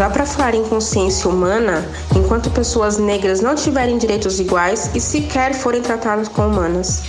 dá 0.00 0.08
para 0.08 0.24
falar 0.24 0.54
em 0.54 0.64
consciência 0.64 1.28
humana 1.28 1.86
enquanto 2.16 2.50
pessoas 2.50 2.96
negras 2.96 3.42
não 3.42 3.54
tiverem 3.54 3.98
direitos 3.98 4.40
iguais 4.40 4.90
e 4.94 4.98
sequer 5.00 5.52
forem 5.52 5.82
tratadas 5.82 6.26
como 6.26 6.48
humanas. 6.48 7.02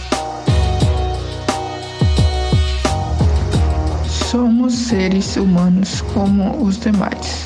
Somos 4.30 4.74
seres 4.74 5.38
humanos 5.38 6.02
como 6.14 6.62
os 6.62 6.78
demais, 6.78 7.46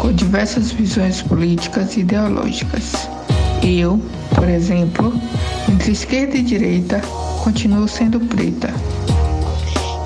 com 0.00 0.12
diversas 0.12 0.72
visões 0.72 1.22
políticas 1.22 1.96
e 1.96 2.00
ideológicas. 2.00 3.08
Eu, 3.62 4.00
por 4.34 4.48
exemplo, 4.48 5.12
entre 5.72 5.92
esquerda 5.92 6.36
e 6.36 6.42
direita, 6.42 7.00
continuo 7.44 7.86
sendo 7.86 8.18
preta. 8.18 8.74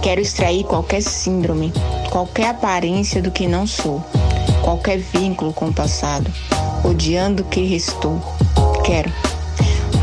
Quero 0.03 0.21
extrair 0.21 0.65
qualquer 0.65 1.01
síndrome, 1.01 1.73
qualquer 2.11 2.51
aparência 2.51 3.23
do 3.23 3.31
que 3.31 3.49
não 3.49 3.67
sou, 3.67 4.05
qualquer 4.67 4.99
vínculo 4.99 5.53
com 5.53 5.69
o 5.69 5.73
passado, 5.73 6.29
odiando 6.83 7.45
o 7.45 7.47
que 7.47 7.65
restou. 7.65 8.21
Quero 8.85 9.13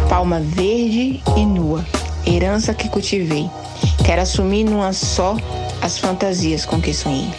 palma 0.08 0.40
verde 0.40 1.22
e 1.36 1.46
nua, 1.46 1.84
herança 2.26 2.74
que 2.74 2.88
cultivei. 2.88 3.50
Quero 4.06 4.22
assumir 4.22 4.64
numa 4.64 4.94
só 4.94 5.36
as 5.82 5.98
fantasias 5.98 6.66
com 6.66 6.82
que 6.82 6.94
sonhei. 6.94 7.30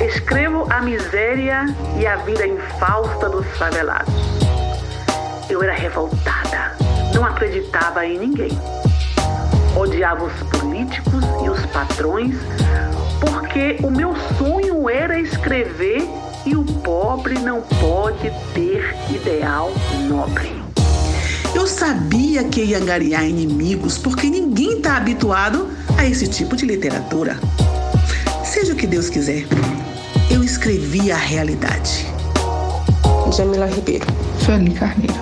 Escrevo 0.00 0.68
a 0.70 0.82
miséria 0.82 1.66
e 1.98 2.06
a 2.06 2.14
vida 2.18 2.46
infausta 2.46 3.28
dos 3.28 3.44
favelados. 3.58 4.14
Eu 5.48 5.64
era 5.64 5.74
revoltada, 5.74 6.76
não 7.12 7.24
acreditava 7.24 8.06
em 8.06 8.20
ninguém. 8.20 8.52
Odiava 9.74 10.24
os 10.24 10.42
políticos 10.44 11.24
e 11.44 11.50
os 11.50 11.66
patrões, 11.66 12.36
porque 13.20 13.76
o 13.82 13.90
meu 13.90 14.14
sonho 14.38 14.88
era 14.88 15.20
escrever 15.20 16.08
e 16.46 16.56
o 16.56 16.64
pobre 16.64 17.38
não 17.38 17.60
pode 17.60 18.32
ter 18.54 18.96
ideal 19.10 19.70
nobre. 20.08 20.60
Eu 21.54 21.66
sabia 21.66 22.44
que 22.44 22.62
ia 22.62 22.78
angariar 22.78 23.24
inimigos 23.24 23.98
porque 23.98 24.28
ninguém 24.28 24.78
está 24.78 24.96
habituado 24.96 25.68
a 25.98 26.06
esse 26.06 26.26
tipo 26.26 26.56
de 26.56 26.64
literatura. 26.64 27.38
Seja 28.44 28.72
o 28.72 28.76
que 28.76 28.86
Deus 28.86 29.10
quiser, 29.10 29.44
eu 30.30 30.42
escrevi 30.42 31.12
a 31.12 31.16
realidade. 31.16 32.06
Jamila 33.36 33.66
Ribeiro. 33.66 34.06
Sueli 34.44 34.72
Carneiro. 34.72 35.14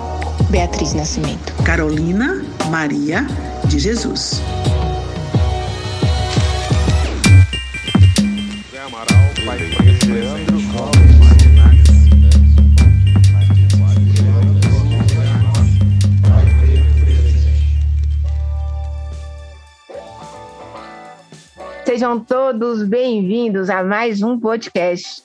Beatriz 0.49 0.93
Nascimento. 0.93 1.53
Carolina 1.63 2.43
Maria 2.69 3.25
de 3.65 3.77
Jesus. 3.77 4.41
Sejam 21.85 22.19
todos 22.19 22.83
bem-vindos 22.83 23.69
a 23.69 23.83
mais 23.83 24.21
um 24.21 24.39
podcast. 24.39 25.23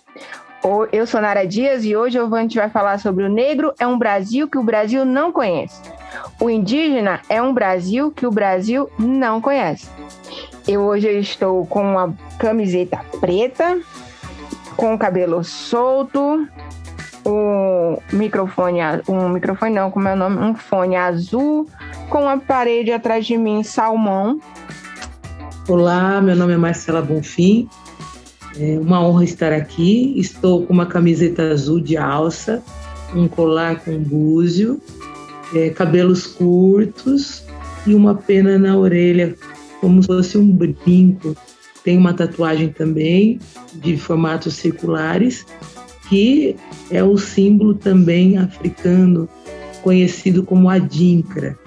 Eu 0.93 1.07
sou 1.07 1.21
Nara 1.21 1.47
Dias 1.47 1.85
e 1.85 1.95
hoje 1.95 2.19
a 2.19 2.41
gente 2.41 2.57
vai 2.57 2.71
falar 2.71 2.99
sobre 2.99 3.25
o 3.25 3.29
negro 3.29 3.75
é 3.79 3.87
um 3.87 3.99
Brasil 3.99 4.49
que 4.49 4.57
o 4.57 4.63
Brasil 4.63 5.05
não 5.05 5.31
conhece. 5.31 5.81
O 6.41 6.49
indígena 6.49 7.21
é 7.29 7.43
um 7.43 7.53
Brasil 7.53 8.11
que 8.11 8.27
o 8.27 8.31
Brasil 8.31 8.89
não 8.99 9.41
conhece. 9.41 9.89
Eu 10.67 10.83
hoje 10.83 11.09
estou 11.19 11.67
com 11.67 11.83
uma 11.83 12.17
camiseta 12.39 12.99
preta, 13.21 13.79
com 14.77 14.95
o 14.95 14.99
cabelo 14.99 15.43
solto, 15.45 16.47
um 17.27 17.97
microfone, 18.13 18.81
um 19.09 19.29
microfone 19.29 19.75
não, 19.75 19.91
como 19.91 20.09
é 20.09 20.15
o 20.15 20.17
nome? 20.17 20.39
Um 20.39 20.55
fone 20.55 20.97
azul, 20.97 21.69
com 22.09 22.29
a 22.29 22.37
parede 22.37 22.93
atrás 22.93 23.27
de 23.27 23.37
mim 23.37 23.63
salmão. 23.63 24.41
Olá, 25.69 26.21
meu 26.21 26.37
nome 26.37 26.53
é 26.53 26.57
Marcela 26.57 27.01
Bonfim. 27.01 27.69
É 28.59 28.79
uma 28.79 29.01
honra 29.01 29.25
estar 29.25 29.53
aqui. 29.53 30.19
Estou 30.19 30.67
com 30.67 30.73
uma 30.73 30.87
camiseta 30.87 31.51
azul 31.51 31.81
de 31.81 31.97
alça, 31.97 32.63
um 33.15 33.27
colar 33.27 33.81
com 33.81 33.99
búzio, 33.99 34.81
é, 35.55 35.71
cabelos 35.71 36.27
curtos 36.27 37.45
e 37.87 37.95
uma 37.95 38.15
pena 38.15 38.59
na 38.59 38.77
orelha, 38.77 39.35
como 39.81 40.03
se 40.03 40.07
fosse 40.07 40.39
um 40.39 40.47
brinco. 40.47 41.35
Tem 41.85 41.99
uma 41.99 42.15
tatuagem 42.15 42.71
também 42.71 43.39
de 43.75 43.97
formatos 43.99 44.55
circulares, 44.55 45.47
que 46.09 46.57
é 46.91 47.05
o 47.05 47.17
símbolo 47.19 47.75
também 47.75 48.39
africano, 48.39 49.29
conhecido 49.83 50.43
como 50.43 50.71
adinkra. 50.71 51.59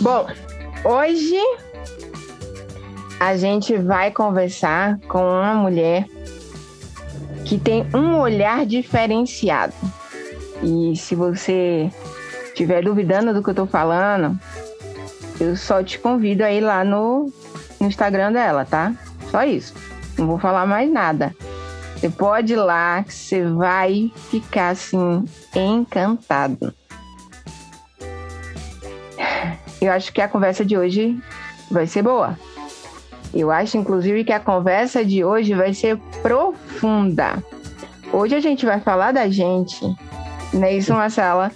Bom, 0.00 0.26
hoje 0.82 1.38
a 3.20 3.36
gente 3.36 3.76
vai 3.76 4.10
conversar 4.10 4.98
com 5.08 5.18
uma 5.18 5.54
mulher 5.54 6.06
que 7.44 7.58
tem 7.58 7.86
um 7.94 8.18
olhar 8.18 8.66
diferenciado. 8.66 9.74
E 10.62 10.96
se 10.96 11.14
você 11.14 11.90
estiver 12.46 12.82
duvidando 12.82 13.32
do 13.32 13.42
que 13.42 13.48
eu 13.50 13.52
estou 13.52 13.66
falando, 13.66 14.38
eu 15.38 15.56
só 15.56 15.82
te 15.82 15.98
convido 15.98 16.44
a 16.44 16.50
ir 16.50 16.60
lá 16.60 16.84
no, 16.84 17.32
no 17.80 17.86
Instagram 17.86 18.32
dela, 18.32 18.64
tá? 18.64 18.92
Só 19.30 19.44
isso. 19.44 19.74
Não 20.18 20.26
vou 20.26 20.38
falar 20.38 20.66
mais 20.66 20.90
nada. 20.90 21.34
Você 21.96 22.10
pode 22.10 22.52
ir 22.52 22.56
lá 22.56 23.02
que 23.02 23.12
você 23.12 23.44
vai 23.44 24.12
ficar 24.30 24.70
assim 24.70 25.24
encantado. 25.54 26.74
Eu 29.80 29.92
acho 29.92 30.12
que 30.12 30.20
a 30.20 30.28
conversa 30.28 30.64
de 30.64 30.76
hoje 30.76 31.18
vai 31.70 31.86
ser 31.86 32.02
boa. 32.02 32.38
Eu 33.34 33.50
acho, 33.50 33.76
inclusive, 33.76 34.24
que 34.24 34.32
a 34.32 34.40
conversa 34.40 35.04
de 35.04 35.24
hoje 35.24 35.52
vai 35.54 35.74
ser 35.74 35.98
profunda. 36.22 37.42
Hoje 38.12 38.34
a 38.34 38.40
gente 38.40 38.64
vai 38.64 38.80
falar 38.80 39.12
da 39.12 39.28
gente, 39.28 39.84
não 40.52 40.64
é 40.64 40.74
isso, 40.74 40.94
Marcela? 40.94 41.50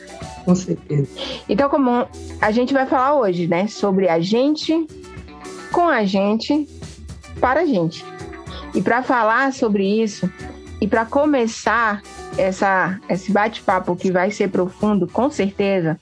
Com 0.50 0.56
certeza. 0.56 1.09
Então, 1.49 1.69
como 1.71 2.09
a 2.41 2.50
gente 2.50 2.75
vai 2.75 2.84
falar 2.84 3.15
hoje, 3.15 3.47
né, 3.47 3.69
sobre 3.69 4.09
a 4.09 4.19
gente, 4.19 4.84
com 5.71 5.87
a 5.87 6.05
gente, 6.05 6.69
para 7.41 7.61
a 7.61 7.65
gente. 7.65 8.05
E 8.75 8.83
para 8.83 9.00
falar 9.00 9.53
sobre 9.53 10.03
isso, 10.03 10.28
e 10.81 10.89
para 10.89 11.06
começar 11.06 12.03
essa, 12.37 12.99
esse 13.09 13.31
bate-papo 13.31 13.94
que 13.94 14.10
vai 14.10 14.33
ser 14.33 14.50
profundo, 14.50 15.06
com 15.06 15.31
certeza, 15.31 16.00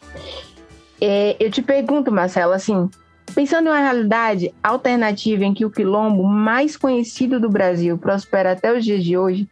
é, 0.99 1.37
eu 1.39 1.51
te 1.51 1.61
pergunto, 1.61 2.11
Marcela, 2.11 2.57
assim, 2.57 2.89
pensando 3.35 3.67
em 3.67 3.71
uma 3.71 3.81
realidade 3.81 4.55
alternativa 4.63 5.45
em 5.45 5.53
que 5.53 5.67
o 5.67 5.71
quilombo 5.71 6.25
mais 6.25 6.75
conhecido 6.75 7.39
do 7.39 7.51
Brasil 7.51 7.99
prospera 7.99 8.53
até 8.53 8.75
os 8.75 8.83
dias 8.83 9.05
de 9.05 9.15
hoje, 9.15 9.47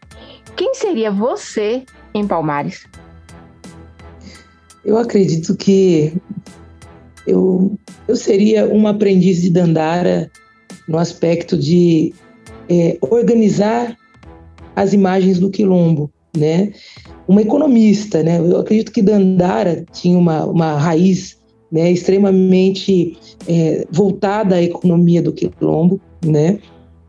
quem 0.57 0.73
seria 0.75 1.11
você 1.11 1.85
em 2.15 2.27
Palmares? 2.27 2.89
Eu 4.87 4.97
acredito 4.97 5.57
que 5.57 6.13
eu, 7.27 7.77
eu 8.07 8.15
seria 8.15 8.67
uma 8.67 8.91
aprendiz 8.91 9.43
de 9.43 9.51
Dandara 9.51 10.31
no 10.89 10.97
aspecto 10.97 11.59
de 11.59 12.15
é, 12.71 12.97
organizar 13.01 13.97
as 14.77 14.93
imagens 14.93 15.41
do 15.41 15.51
quilombo, 15.51 16.09
né? 16.37 16.73
Uma 17.27 17.43
economista, 17.43 18.23
né? 18.23 18.39
Eu 18.39 18.61
acredito 18.61 18.93
que 18.93 19.03
Dandara 19.03 19.85
tinha 19.93 20.17
uma, 20.17 20.45
uma 20.45 20.79
raiz 20.79 21.37
né, 21.73 21.91
extremamente 21.91 23.19
é, 23.49 23.85
voltada 23.91 24.55
à 24.55 24.63
economia 24.63 25.21
do 25.21 25.33
quilombo, 25.33 26.01
né? 26.25 26.61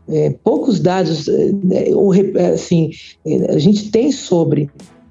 É, 0.08 0.34
poucos 0.42 0.80
dados, 0.80 1.28
é, 1.28 1.94
ou, 1.94 2.12
assim, 2.52 2.90
é, 3.24 3.52
a 3.54 3.58
gente 3.58 3.90
tem 3.92 4.10
sobre 4.10 4.68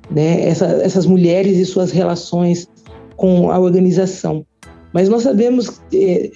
né, 0.10 0.48
essa, 0.48 0.66
essas 0.66 1.06
mulheres 1.06 1.58
e 1.58 1.66
suas 1.66 1.92
relações 1.92 2.68
com 3.16 3.52
a 3.52 3.60
organização. 3.60 4.46
Mas 4.94 5.10
nós 5.10 5.24
sabemos, 5.24 5.82
é, 5.94 6.32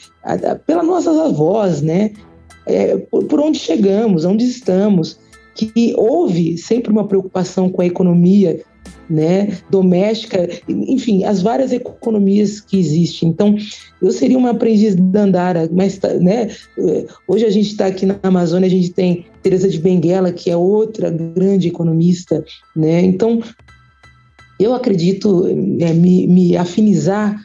pelas 0.66 0.86
nossas 0.86 1.18
avós, 1.18 1.82
né, 1.82 2.12
é, 2.66 2.98
por, 2.98 3.26
por, 3.26 3.40
onde 3.40 3.58
chegamos, 3.58 4.26
onde 4.26 4.46
estamos, 4.46 5.20
que 5.56 5.94
houve 5.98 6.58
sempre 6.58 6.92
uma 6.92 7.08
preocupação 7.08 7.70
com 7.70 7.82
a 7.82 7.86
economia 7.86 8.62
né, 9.12 9.58
doméstica, 9.70 10.48
enfim, 10.70 11.26
as 11.26 11.42
várias 11.42 11.74
economias 11.74 12.62
que 12.62 12.80
existem. 12.80 13.30
Então, 13.30 13.56
eu 14.02 14.12
seria 14.12 14.38
uma 14.38 14.52
aprendiz 14.52 14.96
da 14.96 15.24
Andara, 15.24 15.70
mas 15.72 16.00
né, 16.22 16.50
hoje 17.28 17.46
a 17.46 17.50
gente 17.50 17.68
está 17.68 17.88
aqui 17.88 18.06
na 18.06 18.18
Amazônia, 18.24 18.68
a 18.68 18.72
gente 18.72 18.92
tem 18.92 19.26
Teresa 19.44 19.68
de 19.68 19.78
Benguela, 19.78 20.32
que 20.32 20.50
é 20.50 20.56
outra 20.56 21.10
grande 21.10 21.68
economista, 21.68 22.44
né? 22.76 23.02
Então, 23.02 23.42
eu 24.60 24.74
acredito 24.74 25.48
é, 25.80 25.92
me, 25.94 26.28
me 26.28 26.56
afinizar 26.56 27.36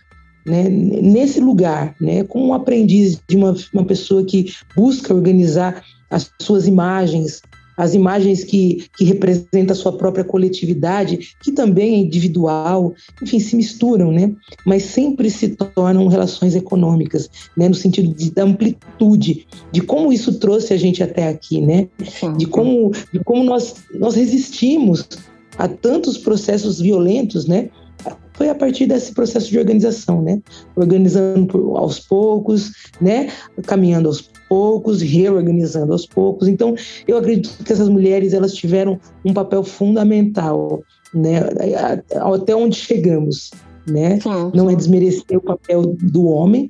né, 0.46 0.68
nesse 0.68 1.40
lugar, 1.40 1.96
né, 2.00 2.22
como 2.22 2.46
um 2.46 2.54
aprendiz 2.54 3.20
de 3.28 3.36
uma, 3.36 3.56
uma 3.72 3.84
pessoa 3.84 4.24
que 4.24 4.52
busca 4.76 5.12
organizar 5.12 5.82
as 6.08 6.30
suas 6.40 6.68
imagens, 6.68 7.42
as 7.76 7.94
imagens 7.94 8.42
que, 8.42 8.86
que 8.96 9.04
representam 9.04 9.72
a 9.72 9.74
sua 9.74 9.92
própria 9.96 10.24
coletividade, 10.24 11.34
que 11.42 11.52
também 11.52 11.94
é 11.94 11.98
individual, 11.98 12.94
enfim, 13.22 13.38
se 13.38 13.54
misturam, 13.54 14.10
né? 14.10 14.32
Mas 14.64 14.84
sempre 14.84 15.30
se 15.30 15.48
tornam 15.48 16.08
relações 16.08 16.54
econômicas, 16.54 17.28
né? 17.56 17.68
No 17.68 17.74
sentido 17.74 18.14
de, 18.14 18.30
da 18.30 18.44
amplitude, 18.44 19.46
de 19.70 19.80
como 19.80 20.12
isso 20.12 20.38
trouxe 20.38 20.72
a 20.72 20.76
gente 20.76 21.02
até 21.02 21.28
aqui, 21.28 21.60
né? 21.60 21.88
De 22.36 22.46
como, 22.46 22.92
de 23.12 23.20
como 23.24 23.44
nós, 23.44 23.74
nós 23.94 24.14
resistimos 24.14 25.06
a 25.58 25.68
tantos 25.68 26.18
processos 26.18 26.80
violentos, 26.80 27.46
né? 27.46 27.70
foi 28.36 28.50
a 28.50 28.54
partir 28.54 28.86
desse 28.86 29.12
processo 29.12 29.50
de 29.50 29.58
organização, 29.58 30.22
né? 30.22 30.40
Organizando 30.76 31.76
aos 31.76 31.98
poucos, 31.98 32.70
né? 33.00 33.30
Caminhando 33.64 34.08
aos 34.08 34.30
poucos, 34.48 35.02
reorganizando 35.02 35.92
aos 35.92 36.06
poucos. 36.06 36.48
Então, 36.48 36.74
eu 37.06 37.18
acredito 37.18 37.64
que 37.64 37.72
essas 37.72 37.88
mulheres 37.88 38.32
elas 38.32 38.54
tiveram 38.54 38.98
um 39.24 39.32
papel 39.32 39.62
fundamental, 39.62 40.82
né? 41.12 41.40
Até 42.14 42.54
onde 42.54 42.76
chegamos, 42.76 43.50
né? 43.88 44.20
Sim, 44.20 44.50
Não 44.54 44.70
é 44.70 44.74
desmerecer 44.74 45.36
o 45.36 45.40
papel 45.40 45.94
do 46.00 46.26
homem, 46.26 46.68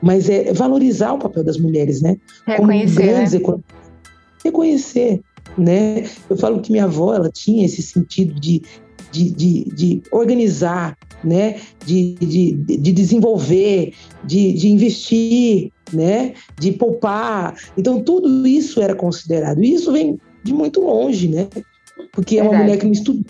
mas 0.00 0.28
é 0.28 0.52
valorizar 0.52 1.12
o 1.12 1.18
papel 1.18 1.44
das 1.44 1.56
mulheres, 1.56 2.02
né? 2.02 2.16
Reconhecer, 2.46 2.96
Como 2.96 3.08
grandes 3.08 3.32
né? 3.32 3.40
Reconhecer, 4.44 5.20
né? 5.56 6.04
Eu 6.28 6.36
falo 6.36 6.60
que 6.60 6.72
minha 6.72 6.84
avó 6.84 7.14
ela 7.14 7.30
tinha 7.30 7.64
esse 7.64 7.82
sentido 7.82 8.38
de 8.40 8.62
de, 9.12 9.30
de, 9.30 9.64
de 9.74 10.02
organizar, 10.10 10.96
né? 11.24 11.56
de, 11.84 12.14
de, 12.14 12.52
de 12.52 12.92
desenvolver, 12.92 13.94
de, 14.24 14.52
de 14.52 14.68
investir, 14.68 15.70
né? 15.92 16.34
de 16.58 16.72
poupar. 16.72 17.56
Então, 17.76 18.02
tudo 18.02 18.46
isso 18.46 18.80
era 18.80 18.94
considerado. 18.94 19.62
E 19.62 19.74
isso 19.74 19.92
vem 19.92 20.18
de 20.42 20.52
muito 20.52 20.80
longe, 20.80 21.28
né? 21.28 21.48
Porque 22.12 22.38
é 22.38 22.42
uma 22.42 22.58
mulher 22.58 22.78
que 22.78 22.84
não 22.84 22.92
estudou, 22.92 23.24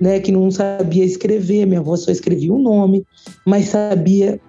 né? 0.00 0.20
que 0.20 0.30
não 0.30 0.50
sabia 0.50 1.04
escrever. 1.04 1.66
Minha 1.66 1.80
avó 1.80 1.96
só 1.96 2.10
escrevia 2.10 2.52
o 2.52 2.56
um 2.56 2.62
nome, 2.62 3.04
mas 3.44 3.66
sabia 3.66 4.40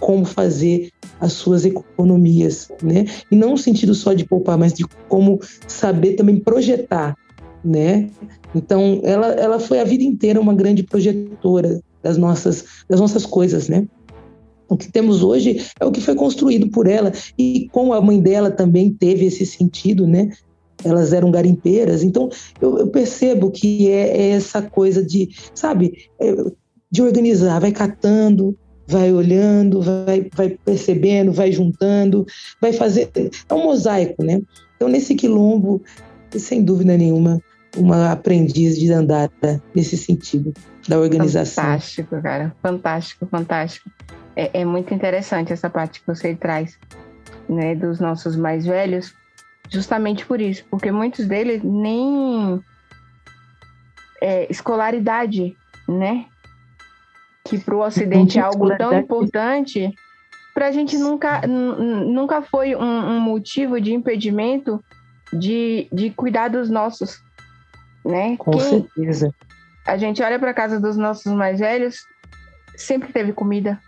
como 0.00 0.24
fazer 0.24 0.90
as 1.20 1.32
suas 1.32 1.64
economias, 1.64 2.68
né? 2.82 3.06
E 3.30 3.36
não 3.36 3.52
no 3.52 3.58
sentido 3.58 3.94
só 3.94 4.12
de 4.12 4.24
poupar, 4.24 4.58
mas 4.58 4.72
de 4.72 4.84
como 5.08 5.40
saber 5.66 6.12
também 6.12 6.38
projetar, 6.38 7.16
né? 7.64 8.10
Então, 8.54 9.00
ela, 9.02 9.28
ela 9.28 9.58
foi 9.58 9.80
a 9.80 9.84
vida 9.84 10.04
inteira 10.04 10.40
uma 10.40 10.54
grande 10.54 10.82
projetora 10.82 11.80
das 12.06 12.16
nossas, 12.16 12.64
das 12.88 13.00
nossas 13.00 13.26
coisas, 13.26 13.68
né? 13.68 13.84
O 14.68 14.76
que 14.76 14.90
temos 14.90 15.24
hoje 15.24 15.60
é 15.80 15.84
o 15.84 15.90
que 15.90 16.00
foi 16.00 16.14
construído 16.14 16.68
por 16.68 16.86
ela 16.86 17.12
e 17.36 17.68
como 17.72 17.92
a 17.92 18.00
mãe 18.00 18.20
dela 18.20 18.48
também 18.48 18.92
teve 18.92 19.26
esse 19.26 19.44
sentido, 19.44 20.06
né? 20.06 20.30
Elas 20.84 21.12
eram 21.12 21.32
garimpeiras, 21.32 22.04
então 22.04 22.28
eu, 22.60 22.78
eu 22.78 22.86
percebo 22.88 23.50
que 23.50 23.90
é, 23.90 24.16
é, 24.16 24.28
essa 24.30 24.62
coisa 24.62 25.02
de, 25.02 25.30
sabe, 25.52 26.10
é, 26.20 26.32
de 26.90 27.02
organizar, 27.02 27.58
vai 27.60 27.72
catando, 27.72 28.56
vai 28.86 29.12
olhando, 29.12 29.82
vai, 29.82 30.28
vai 30.32 30.50
percebendo, 30.64 31.32
vai 31.32 31.50
juntando, 31.50 32.24
vai 32.60 32.72
fazer. 32.72 33.10
É 33.48 33.54
um 33.54 33.64
mosaico, 33.64 34.22
né? 34.22 34.40
Então, 34.76 34.88
nesse 34.88 35.14
quilombo, 35.16 35.82
sem 36.30 36.62
dúvida 36.62 36.96
nenhuma, 36.96 37.40
uma 37.76 38.12
aprendiz 38.12 38.78
de 38.78 38.92
andar 38.92 39.30
nesse 39.74 39.96
sentido 39.96 40.52
da 40.88 40.98
organização. 40.98 41.64
Fantástico, 41.64 42.22
cara. 42.22 42.54
Fantástico, 42.62 43.26
fantástico. 43.26 43.90
É, 44.34 44.60
é, 44.60 44.64
muito 44.64 44.92
interessante 44.92 45.52
essa 45.52 45.70
parte 45.70 46.00
que 46.00 46.06
você 46.06 46.34
traz, 46.34 46.78
né, 47.48 47.74
dos 47.74 48.00
nossos 48.00 48.36
mais 48.36 48.66
velhos, 48.66 49.14
justamente 49.70 50.26
por 50.26 50.40
isso, 50.40 50.64
porque 50.70 50.90
muitos 50.90 51.26
deles 51.26 51.62
nem 51.62 52.62
é, 54.20 54.46
escolaridade, 54.50 55.56
né, 55.88 56.26
que 57.46 57.58
para 57.58 57.74
o 57.74 57.80
Ocidente 57.80 58.38
é 58.38 58.42
algo 58.42 58.76
tão 58.76 58.92
importante, 58.92 59.94
para 60.52 60.68
a 60.68 60.72
gente 60.72 60.98
nunca, 60.98 61.42
nunca 61.46 62.42
foi 62.42 62.74
um, 62.74 62.80
um 62.80 63.20
motivo 63.20 63.80
de 63.80 63.92
impedimento 63.92 64.82
de, 65.32 65.88
de 65.92 66.10
cuidar 66.10 66.48
dos 66.48 66.70
nossos, 66.70 67.22
né? 68.04 68.36
Com 68.36 68.52
Quem, 68.52 68.60
certeza. 68.60 69.34
A 69.86 69.96
gente 69.96 70.22
olha 70.22 70.38
para 70.38 70.52
casa 70.52 70.80
dos 70.80 70.96
nossos 70.96 71.32
mais 71.32 71.60
velhos, 71.60 72.04
sempre 72.76 73.12
teve 73.12 73.32
comida. 73.32 73.78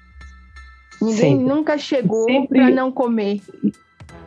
Ninguém 1.00 1.16
sempre. 1.16 1.44
nunca 1.44 1.78
chegou 1.78 2.24
sempre... 2.24 2.60
para 2.60 2.70
não 2.70 2.90
comer. 2.92 3.40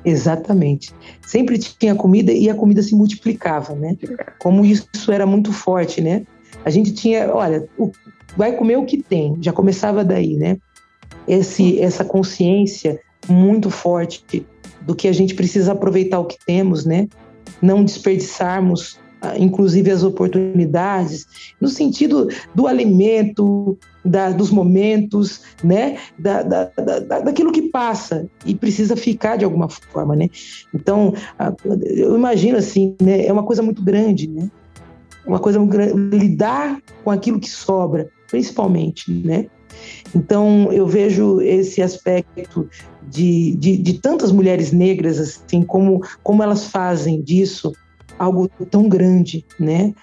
Exatamente. 0.03 0.93
Sempre 1.21 1.57
tinha 1.59 1.95
comida 1.95 2.31
e 2.31 2.49
a 2.49 2.55
comida 2.55 2.81
se 2.81 2.95
multiplicava, 2.95 3.75
né? 3.75 3.95
Como 4.39 4.65
isso 4.65 4.89
era 5.11 5.25
muito 5.25 5.53
forte, 5.53 6.01
né? 6.01 6.25
A 6.65 6.69
gente 6.69 6.93
tinha, 6.93 7.33
olha, 7.33 7.67
o, 7.77 7.91
vai 8.35 8.55
comer 8.55 8.77
o 8.77 8.85
que 8.85 9.01
tem, 9.01 9.37
já 9.41 9.53
começava 9.53 10.03
daí, 10.03 10.35
né? 10.35 10.57
Esse, 11.27 11.79
essa 11.79 12.03
consciência 12.03 12.99
muito 13.27 13.69
forte 13.69 14.45
do 14.81 14.95
que 14.95 15.07
a 15.07 15.13
gente 15.13 15.35
precisa 15.35 15.73
aproveitar 15.73 16.19
o 16.19 16.25
que 16.25 16.37
temos, 16.45 16.85
né? 16.85 17.07
Não 17.61 17.83
desperdiçarmos 17.83 18.99
inclusive 19.37 19.91
as 19.91 20.03
oportunidades, 20.03 21.53
no 21.59 21.67
sentido 21.67 22.27
do 22.55 22.67
alimento, 22.67 23.77
da, 24.03 24.31
dos 24.31 24.49
momentos, 24.49 25.41
né, 25.63 25.97
da, 26.17 26.41
da, 26.41 26.65
da, 26.65 27.19
daquilo 27.19 27.51
que 27.51 27.69
passa 27.69 28.27
e 28.45 28.55
precisa 28.55 28.95
ficar 28.95 29.37
de 29.37 29.45
alguma 29.45 29.69
forma, 29.69 30.15
né. 30.15 30.27
Então, 30.73 31.13
eu 31.83 32.15
imagino 32.15 32.57
assim, 32.57 32.95
né, 33.01 33.25
é 33.25 33.31
uma 33.31 33.43
coisa 33.43 33.61
muito 33.61 33.83
grande, 33.83 34.27
né, 34.27 34.49
uma 35.25 35.39
coisa 35.39 35.59
muito 35.59 35.71
grande, 35.71 35.93
lidar 36.17 36.81
com 37.03 37.11
aquilo 37.11 37.39
que 37.39 37.49
sobra, 37.49 38.09
principalmente, 38.29 39.11
né. 39.11 39.45
Então, 40.15 40.71
eu 40.71 40.85
vejo 40.85 41.39
esse 41.41 41.81
aspecto 41.81 42.67
de, 43.07 43.55
de, 43.55 43.77
de 43.77 43.93
tantas 43.99 44.31
mulheres 44.31 44.71
negras, 44.71 45.19
assim, 45.19 45.63
como, 45.63 46.01
como 46.23 46.43
elas 46.43 46.65
fazem 46.65 47.21
disso 47.21 47.71
algo 48.21 48.47
tão 48.69 48.87
grande, 48.87 49.43
né? 49.59 49.93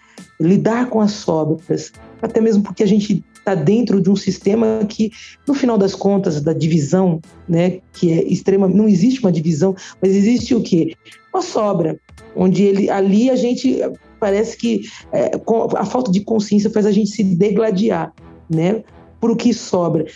Lidar 0.40 0.88
com 0.90 1.00
as 1.00 1.12
sobras, 1.12 1.92
até 2.20 2.40
mesmo 2.40 2.64
porque 2.64 2.82
a 2.82 2.86
gente 2.86 3.24
está 3.32 3.54
dentro 3.54 4.00
de 4.00 4.10
um 4.10 4.16
sistema 4.16 4.84
que, 4.88 5.12
no 5.46 5.54
final 5.54 5.78
das 5.78 5.94
contas, 5.94 6.40
da 6.40 6.52
divisão, 6.52 7.20
né, 7.48 7.78
que 7.92 8.12
é 8.12 8.24
extrema, 8.24 8.66
não 8.66 8.88
existe 8.88 9.20
uma 9.20 9.30
divisão, 9.30 9.74
mas 10.02 10.14
existe 10.14 10.54
o 10.54 10.60
quê? 10.60 10.96
Uma 11.32 11.42
sobra, 11.42 11.98
onde 12.34 12.64
ele, 12.64 12.90
ali 12.90 13.30
a 13.30 13.36
gente 13.36 13.80
parece 14.18 14.56
que 14.56 14.82
é, 15.12 15.30
a 15.76 15.86
falta 15.86 16.10
de 16.10 16.20
consciência 16.20 16.70
faz 16.70 16.86
a 16.86 16.92
gente 16.92 17.10
se 17.10 17.22
degladiar, 17.22 18.12
né, 18.50 18.82
por 19.20 19.30
o 19.30 19.36
que 19.36 19.54
sobra, 19.54 20.06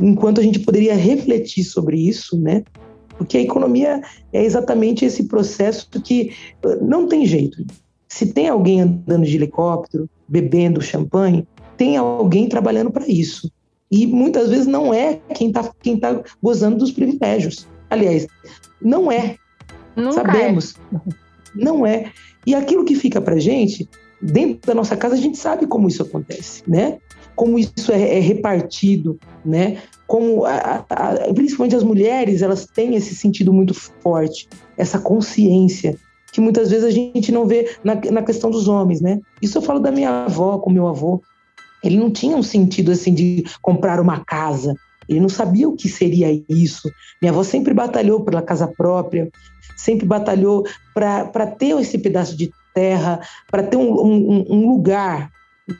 enquanto 0.00 0.40
a 0.40 0.42
gente 0.42 0.58
poderia 0.58 0.94
refletir 0.94 1.62
sobre 1.62 1.96
isso, 1.96 2.36
né, 2.36 2.64
porque 3.16 3.38
a 3.38 3.42
economia 3.42 4.02
é 4.32 4.44
exatamente 4.44 5.04
esse 5.04 5.24
processo 5.24 5.88
que 6.02 6.32
uh, 6.64 6.84
não 6.84 7.06
tem 7.06 7.26
jeito. 7.26 7.64
Se 8.08 8.32
tem 8.32 8.48
alguém 8.48 8.80
andando 8.80 9.26
de 9.26 9.36
helicóptero, 9.36 10.08
bebendo 10.28 10.80
champanhe, 10.80 11.46
tem 11.76 11.96
alguém 11.96 12.48
trabalhando 12.48 12.90
para 12.90 13.06
isso. 13.06 13.50
E 13.90 14.06
muitas 14.06 14.50
vezes 14.50 14.66
não 14.66 14.92
é 14.92 15.20
quem 15.34 15.48
está 15.48 15.70
quem 15.80 15.98
tá 15.98 16.22
gozando 16.42 16.78
dos 16.78 16.90
privilégios. 16.90 17.68
Aliás, 17.88 18.26
não 18.80 19.10
é. 19.10 19.36
Nunca 19.94 20.12
Sabemos. 20.12 20.74
É. 20.92 20.98
Não 21.54 21.86
é. 21.86 22.12
E 22.46 22.54
aquilo 22.54 22.84
que 22.84 22.94
fica 22.94 23.20
para 23.20 23.38
gente, 23.38 23.88
dentro 24.20 24.66
da 24.66 24.74
nossa 24.74 24.96
casa, 24.96 25.14
a 25.14 25.18
gente 25.18 25.38
sabe 25.38 25.66
como 25.66 25.88
isso 25.88 26.02
acontece, 26.02 26.62
né? 26.66 26.98
Como 27.34 27.58
isso 27.58 27.92
é, 27.92 28.18
é 28.18 28.20
repartido, 28.20 29.18
né? 29.44 29.78
Como 30.06 30.44
a, 30.44 30.84
a, 30.88 31.34
principalmente 31.34 31.76
as 31.76 31.82
mulheres 31.82 32.42
elas 32.42 32.66
têm 32.66 32.94
esse 32.94 33.14
sentido 33.14 33.52
muito 33.52 33.74
forte, 33.74 34.48
essa 34.76 34.98
consciência 34.98 35.96
que 36.32 36.40
muitas 36.40 36.70
vezes 36.70 36.84
a 36.84 36.90
gente 36.90 37.32
não 37.32 37.46
vê 37.46 37.76
na, 37.82 37.94
na 37.94 38.22
questão 38.22 38.50
dos 38.50 38.68
homens, 38.68 39.00
né? 39.00 39.20
Isso 39.40 39.56
eu 39.56 39.62
falo 39.62 39.80
da 39.80 39.90
minha 39.90 40.26
avó 40.26 40.58
com 40.58 40.68
meu 40.68 40.86
avô. 40.86 41.22
Ele 41.82 41.96
não 41.96 42.10
tinha 42.10 42.36
um 42.36 42.42
sentido 42.42 42.92
assim 42.92 43.14
de 43.14 43.44
comprar 43.62 43.98
uma 44.00 44.22
casa. 44.22 44.74
Ele 45.08 45.20
não 45.20 45.30
sabia 45.30 45.66
o 45.66 45.74
que 45.74 45.88
seria 45.88 46.28
isso. 46.48 46.90
Minha 47.22 47.32
avó 47.32 47.42
sempre 47.42 47.72
batalhou 47.72 48.22
pela 48.22 48.42
casa 48.42 48.66
própria, 48.66 49.30
sempre 49.78 50.04
batalhou 50.04 50.66
para 50.92 51.46
ter 51.46 51.78
esse 51.80 51.96
pedaço 51.96 52.36
de 52.36 52.50
terra, 52.74 53.20
para 53.50 53.62
ter 53.62 53.78
um, 53.78 53.94
um, 53.94 54.44
um 54.50 54.68
lugar 54.68 55.30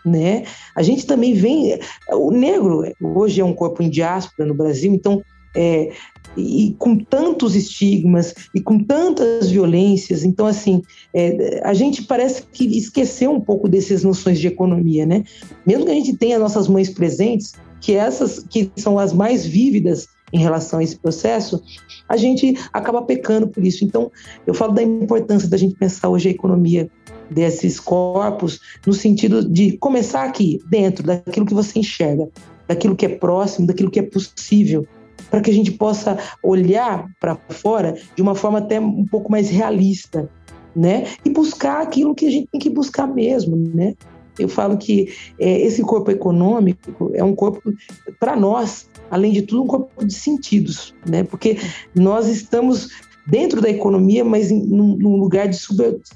né? 0.05 0.45
A 0.75 0.83
gente 0.83 1.07
também 1.07 1.35
vem. 1.35 1.79
O 2.13 2.31
negro 2.31 2.93
hoje 3.01 3.41
é 3.41 3.45
um 3.45 3.55
corpo 3.55 3.83
em 3.83 3.91
diáspora 3.91 4.49
no 4.49 4.55
Brasil, 4.55 4.93
então. 4.93 5.23
É, 5.59 5.91
e 6.37 6.77
com 6.79 6.99
tantos 6.99 7.57
estigmas 7.57 8.35
e 8.55 8.61
com 8.61 8.79
tantas 8.79 9.49
violências, 9.49 10.23
então 10.23 10.47
assim 10.47 10.83
é, 11.15 11.63
a 11.65 11.73
gente 11.73 12.03
parece 12.03 12.43
que 12.53 12.77
esqueceu 12.77 13.31
um 13.31 13.41
pouco 13.41 13.67
dessas 13.67 14.03
noções 14.03 14.39
de 14.39 14.49
economia, 14.49 15.07
né? 15.07 15.25
Mesmo 15.67 15.87
que 15.87 15.93
a 15.93 15.95
gente 15.95 16.15
tenha 16.15 16.39
nossas 16.39 16.69
mães 16.69 16.91
presentes, 16.91 17.55
que 17.81 17.95
essas 17.95 18.41
que 18.51 18.71
são 18.77 18.99
as 18.99 19.15
mais 19.15 19.47
vívidas 19.47 20.09
em 20.33 20.39
relação 20.39 20.79
a 20.81 20.83
esse 20.83 20.99
processo, 20.99 21.63
a 22.09 22.17
gente 22.17 22.55
acaba 22.73 23.03
pecando 23.03 23.49
por 23.49 23.65
isso. 23.65 23.85
Então, 23.85 24.11
eu 24.47 24.55
falo 24.55 24.73
da 24.73 24.83
importância 24.83 25.49
da 25.49 25.57
gente 25.57 25.75
pensar 25.77 26.09
hoje 26.09 26.29
a 26.29 26.33
economia 26.33 26.91
desses 27.31 27.81
corpos 27.81 28.61
no 28.87 28.93
sentido 28.93 29.49
de 29.49 29.77
começar 29.79 30.25
aqui, 30.25 30.61
dentro 30.69 31.05
daquilo 31.05 31.47
que 31.47 31.55
você 31.55 31.79
enxerga, 31.79 32.29
daquilo 32.69 32.97
que 32.97 33.07
é 33.07 33.09
próximo, 33.09 33.67
daquilo 33.67 33.91
que 33.91 34.01
é 34.01 34.03
possível, 34.03 34.87
para 35.31 35.41
que 35.41 35.51
a 35.51 35.55
gente 35.55 35.73
possa 35.73 36.19
olhar 36.43 37.07
para 37.21 37.37
fora 37.49 37.97
de 38.15 38.23
uma 38.23 38.35
forma 38.35 38.59
até 38.59 38.81
um 38.81 39.05
pouco 39.05 39.31
mais 39.31 39.49
realista, 39.49 40.31
né? 40.75 41.07
E 41.25 41.31
buscar 41.31 41.83
aquilo 41.83 42.15
que 42.15 42.27
a 42.27 42.31
gente 42.31 42.49
tem 42.51 42.61
que 42.61 42.71
buscar 42.71 43.07
mesmo, 43.07 43.57
né? 43.57 43.95
Eu 44.39 44.49
falo 44.49 44.77
que 44.77 45.15
é, 45.39 45.61
esse 45.63 45.83
corpo 45.83 46.11
econômico 46.11 47.11
é 47.15 47.25
um 47.25 47.35
corpo, 47.35 47.73
para 48.21 48.37
nós, 48.37 48.89
além 49.11 49.33
de 49.33 49.43
tudo, 49.43 49.63
um 49.63 49.67
corpo 49.67 50.05
de 50.05 50.13
sentidos, 50.13 50.95
né? 51.09 51.25
Porque 51.25 51.57
nós 51.95 52.29
estamos 52.29 52.91
dentro 53.27 53.61
da 53.61 53.69
economia, 53.69 54.25
mas 54.25 54.51
em, 54.51 54.65
num, 54.65 54.97
num 54.97 55.17
lugar 55.17 55.49
de 55.49 55.59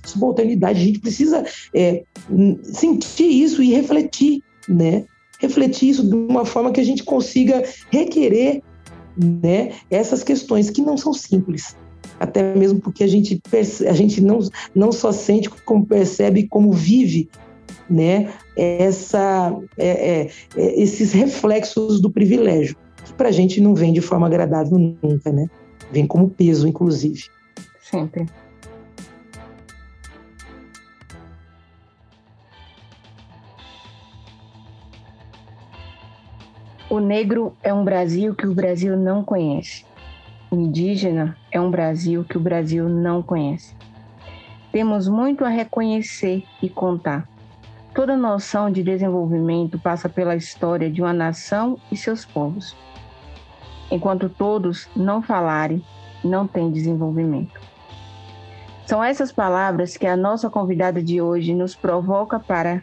subalternidade. 0.04 0.80
A 0.80 0.84
gente 0.84 1.00
precisa 1.00 1.44
é, 1.74 2.04
sentir 2.62 3.28
isso 3.28 3.62
e 3.62 3.72
refletir, 3.72 4.42
né? 4.68 5.04
Refletir 5.38 5.88
isso 5.88 6.06
de 6.06 6.14
uma 6.14 6.44
forma 6.44 6.70
que 6.70 6.80
a 6.80 6.84
gente 6.84 7.02
consiga 7.02 7.64
requerer 7.90 8.62
né, 9.16 9.72
essas 9.90 10.22
questões 10.22 10.70
que 10.70 10.82
não 10.82 10.96
são 10.96 11.12
simples. 11.12 11.76
Até 12.18 12.54
mesmo 12.54 12.80
porque 12.80 13.02
a 13.02 13.06
gente, 13.06 13.40
a 13.88 13.92
gente 13.92 14.20
não, 14.20 14.40
não 14.74 14.92
só 14.92 15.10
sente, 15.10 15.48
como 15.48 15.86
percebe, 15.86 16.46
como 16.46 16.72
vive 16.72 17.28
né, 17.88 18.32
essa, 18.56 19.56
é, 19.78 19.88
é, 19.88 20.30
é, 20.56 20.80
esses 20.80 21.12
reflexos 21.12 22.00
do 22.00 22.10
privilégio, 22.10 22.76
que 23.04 23.12
para 23.14 23.30
a 23.30 23.32
gente 23.32 23.60
não 23.60 23.74
vem 23.74 23.92
de 23.92 24.00
forma 24.00 24.26
agradável 24.26 24.78
nunca, 25.02 25.32
né? 25.32 25.48
Vem 25.90 26.06
como 26.06 26.30
peso, 26.30 26.68
inclusive. 26.68 27.24
Sempre. 27.80 28.26
O 36.88 36.98
negro 36.98 37.56
é 37.62 37.72
um 37.72 37.84
Brasil 37.84 38.34
que 38.34 38.46
o 38.46 38.54
Brasil 38.54 38.96
não 38.96 39.22
conhece. 39.22 39.84
O 40.50 40.56
indígena 40.56 41.36
é 41.52 41.60
um 41.60 41.70
Brasil 41.70 42.24
que 42.24 42.36
o 42.36 42.40
Brasil 42.40 42.88
não 42.88 43.22
conhece. 43.22 43.76
Temos 44.72 45.06
muito 45.06 45.44
a 45.44 45.48
reconhecer 45.48 46.44
e 46.60 46.68
contar. 46.68 47.28
Toda 47.94 48.16
noção 48.16 48.70
de 48.70 48.82
desenvolvimento 48.82 49.78
passa 49.78 50.08
pela 50.08 50.34
história 50.34 50.90
de 50.90 51.00
uma 51.00 51.12
nação 51.12 51.78
e 51.90 51.96
seus 51.96 52.24
povos. 52.24 52.76
Enquanto 53.90 54.28
todos 54.28 54.88
não 54.94 55.20
falarem, 55.20 55.84
não 56.22 56.46
tem 56.46 56.70
desenvolvimento. 56.70 57.60
São 58.86 59.02
essas 59.02 59.32
palavras 59.32 59.96
que 59.96 60.06
a 60.06 60.16
nossa 60.16 60.50
convidada 60.50 61.02
de 61.02 61.20
hoje 61.20 61.54
nos 61.54 61.74
provoca 61.74 62.38
para 62.38 62.82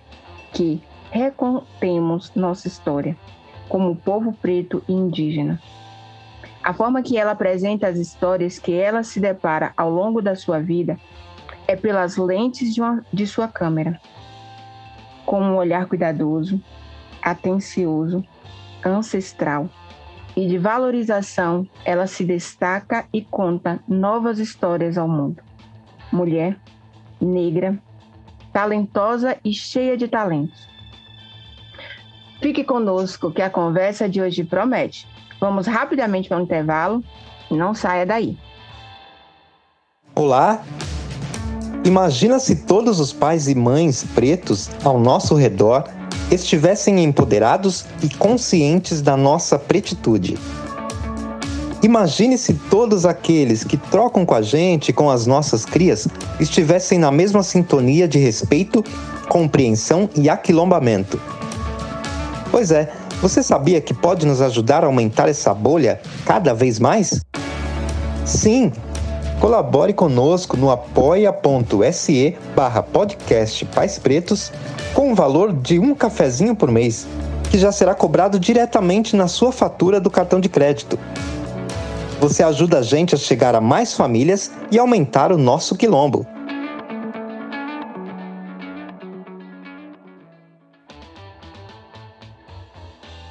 que 0.54 0.82
recontemos 1.12 2.32
nossa 2.36 2.68
história 2.68 3.18
como 3.68 3.96
povo 3.96 4.34
preto 4.34 4.84
e 4.88 4.94
indígena. 4.94 5.62
A 6.64 6.74
forma 6.74 7.02
que 7.02 7.18
ela 7.18 7.32
apresenta 7.32 7.88
as 7.88 7.98
histórias 7.98 8.60
que 8.60 8.74
ela 8.74 9.04
se 9.04 9.20
depara 9.20 9.74
ao 9.76 9.90
longo 9.90 10.22
da 10.22 10.36
sua 10.36 10.60
vida 10.60 10.98
é 11.68 11.76
pelas 11.76 12.18
lentes 12.18 12.74
de, 12.74 12.82
uma, 12.82 13.06
de 13.12 13.28
sua 13.28 13.48
câmera 13.48 14.00
com 15.26 15.42
um 15.42 15.58
olhar 15.58 15.86
cuidadoso, 15.88 16.62
atencioso, 17.22 18.24
ancestral 18.84 19.70
e 20.38 20.48
de 20.48 20.60
valorização, 20.60 21.68
ela 21.84 22.06
se 22.06 22.24
destaca 22.24 23.08
e 23.12 23.24
conta 23.24 23.80
novas 23.88 24.38
histórias 24.38 24.96
ao 24.96 25.08
mundo. 25.08 25.42
Mulher, 26.14 26.56
negra, 27.20 27.76
talentosa 28.54 29.36
e 29.44 29.52
cheia 29.52 29.98
de 29.98 30.08
talentos. 30.08 30.70
Fique 32.40 32.64
conosco 32.64 33.32
que 33.32 33.42
a 33.42 33.50
conversa 33.50 34.08
de 34.08 34.22
hoje 34.22 34.44
promete. 34.44 35.08
Vamos 35.42 35.66
rapidamente 35.66 36.30
para 36.30 36.38
um 36.38 36.44
intervalo 36.44 37.04
e 37.50 37.56
não 37.56 37.74
saia 37.74 38.06
daí. 38.06 38.38
Olá, 40.14 40.64
Imagina 41.84 42.38
se 42.38 42.66
todos 42.66 43.00
os 43.00 43.14
pais 43.14 43.48
e 43.48 43.56
mães 43.56 44.04
pretos 44.14 44.70
ao 44.84 45.00
nosso 45.00 45.36
redor 45.36 45.86
estivessem 46.32 47.04
empoderados 47.04 47.86
e 48.04 48.10
conscientes 48.10 49.02
da 49.02 49.16
nossa 49.16 49.58
pretitude. 49.58 50.38
Imagine 51.82 52.38
se 52.38 52.54
todos 52.54 53.06
aqueles 53.06 53.64
que 53.64 53.78
trocam 53.78 54.26
com 54.26 54.34
a 54.34 54.42
gente, 54.42 54.92
com 54.92 55.10
as 55.10 55.28
nossas 55.28 55.64
crias, 55.64 56.08
estivessem 56.40 56.98
na 56.98 57.12
mesma 57.12 57.44
sintonia 57.44 58.08
de 58.08 58.18
respeito, 58.18 58.84
compreensão 59.30 60.10
e 60.16 60.28
aquilombamento. 60.28 61.20
Pois 62.52 62.72
é, 62.72 62.92
você 63.22 63.44
sabia 63.44 63.80
que 63.80 63.94
pode 63.94 64.26
nos 64.26 64.42
ajudar 64.42 64.84
a 64.84 64.88
aumentar 64.88 65.30
essa 65.30 65.54
bolha 65.54 66.02
cada 66.26 66.54
vez 66.54 66.80
mais? 66.80 67.22
Sim, 68.26 68.72
Colabore 69.40 69.94
conosco 69.94 70.58
no 70.58 70.72
apoia.se 70.72 72.36
barra 72.56 72.82
podcast 72.82 73.64
Pais 73.66 74.00
Pretos 74.00 74.52
com 74.96 75.12
o 75.12 75.16
valor 75.16 75.54
de 75.54 75.78
um 75.78 75.94
cafezinho 75.94 76.56
por 76.56 76.72
mês, 76.72 77.08
que 77.52 77.60
já 77.60 77.72
será 77.72 77.94
cobrado 77.94 78.40
diretamente 78.40 79.16
na 79.16 79.28
sua 79.28 79.52
fatura 79.52 80.00
do 80.00 80.10
cartão 80.10 80.40
de 80.40 80.50
crédito. 80.50 80.98
Você 82.20 82.42
ajuda 82.42 82.80
a 82.80 82.82
gente 82.82 83.14
a 83.14 83.18
chegar 83.18 83.54
a 83.54 83.62
mais 83.62 83.94
famílias 83.94 84.52
e 84.72 84.80
aumentar 84.80 85.32
o 85.32 85.38
nosso 85.38 85.76
quilombo. 85.76 86.26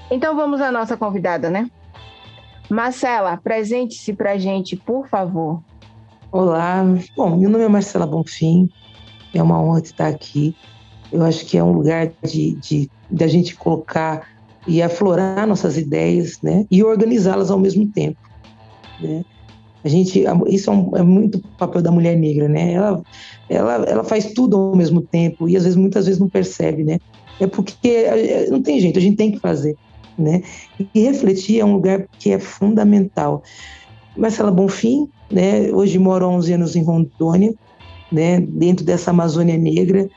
Então 0.09 0.37
vamos 0.37 0.61
à 0.61 0.71
nossa 0.71 0.97
convidada, 0.97 1.51
né? 1.51 1.69
Marcela, 2.71 3.33
apresente-se 3.33 4.13
para 4.13 4.33
a 4.33 4.39
gente, 4.39 4.77
por 4.77 5.09
favor. 5.09 5.61
Olá, 6.33 6.85
bom, 7.17 7.37
meu 7.37 7.49
nome 7.49 7.65
é 7.65 7.69
Marcela 7.69 8.07
Bonfim, 8.07 8.69
é 9.33 9.43
uma 9.43 9.63
honra 9.63 9.81
estar 9.81 10.09
aqui. 10.09 10.55
Eu 11.13 11.23
acho 11.23 11.47
que 11.47 11.57
é 11.57 11.63
um 11.63 11.73
lugar 11.73 12.13
de, 12.25 12.57
de, 12.57 12.91
de 13.11 13.25
a 13.25 13.29
gente 13.29 13.55
colocar 13.57 14.27
e 14.67 14.83
aflorar 14.83 15.47
nossas 15.47 15.79
ideias, 15.79 16.37
né, 16.43 16.65
e 16.71 16.83
organizá-las 16.83 17.51
ao 17.51 17.59
mesmo 17.59 17.91
tempo, 17.93 18.19
né. 19.01 19.23
A 19.85 19.89
gente, 19.89 20.25
isso 20.49 20.69
é, 20.69 20.75
um, 20.75 20.97
é, 20.97 21.03
muito 21.03 21.41
papel 21.57 21.81
da 21.81 21.93
mulher 21.93 22.19
negra, 22.19 22.49
né? 22.49 22.73
Ela, 22.73 23.01
ela, 23.49 23.75
ela 23.85 24.03
faz 24.03 24.33
tudo 24.33 24.57
ao 24.57 24.75
mesmo 24.75 25.01
tempo 25.01 25.49
e 25.49 25.57
às 25.57 25.63
vezes, 25.63 25.77
muitas 25.77 26.07
vezes 26.07 26.21
não 26.21 26.29
percebe, 26.29 26.83
né? 26.83 26.99
É 27.41 27.47
porque 27.47 28.05
não 28.51 28.61
tem 28.61 28.81
jeito, 28.81 28.99
a 28.99 29.03
gente 29.03 29.17
tem 29.17 29.31
que 29.31 29.39
fazer, 29.39 29.77
né? 30.19 30.43
E 30.93 31.03
refletir 31.03 31.61
é 31.61 31.65
um 31.65 31.75
lugar 31.75 32.05
que 32.19 32.33
é 32.33 32.39
fundamental. 32.41 33.45
Marcela 34.17 34.51
Bonfim, 34.51 35.09
né? 35.31 35.71
Hoje 35.73 35.99
moro 35.99 36.25
há 36.25 36.29
11 36.29 36.53
anos 36.55 36.77
em 36.77 36.83
Rondônia, 36.83 37.55
né? 38.11 38.41
Dentro 38.41 38.85
dessa 38.85 39.11
Amazônia 39.11 39.57
Negra, 39.57 40.09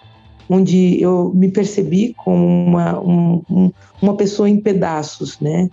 onde 0.49 1.01
eu 1.01 1.31
me 1.35 1.49
percebi 1.51 2.13
como 2.13 2.45
uma, 2.45 2.99
um, 2.99 3.71
uma 4.01 4.15
pessoa 4.15 4.49
em 4.49 4.59
pedaços, 4.59 5.39
né? 5.39 5.69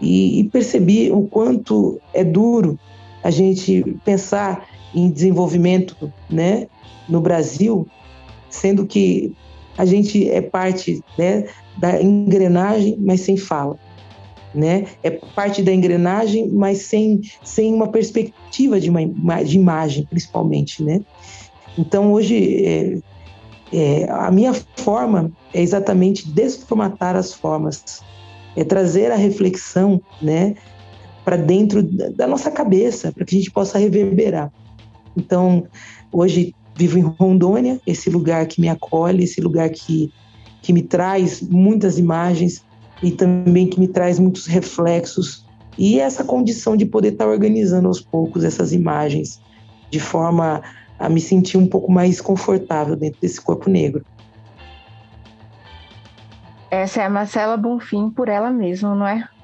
E, 0.00 0.40
e 0.40 0.44
percebi 0.44 1.10
o 1.10 1.22
quanto 1.22 2.00
é 2.12 2.24
duro 2.24 2.78
a 3.22 3.30
gente 3.30 3.82
pensar 4.04 4.66
em 4.94 5.10
desenvolvimento, 5.10 6.12
né? 6.28 6.66
No 7.08 7.20
Brasil, 7.20 7.86
sendo 8.50 8.86
que 8.86 9.34
a 9.76 9.84
gente 9.84 10.28
é 10.28 10.40
parte 10.40 11.02
né, 11.16 11.46
da 11.76 12.02
engrenagem, 12.02 12.96
mas 12.98 13.20
sem 13.20 13.36
fala 13.36 13.78
né? 14.54 14.86
É 15.02 15.10
parte 15.10 15.62
da 15.62 15.72
engrenagem, 15.72 16.48
mas 16.48 16.82
sem, 16.82 17.20
sem 17.42 17.74
uma 17.74 17.88
perspectiva 17.88 18.80
de, 18.80 18.90
uma, 18.90 19.42
de 19.42 19.56
imagem, 19.56 20.06
principalmente, 20.08 20.82
né? 20.82 21.00
Então, 21.76 22.12
hoje, 22.12 22.64
é, 22.64 22.98
é, 23.72 24.10
a 24.10 24.30
minha 24.30 24.52
forma 24.76 25.30
é 25.52 25.62
exatamente 25.62 26.28
desformatar 26.28 27.14
as 27.14 27.32
formas, 27.32 28.02
é 28.56 28.64
trazer 28.64 29.12
a 29.12 29.16
reflexão, 29.16 30.00
né, 30.20 30.54
para 31.24 31.36
dentro 31.36 31.82
da 31.82 32.26
nossa 32.26 32.50
cabeça, 32.50 33.12
para 33.12 33.24
que 33.24 33.36
a 33.36 33.38
gente 33.38 33.50
possa 33.50 33.78
reverberar. 33.78 34.50
Então, 35.16 35.66
hoje 36.10 36.54
vivo 36.74 36.96
em 36.96 37.02
Rondônia, 37.02 37.80
esse 37.86 38.08
lugar 38.08 38.46
que 38.46 38.60
me 38.60 38.68
acolhe, 38.68 39.24
esse 39.24 39.40
lugar 39.40 39.68
que, 39.68 40.12
que 40.62 40.72
me 40.72 40.80
traz 40.80 41.42
muitas 41.42 41.98
imagens, 41.98 42.64
e 43.02 43.10
também 43.10 43.66
que 43.68 43.78
me 43.78 43.88
traz 43.88 44.18
muitos 44.18 44.46
reflexos 44.46 45.46
e 45.78 46.00
essa 46.00 46.24
condição 46.24 46.76
de 46.76 46.84
poder 46.84 47.12
estar 47.12 47.28
organizando 47.28 47.86
aos 47.86 48.00
poucos 48.00 48.42
essas 48.42 48.72
imagens 48.72 49.40
de 49.90 50.00
forma 50.00 50.60
a 50.98 51.08
me 51.08 51.20
sentir 51.20 51.56
um 51.56 51.66
pouco 51.66 51.90
mais 51.90 52.20
confortável 52.20 52.96
dentro 52.96 53.20
desse 53.20 53.40
corpo 53.40 53.70
negro. 53.70 54.04
Essa 56.70 57.02
é 57.02 57.06
a 57.06 57.10
Marcela 57.10 57.56
Bonfim 57.56 58.10
por 58.10 58.28
ela 58.28 58.50
mesma, 58.50 58.94
não 58.94 59.06
é? 59.06 59.28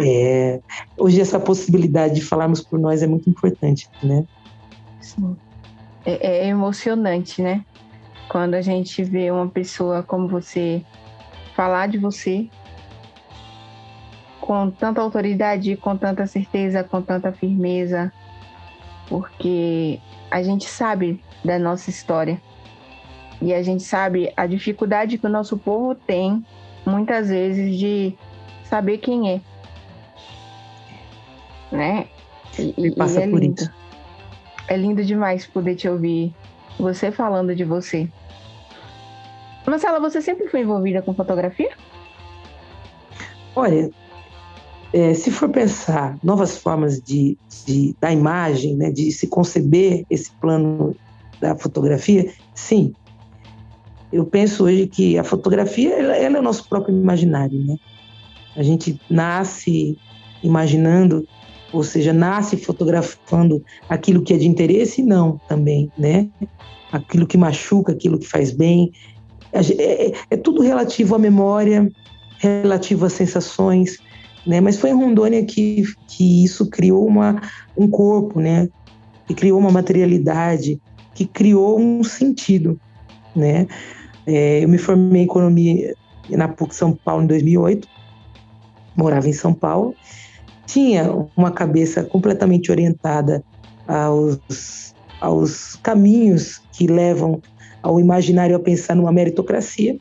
É, 0.00 0.60
hoje 0.96 1.20
essa 1.20 1.38
possibilidade 1.38 2.16
de 2.16 2.20
falarmos 2.20 2.60
por 2.60 2.78
nós 2.78 3.02
é 3.02 3.06
muito 3.06 3.30
importante, 3.30 3.88
né? 4.02 4.24
Sim. 5.00 5.36
É, 6.04 6.44
é 6.44 6.48
emocionante, 6.48 7.42
né? 7.42 7.64
Quando 8.28 8.54
a 8.54 8.60
gente 8.60 9.02
vê 9.04 9.30
uma 9.30 9.48
pessoa 9.48 10.02
como 10.02 10.28
você 10.28 10.84
falar 11.58 11.88
de 11.88 11.98
você 11.98 12.48
com 14.40 14.70
tanta 14.70 15.00
autoridade, 15.02 15.76
com 15.76 15.96
tanta 15.96 16.24
certeza, 16.24 16.84
com 16.84 17.02
tanta 17.02 17.32
firmeza, 17.32 18.12
porque 19.08 19.98
a 20.30 20.40
gente 20.40 20.66
sabe 20.66 21.20
da 21.44 21.58
nossa 21.58 21.90
história 21.90 22.40
e 23.42 23.52
a 23.52 23.60
gente 23.60 23.82
sabe 23.82 24.32
a 24.36 24.46
dificuldade 24.46 25.18
que 25.18 25.26
o 25.26 25.28
nosso 25.28 25.58
povo 25.58 25.96
tem 25.96 26.46
muitas 26.86 27.28
vezes 27.28 27.76
de 27.76 28.16
saber 28.62 28.98
quem 28.98 29.28
é, 29.32 29.40
né? 31.72 32.06
E, 32.56 32.86
e 32.86 32.94
passa 32.94 33.22
é 33.22 33.28
por 33.28 33.40
lindo. 33.40 33.62
isso. 33.62 33.72
É 34.68 34.76
lindo 34.76 35.04
demais 35.04 35.44
poder 35.44 35.74
te 35.74 35.88
ouvir, 35.88 36.32
você 36.78 37.10
falando 37.10 37.52
de 37.52 37.64
você. 37.64 38.08
Marcela, 39.70 40.00
você 40.00 40.20
sempre 40.20 40.48
foi 40.48 40.60
envolvida 40.60 41.02
com 41.02 41.14
fotografia? 41.14 41.70
Olha, 43.54 43.90
é, 44.92 45.12
se 45.14 45.30
for 45.30 45.48
pensar 45.48 46.18
novas 46.22 46.56
formas 46.56 47.00
de, 47.00 47.36
de, 47.66 47.94
da 48.00 48.12
imagem, 48.12 48.76
né, 48.76 48.90
de 48.90 49.12
se 49.12 49.26
conceber 49.26 50.04
esse 50.08 50.30
plano 50.32 50.94
da 51.40 51.56
fotografia, 51.56 52.32
sim. 52.54 52.92
Eu 54.12 54.24
penso 54.24 54.64
hoje 54.64 54.86
que 54.86 55.18
a 55.18 55.24
fotografia 55.24 55.94
ela, 55.94 56.16
ela 56.16 56.36
é 56.38 56.40
o 56.40 56.42
nosso 56.42 56.68
próprio 56.68 56.96
imaginário, 56.96 57.58
né? 57.62 57.76
A 58.56 58.62
gente 58.62 58.98
nasce 59.10 59.98
imaginando, 60.42 61.28
ou 61.72 61.84
seja, 61.84 62.12
nasce 62.12 62.56
fotografando 62.56 63.62
aquilo 63.88 64.22
que 64.22 64.32
é 64.32 64.38
de 64.38 64.48
interesse, 64.48 65.02
não 65.02 65.38
também, 65.46 65.92
né? 65.98 66.28
Aquilo 66.90 67.26
que 67.26 67.36
machuca, 67.36 67.92
aquilo 67.92 68.18
que 68.18 68.26
faz 68.26 68.50
bem, 68.50 68.90
é, 69.52 69.60
é, 69.60 70.12
é 70.30 70.36
tudo 70.36 70.62
relativo 70.62 71.14
à 71.14 71.18
memória, 71.18 71.90
relativo 72.38 73.06
às 73.06 73.12
sensações, 73.12 73.98
né? 74.46 74.60
Mas 74.60 74.78
foi 74.78 74.90
em 74.90 74.94
Rondônia 74.94 75.44
que, 75.44 75.84
que 76.06 76.44
isso 76.44 76.68
criou 76.70 77.06
uma, 77.06 77.40
um 77.76 77.88
corpo, 77.88 78.40
né? 78.40 78.68
Que 79.26 79.34
criou 79.34 79.58
uma 79.58 79.70
materialidade, 79.70 80.80
que 81.14 81.26
criou 81.26 81.78
um 81.78 82.02
sentido, 82.04 82.80
né? 83.34 83.66
É, 84.26 84.62
eu 84.62 84.68
me 84.68 84.78
formei 84.78 85.22
em 85.22 85.24
economia 85.24 85.94
na 86.28 86.48
PUC 86.48 86.74
São 86.74 86.92
Paulo 86.92 87.24
em 87.24 87.26
2008, 87.26 87.88
morava 88.96 89.28
em 89.28 89.32
São 89.32 89.54
Paulo, 89.54 89.94
tinha 90.66 91.10
uma 91.34 91.50
cabeça 91.50 92.04
completamente 92.04 92.70
orientada 92.70 93.42
aos, 93.86 94.94
aos 95.20 95.76
caminhos 95.76 96.60
que 96.72 96.86
levam 96.86 97.40
ao 97.82 97.98
imaginário 98.00 98.56
a 98.56 98.60
pensar 98.60 98.94
numa 98.94 99.12
meritocracia, 99.12 99.96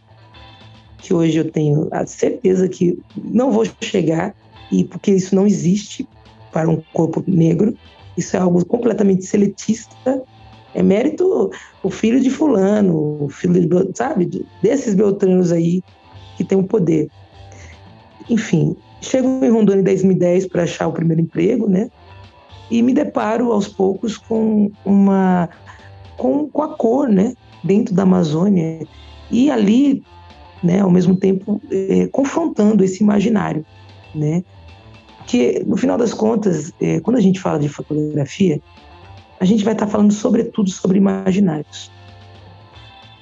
que 0.98 1.14
hoje 1.14 1.38
eu 1.38 1.50
tenho 1.50 1.88
a 1.92 2.06
certeza 2.06 2.68
que 2.68 2.98
não 3.16 3.52
vou 3.52 3.66
chegar, 3.82 4.36
e 4.72 4.84
porque 4.84 5.12
isso 5.12 5.36
não 5.36 5.48
existe 5.48 6.08
para 6.52 6.70
um 6.70 6.82
corpo 6.94 7.24
negro, 7.28 7.76
isso 8.18 8.36
é 8.36 8.40
algo 8.40 8.66
completamente 8.66 9.26
seletista. 9.26 10.24
É 10.74 10.84
mérito 10.84 11.50
o 11.82 11.90
filho 11.90 12.20
de 12.20 12.30
fulano, 12.30 13.24
o 13.24 13.30
filho 13.30 13.66
de, 13.66 13.98
sabe, 13.98 14.46
desses 14.62 14.94
beltranos 14.94 15.52
aí 15.52 15.82
que 16.36 16.44
tem 16.44 16.58
o 16.58 16.64
poder. 16.64 17.08
Enfim, 18.30 18.76
chego 19.02 19.28
em 19.44 19.50
Rondônia 19.50 19.82
em 19.82 19.86
2010 19.86 20.48
para 20.48 20.64
achar 20.64 20.88
o 20.88 20.94
primeiro 20.94 21.22
emprego, 21.22 21.70
né? 21.70 21.90
E 22.70 22.82
me 22.82 22.94
deparo 22.94 23.52
aos 23.52 23.68
poucos 23.68 24.18
com 24.18 24.72
uma 24.84 25.50
com, 26.18 26.50
com 26.50 26.64
a 26.64 26.70
cor, 26.70 27.08
né? 27.08 27.34
dentro 27.64 27.94
da 27.94 28.04
Amazônia 28.04 28.88
e 29.30 29.52
ali, 29.52 30.04
né, 30.64 30.80
ao 30.80 30.90
mesmo 30.90 31.16
tempo, 31.16 31.62
é, 31.70 32.08
confrontando 32.08 32.84
esse 32.84 33.04
imaginário, 33.04 33.66
né? 34.16 34.44
Que 35.28 35.64
no 35.66 35.76
final 35.76 35.98
das 35.98 36.14
contas, 36.14 36.72
é, 36.82 37.02
quando 37.02 37.18
a 37.18 37.22
gente 37.22 37.40
fala 37.40 37.60
de 37.60 37.68
fotografia, 37.68 38.62
a 39.40 39.46
gente 39.46 39.64
vai 39.64 39.74
estar 39.74 39.88
falando 39.88 40.14
sobretudo 40.14 40.70
sobre 40.70 40.98
imaginários, 40.98 41.92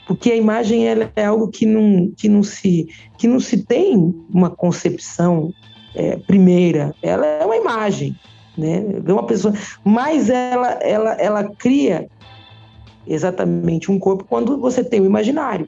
porque 0.07 0.31
a 0.31 0.35
imagem 0.35 0.87
ela 0.87 1.11
é 1.15 1.25
algo 1.25 1.47
que 1.47 1.65
não 1.65 2.11
que 2.15 2.29
não 2.29 2.43
se 2.43 2.87
que 3.17 3.27
não 3.27 3.39
se 3.39 3.65
tem 3.65 4.13
uma 4.29 4.51
concepção 4.51 5.51
é, 5.95 6.15
primeira, 6.17 6.93
ela 7.01 7.25
é 7.25 7.43
uma 7.43 7.57
imagem, 7.57 8.15
né? 8.57 8.83
Uma 9.07 9.25
pessoa, 9.25 9.53
mas 9.83 10.29
ela 10.29 10.71
ela 10.81 11.13
ela 11.13 11.43
cria 11.43 12.07
exatamente 13.07 13.91
um 13.91 13.99
corpo 13.99 14.25
quando 14.27 14.59
você 14.59 14.83
tem 14.83 15.01
o 15.01 15.05
imaginário. 15.05 15.67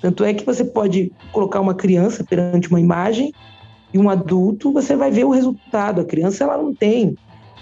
Tanto 0.00 0.24
é 0.24 0.32
que 0.32 0.44
você 0.44 0.64
pode 0.64 1.12
colocar 1.30 1.60
uma 1.60 1.74
criança 1.74 2.24
perante 2.24 2.68
uma 2.68 2.80
imagem 2.80 3.32
e 3.92 3.98
um 3.98 4.08
adulto, 4.08 4.72
você 4.72 4.96
vai 4.96 5.10
ver 5.10 5.24
o 5.24 5.30
resultado. 5.30 6.00
A 6.00 6.04
criança 6.04 6.44
ela 6.44 6.56
não 6.56 6.74
tem, 6.74 7.14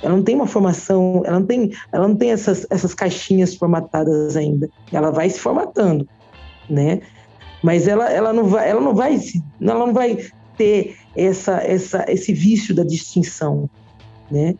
ela 0.03 0.15
não 0.15 0.23
tem 0.23 0.37
uma 0.37 0.47
formação, 0.47 1.23
ela 1.25 1.41
não 1.41 1.47
tem, 1.47 1.73
ela 1.91 2.07
não 2.07 2.15
tem 2.15 2.31
essas, 2.31 2.67
essas 2.71 2.95
caixinhas 2.95 3.57
formatadas 3.57 4.37
ainda. 4.37 4.69
Ela 4.93 5.11
vai 5.11 5.29
se 5.29 5.41
formatando, 5.41 6.09
né? 6.71 7.01
Mas 7.63 7.89
ela, 7.89 8.09
ela 8.09 8.33
não 8.33 8.45
vai, 8.45 8.71
ela 8.71 8.81
não 8.81 8.95
vai, 8.95 9.19
ela 9.61 9.87
não 9.87 9.93
vai 9.93 10.19
ter 10.59 10.97
essa, 11.17 11.63
essa, 11.63 12.05
esse 12.09 12.35
vício 12.35 12.75
da 12.75 12.85
distinção, 12.85 13.71
né? 14.31 14.55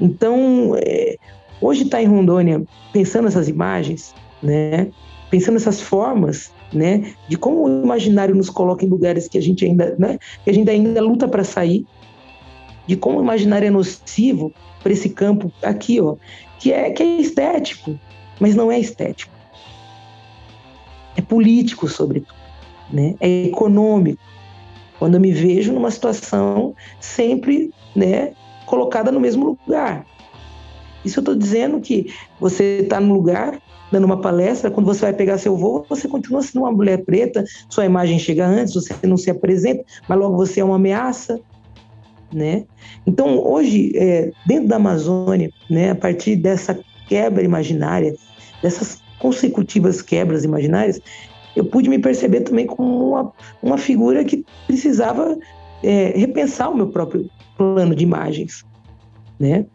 Então, 0.00 0.74
é, 0.76 1.16
Hoje 1.62 1.84
está 1.84 2.02
em 2.02 2.06
Rondônia 2.06 2.60
pensando 2.92 3.28
essas 3.28 3.48
imagens, 3.48 4.12
né? 4.42 4.90
Pensando 5.30 5.56
essas 5.56 5.80
formas, 5.80 6.50
né? 6.72 7.14
De 7.28 7.38
como 7.38 7.64
o 7.64 7.84
imaginário 7.84 8.34
nos 8.34 8.50
coloca 8.50 8.84
em 8.84 8.88
lugares 8.88 9.28
que 9.28 9.38
a 9.38 9.40
gente 9.40 9.64
ainda, 9.64 9.94
né? 9.96 10.18
Que 10.42 10.50
a 10.50 10.52
gente 10.52 10.68
ainda 10.68 11.00
luta 11.00 11.28
para 11.28 11.44
sair. 11.44 11.86
De 12.84 12.96
como 12.96 13.20
o 13.20 13.22
imaginário 13.22 13.68
é 13.68 13.70
nocivo 13.70 14.52
para 14.82 14.92
esse 14.92 15.08
campo 15.08 15.52
aqui, 15.62 16.00
ó, 16.00 16.16
que 16.58 16.72
é 16.72 16.90
que 16.90 17.00
é 17.00 17.20
estético, 17.20 17.96
mas 18.40 18.56
não 18.56 18.72
é 18.72 18.80
estético. 18.80 19.32
É 21.16 21.22
político, 21.22 21.88
sobretudo, 21.88 22.34
né? 22.92 23.14
É 23.20 23.44
econômico. 23.44 24.20
Quando 25.02 25.16
eu 25.16 25.20
me 25.20 25.32
vejo 25.32 25.72
numa 25.72 25.90
situação 25.90 26.76
sempre, 27.00 27.72
né, 27.96 28.34
colocada 28.66 29.10
no 29.10 29.18
mesmo 29.18 29.58
lugar. 29.66 30.06
Isso 31.04 31.18
eu 31.18 31.22
estou 31.22 31.34
dizendo 31.34 31.80
que 31.80 32.14
você 32.38 32.82
está 32.84 33.00
no 33.00 33.12
lugar, 33.12 33.60
dando 33.90 34.04
uma 34.04 34.20
palestra, 34.20 34.70
quando 34.70 34.86
você 34.86 35.00
vai 35.00 35.12
pegar 35.12 35.38
seu 35.38 35.56
voo, 35.56 35.84
você 35.88 36.06
continua 36.06 36.40
sendo 36.40 36.62
uma 36.62 36.70
mulher 36.70 37.04
preta, 37.04 37.42
sua 37.68 37.84
imagem 37.84 38.16
chega 38.16 38.46
antes, 38.46 38.74
você 38.74 38.94
não 39.02 39.16
se 39.16 39.28
apresenta, 39.28 39.82
mas 40.08 40.16
logo 40.16 40.36
você 40.36 40.60
é 40.60 40.64
uma 40.64 40.76
ameaça, 40.76 41.40
né? 42.32 42.64
Então, 43.04 43.44
hoje, 43.44 43.90
é, 43.96 44.30
dentro 44.46 44.68
da 44.68 44.76
Amazônia, 44.76 45.50
né, 45.68 45.90
a 45.90 45.96
partir 45.96 46.36
dessa 46.36 46.78
quebra 47.08 47.42
imaginária, 47.42 48.14
dessas 48.62 49.02
consecutivas 49.18 50.00
quebras 50.00 50.44
imaginárias, 50.44 51.00
eu 51.54 51.64
pude 51.64 51.88
me 51.88 51.98
perceber 51.98 52.42
também 52.42 52.66
como 52.66 53.10
uma, 53.10 53.32
uma 53.62 53.78
figura 53.78 54.24
que 54.24 54.44
precisava 54.66 55.38
é, 55.82 56.12
repensar 56.16 56.70
o 56.70 56.76
meu 56.76 56.88
próprio 56.88 57.28
plano 57.56 57.94
de 57.94 58.04
imagens, 58.04 58.64
né? 59.38 59.66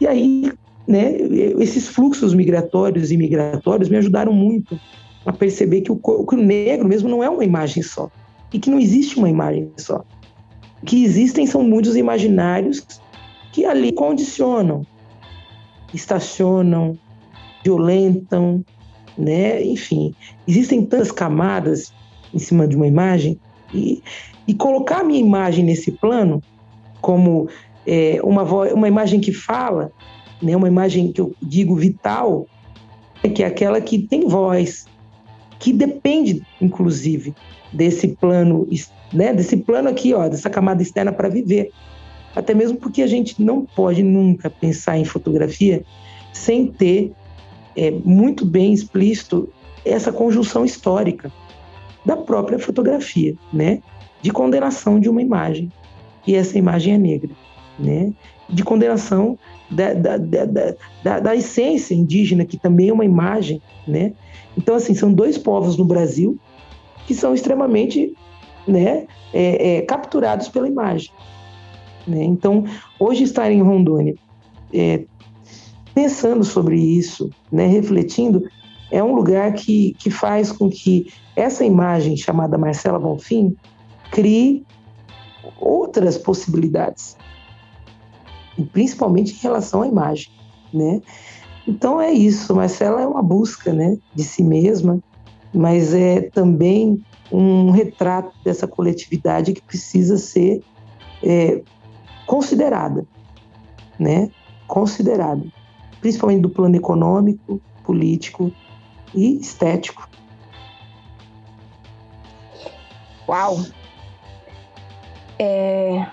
E 0.00 0.06
aí, 0.06 0.52
né, 0.86 1.16
esses 1.58 1.88
fluxos 1.88 2.34
migratórios 2.34 3.10
e 3.10 3.16
migratórios 3.16 3.88
me 3.88 3.96
ajudaram 3.96 4.32
muito 4.32 4.78
a 5.24 5.32
perceber 5.32 5.80
que 5.80 5.90
o, 5.90 5.96
que 5.96 6.34
o 6.34 6.42
negro 6.42 6.86
mesmo 6.86 7.08
não 7.08 7.22
é 7.22 7.28
uma 7.28 7.44
imagem 7.44 7.82
só 7.82 8.10
e 8.52 8.58
que 8.58 8.70
não 8.70 8.78
existe 8.78 9.18
uma 9.18 9.28
imagem 9.28 9.70
só. 9.76 10.04
O 10.82 10.86
que 10.86 11.04
existem 11.04 11.46
são 11.46 11.62
muitos 11.62 11.96
imaginários 11.96 12.86
que 13.52 13.64
ali 13.64 13.92
condicionam, 13.92 14.86
estacionam, 15.92 16.96
violentam, 17.64 18.64
né? 19.16 19.62
Enfim, 19.62 20.14
existem 20.46 20.84
tantas 20.84 21.10
camadas 21.10 21.92
em 22.34 22.38
cima 22.38 22.66
de 22.66 22.76
uma 22.76 22.86
imagem 22.86 23.38
e, 23.72 24.02
e 24.46 24.54
colocar 24.54 25.00
a 25.00 25.04
minha 25.04 25.20
imagem 25.20 25.64
nesse 25.64 25.92
plano 25.92 26.42
como 27.00 27.48
é, 27.86 28.18
uma, 28.22 28.42
uma 28.42 28.88
imagem 28.88 29.20
que 29.20 29.32
fala, 29.32 29.92
né, 30.42 30.56
uma 30.56 30.68
imagem 30.68 31.12
que 31.12 31.20
eu 31.20 31.34
digo 31.40 31.76
vital, 31.76 32.46
é 33.22 33.28
que 33.28 33.42
é 33.42 33.46
aquela 33.46 33.80
que 33.80 33.98
tem 33.98 34.26
voz, 34.26 34.86
que 35.58 35.72
depende, 35.72 36.42
inclusive, 36.60 37.34
desse 37.72 38.08
plano, 38.08 38.68
né, 39.12 39.32
desse 39.32 39.56
plano 39.56 39.88
aqui, 39.88 40.12
ó, 40.12 40.28
dessa 40.28 40.50
camada 40.50 40.82
externa 40.82 41.12
para 41.12 41.28
viver. 41.28 41.70
Até 42.34 42.54
mesmo 42.54 42.76
porque 42.76 43.02
a 43.02 43.06
gente 43.06 43.42
não 43.42 43.64
pode 43.64 44.02
nunca 44.02 44.50
pensar 44.50 44.98
em 44.98 45.04
fotografia 45.04 45.82
sem 46.32 46.66
ter 46.66 47.12
é, 47.76 47.90
muito 47.90 48.44
bem 48.44 48.72
explícito 48.72 49.48
essa 49.84 50.12
conjunção 50.12 50.64
histórica 50.64 51.30
da 52.04 52.16
própria 52.16 52.58
fotografia, 52.58 53.34
né? 53.52 53.80
de 54.22 54.32
condenação 54.32 54.98
de 54.98 55.08
uma 55.08 55.22
imagem, 55.22 55.70
e 56.26 56.34
essa 56.34 56.58
imagem 56.58 56.94
é 56.94 56.98
negra, 56.98 57.30
né? 57.78 58.12
De 58.48 58.64
condenação 58.64 59.38
da, 59.70 59.92
da, 59.94 60.16
da, 60.16 60.44
da, 61.04 61.20
da 61.20 61.36
essência 61.36 61.94
indígena, 61.94 62.44
que 62.44 62.56
também 62.56 62.88
é 62.88 62.92
uma 62.92 63.04
imagem, 63.04 63.62
né? 63.86 64.12
Então, 64.56 64.74
assim, 64.74 64.94
são 64.94 65.12
dois 65.12 65.38
povos 65.38 65.76
no 65.76 65.84
Brasil 65.84 66.38
que 67.06 67.14
são 67.14 67.34
extremamente 67.34 68.16
né, 68.66 69.06
é, 69.32 69.76
é, 69.76 69.82
capturados 69.82 70.48
pela 70.48 70.66
imagem. 70.66 71.10
Né? 72.04 72.24
Então, 72.24 72.64
hoje 72.98 73.22
estar 73.22 73.50
em 73.52 73.62
Rondônia, 73.62 74.16
é, 74.74 75.04
pensando 75.96 76.44
sobre 76.44 76.78
isso, 76.78 77.30
né, 77.50 77.66
refletindo, 77.66 78.46
é 78.90 79.02
um 79.02 79.14
lugar 79.14 79.54
que, 79.54 79.96
que 79.98 80.10
faz 80.10 80.52
com 80.52 80.68
que 80.68 81.10
essa 81.34 81.64
imagem 81.64 82.18
chamada 82.18 82.58
Marcela 82.58 82.98
Bonfim 82.98 83.56
crie 84.10 84.66
outras 85.58 86.18
possibilidades, 86.18 87.16
principalmente 88.72 89.32
em 89.32 89.38
relação 89.38 89.80
à 89.80 89.88
imagem, 89.88 90.30
né? 90.70 91.00
Então 91.66 91.98
é 91.98 92.12
isso, 92.12 92.54
Marcela 92.54 93.00
é 93.00 93.06
uma 93.06 93.22
busca, 93.22 93.72
né, 93.72 93.96
de 94.14 94.22
si 94.22 94.42
mesma, 94.42 95.00
mas 95.50 95.94
é 95.94 96.20
também 96.20 97.02
um 97.32 97.70
retrato 97.70 98.36
dessa 98.44 98.68
coletividade 98.68 99.54
que 99.54 99.62
precisa 99.62 100.18
ser 100.18 100.62
é, 101.22 101.62
considerada, 102.26 103.06
né? 103.98 104.30
Considerada, 104.68 105.42
principalmente 106.00 106.42
do 106.42 106.50
plano 106.50 106.76
econômico, 106.76 107.60
político 107.84 108.52
e 109.14 109.38
estético. 109.40 110.08
Uau! 113.28 113.58
É... 115.38 116.06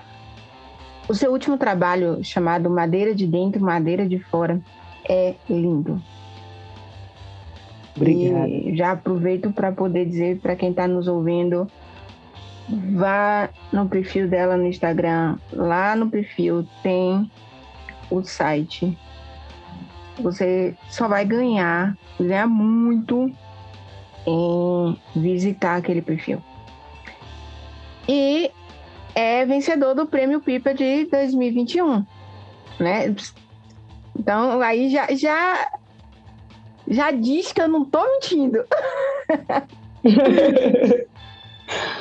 O 1.08 1.14
seu 1.14 1.32
último 1.32 1.58
trabalho, 1.58 2.24
chamado 2.24 2.70
Madeira 2.70 3.14
de 3.14 3.28
Dentro, 3.28 3.62
Madeira 3.62 4.08
de 4.08 4.20
Fora, 4.20 4.62
é 5.08 5.36
lindo. 5.50 6.02
Obrigado. 7.96 8.48
E 8.48 8.76
já 8.76 8.94
aproveito 8.94 9.52
para 9.52 9.72
poder 9.72 10.06
dizer 10.06 10.40
para 10.40 10.56
quem 10.56 10.72
está 10.72 10.88
nos 10.88 11.08
ouvindo, 11.08 11.68
vá 12.96 13.50
no 13.72 13.88
perfil 13.88 14.28
dela 14.28 14.58
no 14.58 14.66
Instagram. 14.66 15.38
Lá 15.52 15.96
no 15.96 16.10
perfil 16.10 16.66
tem 16.82 17.30
o 18.10 18.24
site. 18.24 18.98
Você 20.20 20.76
só 20.90 21.08
vai 21.08 21.26
ganhar, 21.26 21.98
ganhar 22.20 22.48
muito 22.48 23.32
em 24.26 24.98
visitar 25.16 25.78
aquele 25.78 26.02
perfil. 26.02 26.42
E 28.08 28.52
é 29.16 29.46
vencedor 29.46 29.96
do 29.96 30.06
Prêmio 30.06 30.42
Pipa 30.42 30.74
de 30.74 31.06
2021, 31.06 32.06
né? 32.80 33.16
Então 34.18 34.62
aí 34.62 34.90
já, 34.90 35.08
já 35.16 35.68
já 36.88 37.12
diz 37.12 37.52
que 37.52 37.62
eu 37.62 37.68
não 37.68 37.86
tô 37.86 38.04
mentindo. 38.14 38.60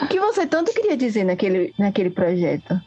o 0.02 0.06
que 0.08 0.20
você 0.20 0.46
tanto 0.46 0.72
queria 0.72 0.96
dizer 0.96 1.24
naquele, 1.24 1.74
naquele 1.78 2.08
projeto? 2.10 2.80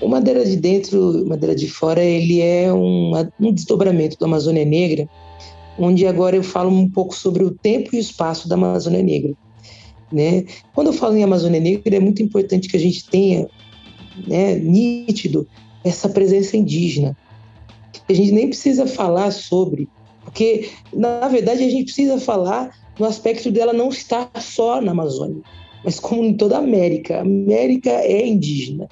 O 0.00 0.08
Madeira 0.08 0.44
de 0.44 0.56
Dentro, 0.56 1.26
Madeira 1.26 1.54
de 1.54 1.68
Fora, 1.68 2.02
ele 2.02 2.40
é 2.40 2.72
um, 2.72 3.12
um 3.40 3.52
desdobramento 3.52 4.16
do 4.16 4.24
Amazônia 4.24 4.64
Negra, 4.64 5.08
onde 5.78 6.06
agora 6.06 6.36
eu 6.36 6.42
falo 6.42 6.70
um 6.70 6.88
pouco 6.88 7.14
sobre 7.14 7.42
o 7.44 7.50
tempo 7.50 7.90
e 7.92 7.98
o 7.98 8.00
espaço 8.00 8.48
da 8.48 8.54
Amazônia 8.54 9.02
Negra. 9.02 9.34
Né? 10.12 10.44
Quando 10.74 10.88
eu 10.88 10.92
falo 10.92 11.16
em 11.16 11.24
Amazônia 11.24 11.60
Negra, 11.60 11.96
é 11.96 12.00
muito 12.00 12.22
importante 12.22 12.68
que 12.68 12.76
a 12.76 12.80
gente 12.80 13.04
tenha 13.08 13.48
né, 14.26 14.54
nítido 14.54 15.46
essa 15.84 16.08
presença 16.08 16.56
indígena, 16.56 17.16
a 18.08 18.12
gente 18.12 18.32
nem 18.32 18.48
precisa 18.48 18.86
falar 18.86 19.30
sobre, 19.30 19.88
porque 20.24 20.70
na 20.92 21.28
verdade 21.28 21.62
a 21.62 21.68
gente 21.68 21.84
precisa 21.84 22.18
falar 22.18 22.70
no 22.98 23.06
aspecto 23.06 23.50
dela 23.50 23.72
não 23.72 23.90
estar 23.90 24.30
só 24.40 24.80
na 24.80 24.92
Amazônia, 24.92 25.42
mas 25.84 26.00
como 26.00 26.24
em 26.24 26.34
toda 26.34 26.56
a 26.56 26.60
América. 26.60 27.18
A 27.18 27.20
América 27.20 27.90
é 27.90 28.26
indígena, 28.26 28.88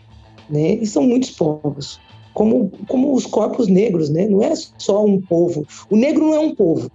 né? 0.48 0.74
E 0.74 0.86
são 0.86 1.02
muitos 1.02 1.30
povos, 1.30 2.00
como, 2.34 2.70
como 2.88 3.14
os 3.14 3.26
corpos 3.26 3.68
negros, 3.68 4.10
né? 4.10 4.26
Não 4.26 4.42
é 4.42 4.52
só 4.78 5.04
um 5.04 5.20
povo. 5.20 5.66
O 5.90 5.96
negro 5.96 6.26
não 6.26 6.34
é 6.34 6.40
um 6.40 6.54
povo. 6.54 6.90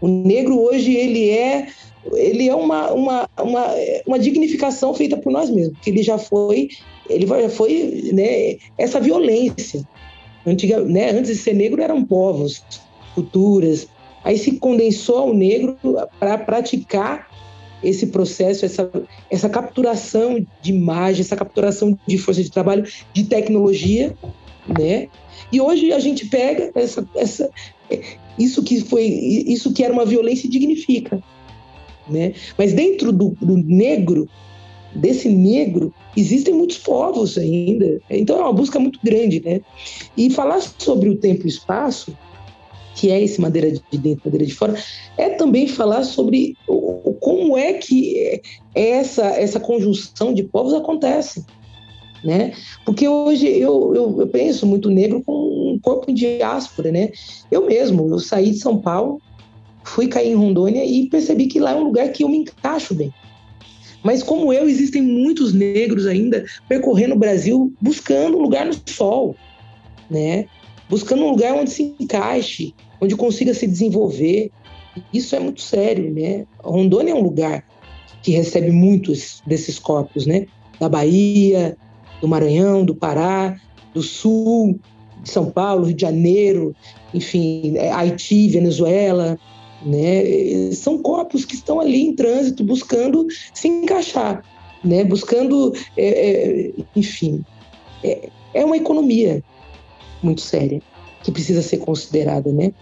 O 0.00 0.08
negro 0.08 0.58
hoje 0.58 0.94
ele 0.94 1.30
é 1.30 1.68
ele 2.14 2.48
é 2.48 2.54
uma, 2.54 2.90
uma, 2.92 3.28
uma, 3.38 3.66
uma 4.06 4.18
dignificação 4.18 4.94
feita 4.94 5.18
por 5.18 5.30
nós 5.30 5.50
mesmos, 5.50 5.74
porque 5.74 5.90
ele 5.90 6.02
já 6.02 6.16
foi 6.16 6.68
ele 7.10 7.26
já 7.26 7.50
foi 7.50 8.10
né, 8.14 8.56
essa 8.78 8.98
violência 8.98 9.86
Antiga, 10.46 10.80
né, 10.80 11.10
antes 11.10 11.30
de 11.30 11.36
ser 11.36 11.54
negro 11.54 11.82
eram 11.82 12.04
povos, 12.04 12.62
culturas. 13.14 13.88
Aí 14.24 14.38
se 14.38 14.52
condensou 14.52 15.18
ao 15.18 15.34
negro 15.34 15.76
para 16.18 16.38
praticar 16.38 17.29
esse 17.82 18.06
processo, 18.08 18.64
essa, 18.64 18.90
essa 19.30 19.48
capturação 19.48 20.44
de 20.60 20.70
imagem, 20.70 21.22
essa 21.22 21.36
capturação 21.36 21.98
de 22.06 22.18
força 22.18 22.42
de 22.42 22.50
trabalho, 22.50 22.86
de 23.12 23.24
tecnologia, 23.24 24.14
né? 24.68 25.08
E 25.52 25.60
hoje 25.60 25.92
a 25.92 25.98
gente 25.98 26.26
pega 26.26 26.70
essa, 26.74 27.08
essa, 27.14 27.50
isso 28.38 28.62
que 28.62 28.80
foi, 28.80 29.04
isso 29.04 29.72
que 29.72 29.82
era 29.82 29.92
uma 29.92 30.04
violência 30.04 30.46
e 30.46 30.50
dignifica, 30.50 31.22
né? 32.08 32.34
Mas 32.56 32.72
dentro 32.72 33.12
do, 33.12 33.36
do 33.40 33.56
negro 33.56 34.28
desse 34.94 35.28
negro, 35.28 35.92
existem 36.16 36.54
muitos 36.54 36.78
povos 36.78 37.38
ainda. 37.38 38.00
Então 38.10 38.38
é 38.38 38.42
uma 38.42 38.52
busca 38.52 38.78
muito 38.78 38.98
grande, 39.02 39.40
né? 39.40 39.60
E 40.16 40.30
falar 40.30 40.60
sobre 40.60 41.08
o 41.08 41.16
tempo 41.16 41.46
e 41.46 41.48
espaço, 41.48 42.16
que 43.00 43.10
é 43.10 43.18
esse 43.18 43.40
madeira 43.40 43.72
de 43.72 43.96
dentro, 43.96 44.24
madeira 44.26 44.44
de 44.44 44.54
fora, 44.54 44.74
é 45.16 45.30
também 45.30 45.66
falar 45.66 46.04
sobre 46.04 46.54
o, 46.68 47.14
como 47.18 47.56
é 47.56 47.72
que 47.72 48.42
essa, 48.74 49.24
essa 49.24 49.58
conjunção 49.58 50.34
de 50.34 50.42
povos 50.42 50.74
acontece. 50.74 51.46
Né? 52.22 52.52
Porque 52.84 53.08
hoje 53.08 53.46
eu, 53.46 53.94
eu, 53.94 54.20
eu 54.20 54.26
penso 54.26 54.66
muito 54.66 54.90
negro 54.90 55.22
com 55.24 55.32
um 55.32 55.78
corpo 55.82 56.10
em 56.10 56.14
diáspora, 56.14 56.92
né? 56.92 57.10
Eu 57.50 57.64
mesmo, 57.64 58.06
eu 58.10 58.18
saí 58.18 58.50
de 58.50 58.58
São 58.58 58.76
Paulo, 58.76 59.18
fui 59.82 60.06
cair 60.06 60.32
em 60.32 60.34
Rondônia 60.34 60.84
e 60.84 61.08
percebi 61.08 61.46
que 61.46 61.58
lá 61.58 61.70
é 61.70 61.76
um 61.76 61.84
lugar 61.84 62.10
que 62.10 62.22
eu 62.22 62.28
me 62.28 62.36
encaixo 62.36 62.94
bem. 62.94 63.10
Mas 64.02 64.22
como 64.22 64.52
eu, 64.52 64.68
existem 64.68 65.00
muitos 65.00 65.54
negros 65.54 66.06
ainda 66.06 66.44
percorrendo 66.68 67.14
o 67.14 67.18
Brasil 67.18 67.72
buscando 67.80 68.36
um 68.36 68.42
lugar 68.42 68.66
no 68.66 68.74
sol, 68.86 69.34
né? 70.10 70.44
Buscando 70.90 71.24
um 71.24 71.30
lugar 71.30 71.54
onde 71.54 71.70
se 71.70 71.94
encaixe, 71.98 72.74
onde 73.00 73.16
consiga 73.16 73.54
se 73.54 73.66
desenvolver. 73.66 74.50
Isso 75.14 75.34
é 75.36 75.40
muito 75.40 75.62
sério, 75.62 76.12
né? 76.12 76.44
Rondônia 76.58 77.12
é 77.12 77.14
um 77.14 77.22
lugar 77.22 77.64
que 78.22 78.32
recebe 78.32 78.70
muitos 78.70 79.40
desses 79.46 79.78
corpos, 79.78 80.26
né? 80.26 80.46
Da 80.78 80.88
Bahia, 80.88 81.76
do 82.20 82.28
Maranhão, 82.28 82.84
do 82.84 82.94
Pará, 82.94 83.56
do 83.94 84.02
Sul, 84.02 84.78
de 85.22 85.30
São 85.30 85.50
Paulo, 85.50 85.84
Rio 85.84 85.94
de 85.94 86.02
Janeiro, 86.02 86.74
enfim, 87.14 87.76
é, 87.76 87.92
Haiti, 87.92 88.48
Venezuela, 88.48 89.38
né? 89.84 90.72
São 90.72 90.98
corpos 90.98 91.44
que 91.44 91.54
estão 91.54 91.80
ali 91.80 92.02
em 92.02 92.14
trânsito 92.14 92.64
buscando 92.64 93.26
se 93.54 93.68
encaixar, 93.68 94.44
né? 94.84 95.04
buscando, 95.04 95.72
é, 95.96 96.08
é, 96.08 96.72
enfim, 96.94 97.44
é, 98.02 98.28
é, 98.54 98.64
uma 98.64 98.76
economia 98.76 99.42
muito 100.22 100.40
séria 100.40 100.80
que 101.22 101.30
precisa 101.30 101.62
ser 101.62 101.78
considerada, 101.78 102.50
né? 102.52 102.72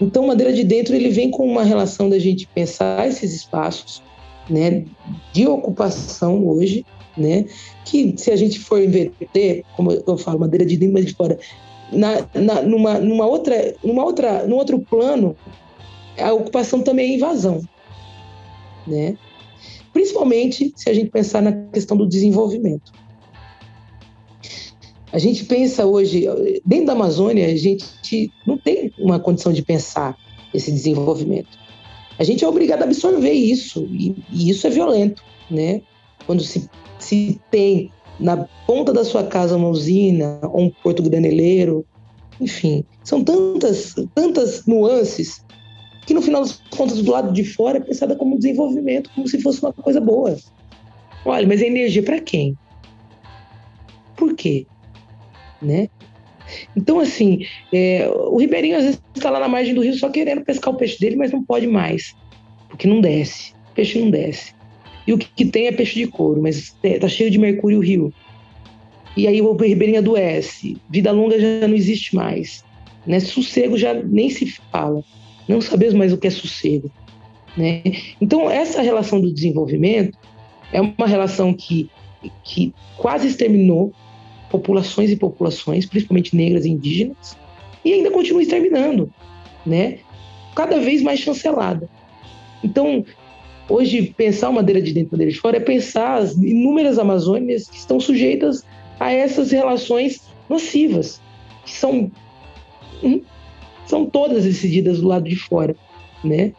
Então, 0.00 0.26
Madeira 0.26 0.52
de 0.52 0.64
Dentro 0.64 0.94
ele 0.94 1.08
vem 1.08 1.30
com 1.30 1.46
uma 1.46 1.62
relação 1.62 2.08
da 2.08 2.18
gente 2.18 2.46
pensar 2.48 3.06
esses 3.08 3.32
espaços, 3.34 4.02
né, 4.48 4.84
de 5.32 5.46
ocupação 5.46 6.46
hoje, 6.46 6.84
né, 7.16 7.46
que 7.84 8.14
se 8.16 8.30
a 8.30 8.36
gente 8.36 8.58
for 8.60 8.80
inverter, 8.82 9.64
como 9.74 9.90
eu 9.92 10.18
falo, 10.18 10.40
Madeira 10.40 10.66
de 10.66 10.76
Dentro, 10.76 10.94
mas 10.94 11.06
de 11.06 11.14
fora, 11.14 11.38
na, 11.90 12.26
na, 12.34 12.62
numa, 12.62 12.98
numa 12.98 13.26
outra, 13.26 13.74
numa 13.82 14.04
outra, 14.04 14.46
num 14.46 14.56
outro 14.56 14.78
plano, 14.78 15.36
a 16.18 16.32
ocupação 16.32 16.82
também 16.82 17.12
é 17.12 17.14
invasão, 17.14 17.62
né? 18.86 19.16
Principalmente 19.92 20.72
se 20.76 20.90
a 20.90 20.94
gente 20.94 21.10
pensar 21.10 21.40
na 21.40 21.52
questão 21.52 21.96
do 21.96 22.06
desenvolvimento. 22.06 22.92
A 25.12 25.18
gente 25.18 25.44
pensa 25.44 25.86
hoje, 25.86 26.26
dentro 26.64 26.86
da 26.86 26.92
Amazônia, 26.92 27.46
a 27.46 27.56
gente 27.56 28.32
não 28.46 28.58
tem 28.58 28.92
uma 28.98 29.20
condição 29.20 29.52
de 29.52 29.62
pensar 29.62 30.16
esse 30.52 30.70
desenvolvimento. 30.70 31.58
A 32.18 32.24
gente 32.24 32.44
é 32.44 32.48
obrigado 32.48 32.82
a 32.82 32.84
absorver 32.84 33.32
isso, 33.32 33.86
e, 33.90 34.16
e 34.32 34.50
isso 34.50 34.66
é 34.66 34.70
violento, 34.70 35.22
né? 35.50 35.82
Quando 36.26 36.42
se, 36.42 36.68
se 36.98 37.40
tem 37.50 37.92
na 38.18 38.48
ponta 38.66 38.92
da 38.92 39.04
sua 39.04 39.24
casa 39.24 39.56
uma 39.56 39.68
usina 39.68 40.40
ou 40.42 40.62
um 40.62 40.70
porto 40.70 41.02
graneleiro, 41.02 41.86
enfim, 42.40 42.84
são 43.04 43.22
tantas, 43.22 43.94
tantas 44.14 44.66
nuances 44.66 45.44
que 46.06 46.14
no 46.14 46.22
final 46.22 46.42
das 46.42 46.60
contas, 46.70 47.02
do 47.02 47.10
lado 47.10 47.32
de 47.32 47.44
fora, 47.44 47.78
é 47.78 47.80
pensada 47.80 48.14
como 48.14 48.36
desenvolvimento, 48.38 49.10
como 49.14 49.26
se 49.26 49.40
fosse 49.40 49.60
uma 49.60 49.72
coisa 49.72 50.00
boa. 50.00 50.36
Olha, 51.24 51.46
mas 51.46 51.60
é 51.60 51.66
energia 51.66 52.02
para 52.02 52.20
quem? 52.20 52.56
Por 54.16 54.34
quê? 54.34 54.66
Né? 55.60 55.88
Então, 56.76 57.00
assim, 57.00 57.44
é, 57.72 58.08
o 58.08 58.36
ribeirinho 58.38 58.76
às 58.76 58.84
vezes 58.84 59.02
está 59.14 59.30
lá 59.30 59.40
na 59.40 59.48
margem 59.48 59.74
do 59.74 59.80
rio 59.80 59.94
só 59.94 60.08
querendo 60.08 60.44
pescar 60.44 60.72
o 60.72 60.76
peixe 60.76 60.98
dele, 60.98 61.16
mas 61.16 61.32
não 61.32 61.42
pode 61.42 61.66
mais, 61.66 62.14
porque 62.68 62.86
não 62.86 63.00
desce. 63.00 63.52
O 63.72 63.74
peixe 63.74 63.98
não 63.98 64.10
desce. 64.10 64.54
E 65.06 65.12
o 65.12 65.18
que, 65.18 65.28
que 65.34 65.44
tem 65.44 65.66
é 65.66 65.72
peixe 65.72 65.94
de 65.94 66.06
couro, 66.06 66.42
mas 66.42 66.74
está 66.82 67.08
cheio 67.08 67.30
de 67.30 67.38
mercúrio 67.38 67.78
o 67.78 67.82
rio. 67.82 68.12
E 69.16 69.26
aí 69.26 69.40
o 69.40 69.54
ribeirinho 69.54 69.98
adoece, 69.98 70.76
vida 70.90 71.10
longa 71.10 71.40
já 71.40 71.66
não 71.66 71.74
existe 71.74 72.14
mais. 72.14 72.64
Né? 73.06 73.20
Sossego 73.20 73.78
já 73.78 73.94
nem 73.94 74.28
se 74.28 74.46
fala. 74.70 75.02
Não 75.48 75.60
sabemos 75.60 75.94
mais 75.94 76.12
o 76.12 76.18
que 76.18 76.26
é 76.26 76.30
sossego. 76.30 76.90
Né? 77.56 77.82
Então, 78.20 78.50
essa 78.50 78.82
relação 78.82 79.20
do 79.20 79.32
desenvolvimento 79.32 80.18
é 80.72 80.80
uma 80.80 81.06
relação 81.06 81.54
que, 81.54 81.88
que 82.44 82.74
quase 82.96 83.28
exterminou 83.28 83.92
populações 84.50 85.10
e 85.10 85.16
populações, 85.16 85.86
principalmente 85.86 86.34
negras 86.34 86.64
e 86.64 86.70
indígenas, 86.70 87.36
e 87.84 87.92
ainda 87.92 88.10
continua 88.10 88.42
exterminando, 88.42 89.12
né? 89.64 89.98
Cada 90.54 90.78
vez 90.78 91.02
mais 91.02 91.20
chancelada. 91.20 91.88
Então, 92.62 93.04
hoje, 93.68 94.14
pensar 94.16 94.48
uma 94.48 94.60
madeira 94.60 94.80
de 94.80 94.92
dentro, 94.92 95.12
madeira 95.12 95.32
de 95.32 95.38
fora, 95.38 95.56
é 95.56 95.60
pensar 95.60 96.16
as 96.16 96.34
inúmeras 96.36 96.98
Amazônias 96.98 97.68
que 97.68 97.76
estão 97.76 98.00
sujeitas 98.00 98.64
a 98.98 99.12
essas 99.12 99.50
relações 99.50 100.22
nocivas, 100.48 101.20
que 101.64 101.72
são, 101.72 102.10
hum, 103.02 103.20
são 103.86 104.06
todas 104.06 104.44
decididas 104.44 105.00
do 105.00 105.08
lado 105.08 105.28
de 105.28 105.36
fora, 105.36 105.76
né? 106.24 106.52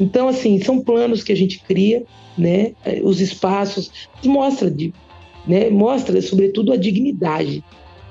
Então, 0.00 0.28
assim, 0.28 0.60
são 0.60 0.80
planos 0.80 1.22
que 1.22 1.32
a 1.32 1.36
gente 1.36 1.60
cria, 1.60 2.04
né? 2.36 2.72
Os 3.02 3.20
espaços, 3.20 4.08
mostra 4.24 4.70
de 4.70 4.92
né? 5.46 5.70
Mostra, 5.70 6.20
sobretudo, 6.20 6.72
a 6.72 6.76
dignidade, 6.76 7.64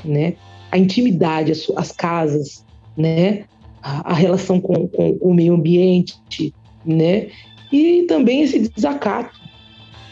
né? 0.03 0.35
A 0.71 0.77
intimidade, 0.77 1.51
as, 1.51 1.69
as 1.75 1.91
casas, 1.91 2.65
né? 2.97 3.45
A, 3.81 4.11
a 4.11 4.13
relação 4.13 4.59
com, 4.59 4.87
com, 4.87 5.17
com, 5.17 5.29
o 5.29 5.33
meio 5.33 5.53
ambiente, 5.53 6.53
né? 6.85 7.29
E 7.71 8.03
também 8.03 8.41
esse 8.41 8.59
desacato 8.59 9.39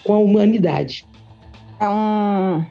com 0.03 0.13
a 0.13 0.19
humanidade. 0.19 1.05
É 1.79 1.89
um, 1.89 2.65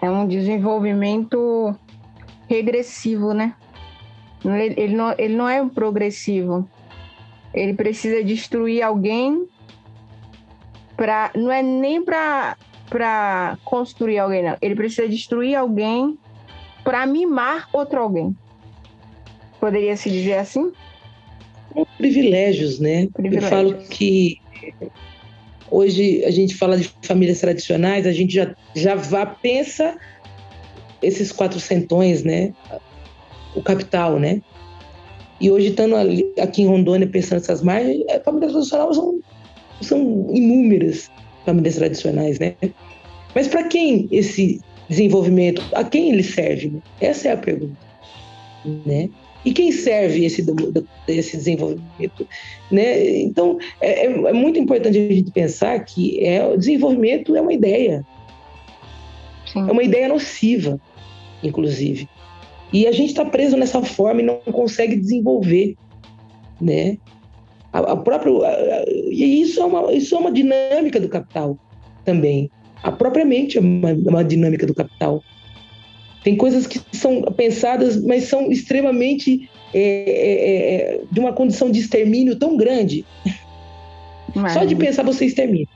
é 0.00 0.10
um 0.10 0.26
desenvolvimento 0.26 1.74
regressivo, 2.48 3.32
né? 3.32 3.54
Ele, 4.44 4.74
ele, 4.76 4.96
não, 4.96 5.14
ele 5.18 5.36
não 5.36 5.48
é 5.48 5.62
um 5.62 5.68
progressivo. 5.68 6.68
Ele 7.54 7.74
precisa 7.74 8.22
destruir 8.24 8.82
alguém 8.82 9.46
para 10.96 11.30
não 11.34 11.50
é 11.50 11.62
nem 11.62 12.02
para 12.02 12.56
para 12.92 13.58
construir 13.64 14.18
alguém, 14.18 14.42
não. 14.42 14.56
Ele 14.60 14.76
precisa 14.76 15.08
destruir 15.08 15.54
alguém 15.54 16.18
para 16.84 17.06
mimar 17.06 17.70
outro 17.72 17.98
alguém. 17.98 18.36
Poderia 19.58 19.96
se 19.96 20.10
dizer 20.10 20.34
assim? 20.34 20.70
Privilégios, 21.96 22.78
né? 22.78 23.08
Privilégios. 23.14 23.50
Eu 23.50 23.56
falo 23.56 23.74
que 23.88 24.38
hoje 25.70 26.22
a 26.26 26.30
gente 26.30 26.54
fala 26.54 26.76
de 26.76 26.92
famílias 27.02 27.40
tradicionais, 27.40 28.06
a 28.06 28.12
gente 28.12 28.34
já, 28.34 28.54
já 28.76 28.94
vá, 28.94 29.24
pensa 29.24 29.96
esses 31.00 31.32
quatro 31.32 31.58
centões, 31.58 32.22
né? 32.22 32.52
O 33.56 33.62
capital, 33.62 34.20
né? 34.20 34.42
E 35.40 35.50
hoje, 35.50 35.68
estando 35.68 35.96
ali, 35.96 36.30
aqui 36.38 36.60
em 36.60 36.66
Rondônia, 36.66 37.06
pensando 37.06 37.38
nessas 37.38 37.62
margens, 37.62 38.04
a 38.10 38.20
família 38.20 38.50
tradicional 38.50 38.92
são, 38.92 39.18
são 39.80 40.26
inúmeras 40.30 41.10
famílias 41.44 41.76
tradicionais, 41.76 42.38
né? 42.38 42.54
Mas 43.34 43.48
para 43.48 43.64
quem 43.64 44.08
esse 44.10 44.60
desenvolvimento, 44.88 45.62
a 45.74 45.84
quem 45.84 46.12
ele 46.12 46.22
serve? 46.22 46.82
Essa 47.00 47.28
é 47.28 47.32
a 47.32 47.36
pergunta, 47.36 47.76
né? 48.86 49.08
E 49.44 49.52
quem 49.52 49.72
serve 49.72 50.24
esse, 50.24 50.44
esse 51.08 51.36
desenvolvimento? 51.36 52.26
Né? 52.70 53.18
Então, 53.20 53.58
é, 53.80 54.06
é, 54.06 54.06
é 54.06 54.32
muito 54.32 54.58
importante 54.58 54.98
a 54.98 55.12
gente 55.12 55.32
pensar 55.32 55.78
que 55.80 56.24
é, 56.24 56.46
o 56.46 56.56
desenvolvimento 56.56 57.34
é 57.34 57.40
uma 57.40 57.52
ideia. 57.52 58.06
Sim. 59.52 59.68
É 59.68 59.72
uma 59.72 59.82
ideia 59.82 60.08
nociva, 60.08 60.80
inclusive. 61.42 62.08
E 62.72 62.86
a 62.86 62.92
gente 62.92 63.10
está 63.10 63.24
preso 63.24 63.56
nessa 63.56 63.82
forma 63.82 64.22
e 64.22 64.24
não 64.24 64.38
consegue 64.52 64.96
desenvolver. 64.96 65.74
Né? 66.60 66.98
A, 67.72 67.78
a 67.78 67.96
própria, 67.96 68.32
a, 68.32 68.84
e 69.10 69.42
isso 69.42 69.60
é, 69.60 69.64
uma, 69.64 69.92
isso 69.92 70.14
é 70.14 70.18
uma 70.18 70.30
dinâmica 70.30 71.00
do 71.00 71.08
capital 71.08 71.58
também. 72.04 72.50
A 72.82 72.90
própria 72.90 73.24
mente 73.24 73.58
é 73.58 73.60
uma, 73.60 73.92
uma 73.92 74.24
dinâmica 74.24 74.66
do 74.66 74.74
capital. 74.74 75.22
Tem 76.22 76.36
coisas 76.36 76.66
que 76.66 76.80
são 76.92 77.22
pensadas, 77.22 78.02
mas 78.02 78.24
são 78.24 78.50
extremamente 78.50 79.48
é, 79.74 79.80
é, 79.80 80.74
é, 80.74 81.00
de 81.10 81.18
uma 81.18 81.32
condição 81.32 81.70
de 81.70 81.80
extermínio 81.80 82.36
tão 82.36 82.56
grande. 82.56 83.04
Mas... 84.34 84.52
Só 84.52 84.64
de 84.64 84.76
pensar 84.76 85.02
você 85.04 85.26
extermina. 85.26 85.68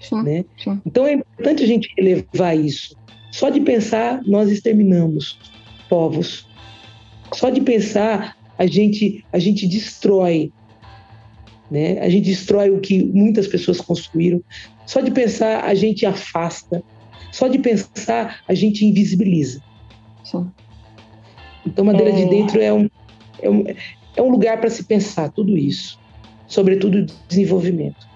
Sim, 0.00 0.22
né? 0.22 0.44
sim. 0.62 0.80
Então 0.84 1.06
é 1.06 1.14
importante 1.14 1.62
a 1.62 1.66
gente 1.66 1.90
elevar 1.96 2.56
isso. 2.56 2.96
Só 3.30 3.48
de 3.48 3.60
pensar, 3.60 4.22
nós 4.26 4.50
exterminamos 4.50 5.38
povos. 5.88 6.46
Só 7.32 7.50
de 7.50 7.60
pensar, 7.60 8.36
a 8.58 8.66
gente, 8.66 9.24
a 9.32 9.38
gente 9.38 9.66
destrói. 9.66 10.52
Né? 11.70 11.98
A 12.00 12.08
gente 12.08 12.26
destrói 12.26 12.70
o 12.70 12.80
que 12.80 13.02
muitas 13.04 13.46
pessoas 13.46 13.80
construíram. 13.80 14.42
Só 14.86 15.00
de 15.00 15.10
pensar, 15.10 15.64
a 15.64 15.74
gente 15.74 16.04
afasta. 16.06 16.82
Só 17.32 17.48
de 17.48 17.58
pensar, 17.58 18.40
a 18.46 18.54
gente 18.54 18.84
invisibiliza. 18.84 19.60
Sim. 20.22 20.50
Então, 21.66 21.84
Madeira 21.84 22.10
é... 22.10 22.14
de 22.14 22.26
Dentro 22.26 22.60
é 22.60 22.72
um, 22.72 22.88
é 23.42 23.50
um, 23.50 23.64
é 24.16 24.22
um 24.22 24.30
lugar 24.30 24.60
para 24.60 24.70
se 24.70 24.84
pensar 24.84 25.30
tudo 25.30 25.56
isso, 25.56 25.98
sobretudo 26.46 27.06
desenvolvimento. 27.28 28.06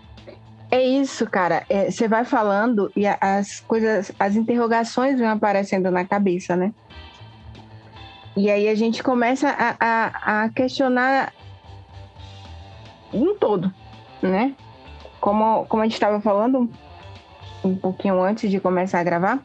É 0.70 0.82
isso, 0.82 1.26
cara. 1.26 1.64
É, 1.68 1.90
você 1.90 2.06
vai 2.06 2.24
falando 2.24 2.92
e 2.94 3.06
as 3.06 3.60
coisas, 3.60 4.12
as 4.18 4.36
interrogações 4.36 5.18
vão 5.18 5.28
aparecendo 5.28 5.90
na 5.90 6.04
cabeça, 6.04 6.54
né? 6.56 6.72
E 8.38 8.48
aí 8.48 8.68
a 8.68 8.74
gente 8.76 9.02
começa 9.02 9.50
a, 9.50 9.74
a, 9.80 10.44
a 10.44 10.48
questionar 10.50 11.34
um 13.12 13.36
todo, 13.36 13.74
né? 14.22 14.54
Como, 15.20 15.66
como 15.66 15.82
a 15.82 15.86
gente 15.86 15.94
estava 15.94 16.20
falando 16.20 16.70
um 17.64 17.74
pouquinho 17.74 18.22
antes 18.22 18.48
de 18.48 18.60
começar 18.60 19.00
a 19.00 19.02
gravar, 19.02 19.40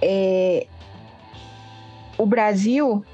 é, 0.00 0.68
o 2.16 2.24
Brasil, 2.24 3.04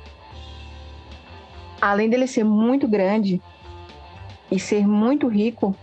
além 1.81 2.11
dele 2.11 2.27
ser 2.27 2.45
muito 2.45 2.87
grande 2.87 3.41
e 4.51 4.61
ser 4.61 4.87
muito 4.87 5.27
rico 5.27 5.75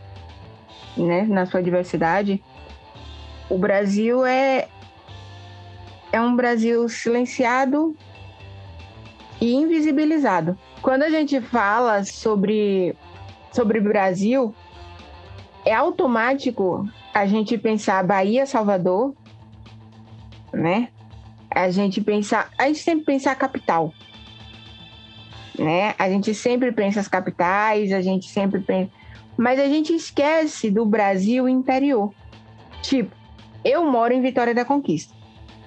né, 0.96 1.24
na 1.24 1.48
sua 1.48 1.64
diversidade, 1.64 2.44
o 3.50 3.58
Brasil 3.58 4.24
é, 4.24 4.68
é 6.12 6.22
um 6.22 6.36
Brasil 6.36 6.88
silenciado 6.88 7.98
e 9.42 9.54
invisibilizado. 9.54 10.58
Quando 10.82 11.04
a 11.04 11.10
gente 11.10 11.40
fala 11.42 12.04
sobre, 12.04 12.96
sobre 13.52 13.80
Brasil, 13.80 14.54
é 15.66 15.74
automático 15.74 16.88
a 17.14 17.26
gente 17.26 17.58
pensar 17.58 18.04
Bahia, 18.04 18.46
Salvador, 18.46 19.14
né? 20.54 20.90
A 21.50 21.70
gente 21.70 22.02
pensar, 22.02 22.50
a 22.58 22.68
gente 22.68 22.80
sempre 22.80 23.06
pensa 23.06 23.36
capital, 23.36 23.94
né? 25.58 25.96
A 25.98 26.10
gente 26.10 26.34
sempre 26.34 26.72
pensa 26.72 27.00
as 27.00 27.08
capitais, 27.08 27.92
a 27.92 28.02
gente 28.02 28.30
sempre 28.30 28.60
pensa, 28.62 28.92
mas 29.38 29.60
a 29.60 29.68
gente 29.68 29.94
esquece 29.94 30.70
do 30.70 30.86
Brasil 30.86 31.50
interior. 31.50 32.14
Tipo, 32.82 33.16
eu 33.64 33.84
moro 33.86 34.14
em 34.14 34.22
Vitória 34.22 34.54
da 34.54 34.64
Conquista. 34.64 35.19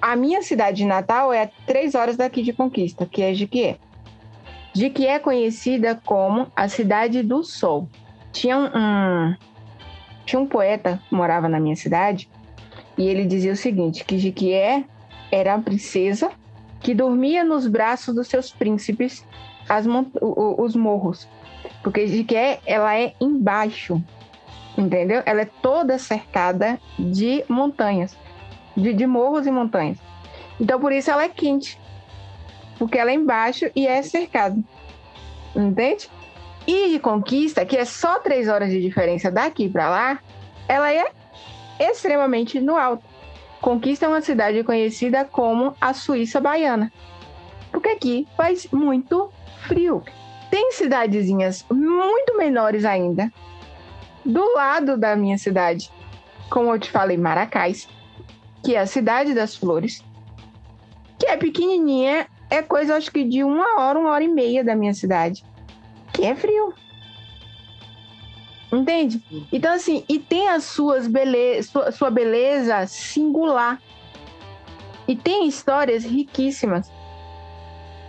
A 0.03 0.17
minha 0.17 0.41
cidade 0.41 0.75
de 0.75 0.85
Natal 0.85 1.31
é 1.31 1.43
a 1.43 1.49
três 1.65 1.95
horas 1.95 2.17
daqui 2.17 2.43
de 2.43 2.51
Conquista, 2.51 3.05
que 3.05 3.21
é 3.21 3.33
Jiquié. 3.33 3.77
Jiquié 4.73 5.11
é 5.13 5.19
conhecida 5.19 5.97
como 6.03 6.51
a 6.53 6.67
cidade 6.67 7.23
do 7.23 7.41
sol. 7.41 7.87
Tinha 8.33 8.57
um, 8.57 9.33
tinha 10.25 10.41
um 10.41 10.45
poeta 10.45 11.01
que 11.07 11.15
morava 11.15 11.47
na 11.47 11.57
minha 11.57 11.77
cidade 11.77 12.29
e 12.97 13.07
ele 13.07 13.25
dizia 13.25 13.53
o 13.53 13.55
seguinte, 13.55 14.03
que 14.03 14.19
Jiquié 14.19 14.83
era 15.31 15.53
a 15.53 15.59
princesa 15.59 16.31
que 16.81 16.93
dormia 16.93 17.45
nos 17.45 17.65
braços 17.65 18.13
dos 18.13 18.27
seus 18.27 18.51
príncipes 18.51 19.25
as, 19.69 19.85
os 20.21 20.75
morros. 20.75 21.29
Porque 21.81 22.07
Jiquié, 22.07 22.59
ela 22.65 22.93
é 22.99 23.13
embaixo, 23.21 24.03
entendeu? 24.77 25.23
Ela 25.25 25.43
é 25.43 25.49
toda 25.61 25.97
cercada 25.97 26.77
de 26.99 27.45
montanhas, 27.47 28.17
de, 28.75 28.93
de 28.93 29.07
morros 29.07 29.45
e 29.47 29.51
montanhas. 29.51 29.97
Então, 30.59 30.79
por 30.79 30.91
isso 30.91 31.11
ela 31.11 31.23
é 31.23 31.29
quente. 31.29 31.79
Porque 32.77 32.97
ela 32.97 33.11
é 33.11 33.13
embaixo 33.13 33.69
e 33.75 33.87
é 33.87 34.01
cercada. 34.01 34.57
Entende? 35.55 36.09
E 36.65 36.89
de 36.89 36.99
conquista, 36.99 37.65
que 37.65 37.77
é 37.77 37.85
só 37.85 38.19
três 38.19 38.47
horas 38.47 38.69
de 38.69 38.81
diferença 38.81 39.29
daqui 39.29 39.69
para 39.69 39.89
lá, 39.89 40.19
ela 40.67 40.91
é 40.91 41.05
extremamente 41.79 42.59
no 42.59 42.77
alto. 42.77 43.03
Conquista 43.61 44.07
uma 44.07 44.21
cidade 44.21 44.63
conhecida 44.63 45.23
como 45.25 45.75
a 45.79 45.93
Suíça 45.93 46.41
Baiana, 46.41 46.91
porque 47.71 47.89
aqui 47.89 48.27
faz 48.35 48.67
muito 48.71 49.29
frio. 49.67 50.03
Tem 50.49 50.71
cidadezinhas 50.71 51.65
muito 51.71 52.37
menores 52.37 52.85
ainda, 52.85 53.31
do 54.25 54.53
lado 54.53 54.97
da 54.97 55.15
minha 55.15 55.37
cidade, 55.37 55.89
como 56.49 56.73
eu 56.73 56.79
te 56.79 56.91
falei, 56.91 57.17
Maracás, 57.17 57.87
que 58.63 58.75
é 58.75 58.79
a 58.79 58.87
cidade 58.87 59.33
das 59.33 59.55
flores, 59.55 60.03
que 61.19 61.25
é 61.27 61.37
pequenininha, 61.37 62.27
é 62.49 62.61
coisa 62.61 62.95
acho 62.95 63.11
que 63.11 63.23
de 63.23 63.43
uma 63.43 63.79
hora, 63.79 63.99
uma 63.99 64.11
hora 64.11 64.23
e 64.23 64.27
meia 64.27 64.63
da 64.63 64.75
minha 64.75 64.93
cidade, 64.93 65.43
que 66.13 66.23
é 66.23 66.35
frio. 66.35 66.73
Entende? 68.71 69.23
Então, 69.51 69.73
assim, 69.73 70.03
e 70.09 70.17
tem 70.17 70.47
as 70.47 70.63
suas 70.63 71.07
beleza, 71.07 71.69
sua, 71.69 71.91
sua 71.91 72.09
beleza 72.09 72.87
singular. 72.87 73.79
E 75.07 75.15
tem 75.15 75.47
histórias 75.47 76.03
riquíssimas. 76.03 76.91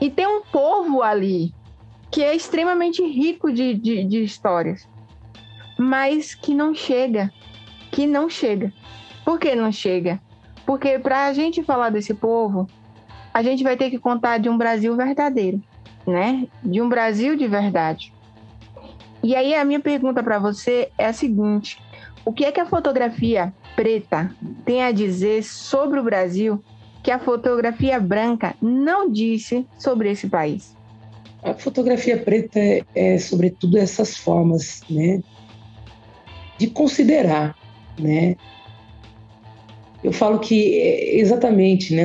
E 0.00 0.10
tem 0.10 0.26
um 0.26 0.42
povo 0.42 1.02
ali 1.02 1.52
que 2.10 2.22
é 2.22 2.34
extremamente 2.34 3.02
rico 3.02 3.52
de, 3.52 3.74
de, 3.74 4.04
de 4.04 4.22
histórias, 4.22 4.88
mas 5.78 6.34
que 6.34 6.54
não 6.54 6.74
chega. 6.74 7.32
Que 7.90 8.06
não 8.06 8.30
chega. 8.30 8.72
Por 9.24 9.38
que 9.38 9.54
não 9.54 9.72
chega? 9.72 10.20
Porque 10.66 10.98
para 10.98 11.26
a 11.26 11.32
gente 11.32 11.62
falar 11.62 11.90
desse 11.90 12.14
povo, 12.14 12.68
a 13.32 13.42
gente 13.42 13.62
vai 13.62 13.76
ter 13.76 13.90
que 13.90 13.98
contar 13.98 14.38
de 14.38 14.48
um 14.48 14.56
Brasil 14.56 14.96
verdadeiro, 14.96 15.62
né? 16.06 16.46
De 16.62 16.80
um 16.80 16.88
Brasil 16.88 17.36
de 17.36 17.46
verdade. 17.46 18.12
E 19.22 19.34
aí 19.34 19.54
a 19.54 19.64
minha 19.64 19.80
pergunta 19.80 20.22
para 20.22 20.38
você 20.38 20.90
é 20.96 21.06
a 21.06 21.12
seguinte: 21.12 21.82
o 22.24 22.32
que 22.32 22.44
é 22.44 22.52
que 22.52 22.60
a 22.60 22.66
fotografia 22.66 23.52
preta 23.74 24.30
tem 24.64 24.82
a 24.82 24.92
dizer 24.92 25.42
sobre 25.42 25.98
o 25.98 26.04
Brasil 26.04 26.62
que 27.02 27.10
a 27.10 27.18
fotografia 27.18 28.00
branca 28.00 28.54
não 28.62 29.10
disse 29.10 29.66
sobre 29.78 30.10
esse 30.10 30.28
país? 30.28 30.74
A 31.42 31.52
fotografia 31.52 32.16
preta 32.16 32.58
é, 32.58 32.84
é 32.94 33.18
sobretudo 33.18 33.76
essas 33.76 34.16
formas, 34.16 34.80
né, 34.88 35.20
de 36.56 36.68
considerar, 36.68 37.54
né? 37.98 38.36
Eu 40.04 40.12
falo 40.12 40.38
que 40.38 40.78
é, 40.78 41.16
exatamente, 41.16 41.94
né? 41.94 42.04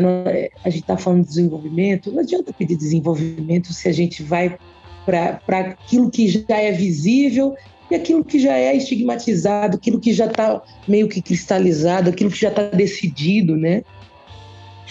A 0.64 0.70
gente 0.70 0.84
está 0.84 0.98
falando 0.98 1.24
de 1.24 1.28
desenvolvimento. 1.28 2.12
Não 2.12 2.22
adianta 2.22 2.54
pedir 2.54 2.78
desenvolvimento 2.78 3.74
se 3.74 3.90
a 3.90 3.92
gente 3.92 4.24
vai 4.24 4.58
para 5.06 5.60
aquilo 5.60 6.10
que 6.10 6.28
já 6.30 6.58
é 6.58 6.72
visível 6.72 7.56
e 7.92 7.96
aquilo 7.96 8.24
que 8.24 8.40
já 8.40 8.56
é 8.56 8.74
estigmatizado, 8.76 9.76
aquilo 9.76 10.00
que 10.00 10.14
já 10.14 10.28
está 10.28 10.62
meio 10.88 11.10
que 11.10 11.22
cristalizado, 11.22 12.10
aquilo 12.10 12.32
que 12.32 12.40
já 12.40 12.50
está 12.50 12.64
decidido, 12.70 13.58
né? 13.58 13.84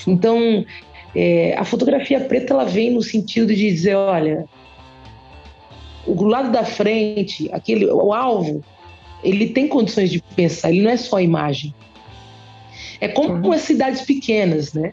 Então, 0.06 0.64
é, 1.14 1.56
a 1.56 1.64
fotografia 1.64 2.20
preta 2.20 2.52
ela 2.52 2.64
vem 2.64 2.90
no 2.90 3.02
sentido 3.02 3.54
de 3.54 3.70
dizer, 3.70 3.94
olha, 3.94 4.44
o 6.06 6.24
lado 6.24 6.52
da 6.52 6.64
frente, 6.64 7.48
aquele, 7.52 7.86
o 7.86 8.12
alvo, 8.12 8.62
ele 9.22 9.48
tem 9.48 9.66
condições 9.66 10.10
de 10.10 10.22
pensar, 10.36 10.70
ele 10.70 10.82
não 10.82 10.90
é 10.90 10.96
só 10.96 11.20
imagem. 11.20 11.74
É 13.00 13.08
como 13.08 13.46
uhum. 13.46 13.52
as 13.52 13.62
cidades 13.62 14.02
pequenas, 14.02 14.72
né? 14.72 14.92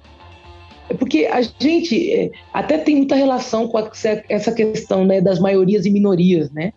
É 0.90 0.94
porque 0.94 1.26
a 1.26 1.42
gente 1.42 2.12
é, 2.12 2.32
até 2.54 2.78
tem 2.78 2.96
muita 2.98 3.16
relação 3.16 3.68
com 3.68 3.80
essa 4.30 4.52
questão 4.52 5.04
né, 5.04 5.20
das 5.20 5.40
maiorias 5.40 5.86
e 5.86 5.90
minorias, 5.90 6.52
né? 6.52 6.72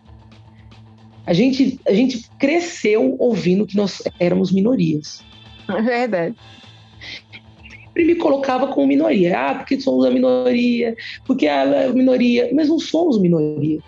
A 1.26 1.34
gente, 1.34 1.78
a 1.86 1.92
gente 1.92 2.26
cresceu 2.38 3.14
ouvindo 3.18 3.66
que 3.66 3.76
nós 3.76 4.02
éramos 4.18 4.50
minorias. 4.50 5.22
É 5.68 5.82
verdade. 5.82 6.34
Sempre 7.70 8.04
me 8.06 8.14
colocava 8.14 8.68
como 8.68 8.86
minoria. 8.86 9.38
Ah, 9.38 9.54
porque 9.56 9.78
somos 9.78 10.06
a 10.06 10.10
minoria, 10.10 10.96
porque 11.26 11.46
a 11.46 11.90
minoria. 11.92 12.48
Mas 12.54 12.70
não 12.70 12.78
somos 12.78 13.20
minoria. 13.20 13.80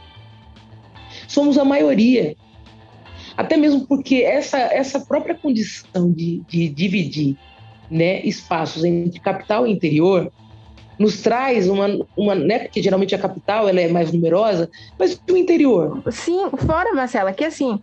Somos 1.29 1.57
a 1.57 1.64
maioria. 1.64 2.37
Até 3.40 3.57
mesmo 3.57 3.87
porque 3.87 4.16
essa, 4.16 4.59
essa 4.59 5.00
própria 5.00 5.35
condição 5.35 6.12
de, 6.12 6.42
de 6.46 6.68
dividir 6.68 7.38
né, 7.90 8.20
espaços 8.20 8.85
entre 8.85 9.18
capital 9.18 9.66
e 9.66 9.72
interior, 9.72 10.31
nos 10.98 11.22
traz 11.22 11.66
uma, 11.66 11.87
uma 12.14 12.35
né, 12.35 12.59
porque 12.59 12.83
geralmente 12.83 13.14
a 13.14 13.18
capital 13.18 13.66
ela 13.66 13.81
é 13.81 13.88
mais 13.88 14.12
numerosa, 14.12 14.70
mas 14.98 15.18
o 15.31 15.37
interior. 15.37 16.03
Sim, 16.11 16.50
fora, 16.66 16.92
Marcela, 16.92 17.33
que 17.33 17.42
assim, 17.42 17.83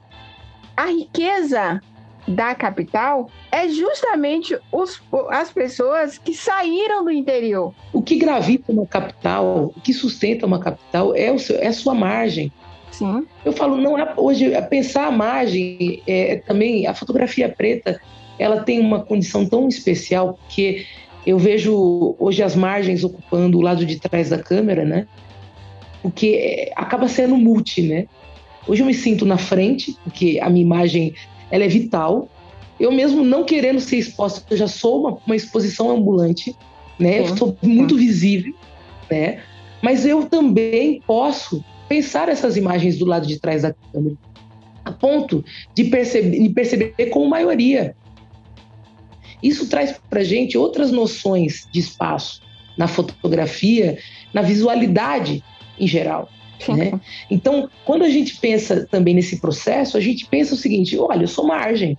a 0.75 0.85
riqueza 0.85 1.81
da 2.27 2.53
capital 2.53 3.27
é 3.51 3.67
justamente 3.67 4.55
os, 4.71 5.01
as 5.31 5.51
pessoas 5.51 6.19
que 6.19 6.35
saíram 6.35 7.03
do 7.03 7.09
interior. 7.09 7.73
O 7.91 8.03
que 8.03 8.17
gravita 8.17 8.71
uma 8.71 8.85
capital, 8.85 9.73
o 9.75 9.81
que 9.81 9.91
sustenta 9.91 10.45
uma 10.45 10.59
capital 10.59 11.15
é, 11.15 11.31
o 11.31 11.39
seu, 11.39 11.57
é 11.57 11.67
a 11.67 11.73
sua 11.73 11.95
margem. 11.95 12.51
Sim. 12.97 13.25
Eu 13.45 13.53
falo, 13.53 13.77
não 13.77 13.97
é 13.97 14.13
hoje 14.17 14.49
pensar 14.69 15.07
a 15.07 15.11
margem, 15.11 16.01
é, 16.07 16.37
também 16.37 16.87
a 16.87 16.93
fotografia 16.93 17.47
preta 17.47 17.99
ela 18.39 18.63
tem 18.63 18.79
uma 18.79 19.03
condição 19.03 19.45
tão 19.45 19.67
especial 19.67 20.33
porque 20.33 20.85
eu 21.25 21.37
vejo 21.37 22.15
hoje 22.19 22.41
as 22.41 22.55
margens 22.55 23.03
ocupando 23.03 23.57
o 23.57 23.61
lado 23.61 23.85
de 23.85 23.99
trás 23.99 24.29
da 24.29 24.37
câmera, 24.37 24.85
né? 24.85 25.07
Porque 26.01 26.27
é, 26.27 26.71
acaba 26.75 27.07
sendo 27.07 27.35
multi, 27.35 27.81
né? 27.81 28.07
Hoje 28.67 28.81
eu 28.81 28.87
me 28.87 28.93
sinto 28.93 29.25
na 29.25 29.37
frente, 29.37 29.97
porque 30.03 30.39
a 30.41 30.49
minha 30.49 30.65
imagem 30.65 31.13
ela 31.51 31.63
é 31.63 31.67
vital. 31.67 32.29
Eu 32.79 32.91
mesmo 32.91 33.23
não 33.23 33.43
querendo 33.43 33.79
ser 33.79 33.97
exposta, 33.97 34.41
eu 34.49 34.57
já 34.57 34.67
sou 34.67 35.01
uma, 35.01 35.17
uma 35.25 35.35
exposição 35.35 35.91
ambulante, 35.91 36.55
né? 36.97 37.19
Eu 37.19 37.35
sou 37.35 37.57
muito 37.61 37.97
visível, 37.97 38.53
né? 39.09 39.41
Mas 39.81 40.05
eu 40.05 40.25
também 40.25 41.01
posso 41.05 41.63
pensar 41.87 42.29
essas 42.29 42.57
imagens 42.57 42.97
do 42.97 43.05
lado 43.05 43.25
de 43.27 43.39
trás 43.39 43.61
da 43.61 43.73
câmera, 43.73 44.15
a 44.83 44.91
ponto 44.91 45.43
de 45.73 45.85
perceber, 45.85 46.39
de 46.39 46.49
perceber 46.49 47.05
como 47.07 47.29
maioria. 47.29 47.95
Isso 49.41 49.67
traz 49.69 49.99
para 50.09 50.21
a 50.21 50.23
gente 50.23 50.57
outras 50.57 50.91
noções 50.91 51.67
de 51.71 51.79
espaço 51.79 52.41
na 52.77 52.87
fotografia, 52.87 53.97
na 54.33 54.41
visualidade 54.41 55.43
em 55.79 55.87
geral. 55.87 56.29
Né? 56.69 56.99
Então, 57.29 57.69
quando 57.85 58.03
a 58.03 58.09
gente 58.09 58.37
pensa 58.37 58.87
também 58.89 59.13
nesse 59.13 59.39
processo, 59.39 59.95
a 59.95 60.01
gente 60.01 60.25
pensa 60.25 60.55
o 60.55 60.57
seguinte: 60.57 60.97
olha, 60.97 61.23
eu 61.23 61.27
sou 61.27 61.45
margem, 61.45 61.97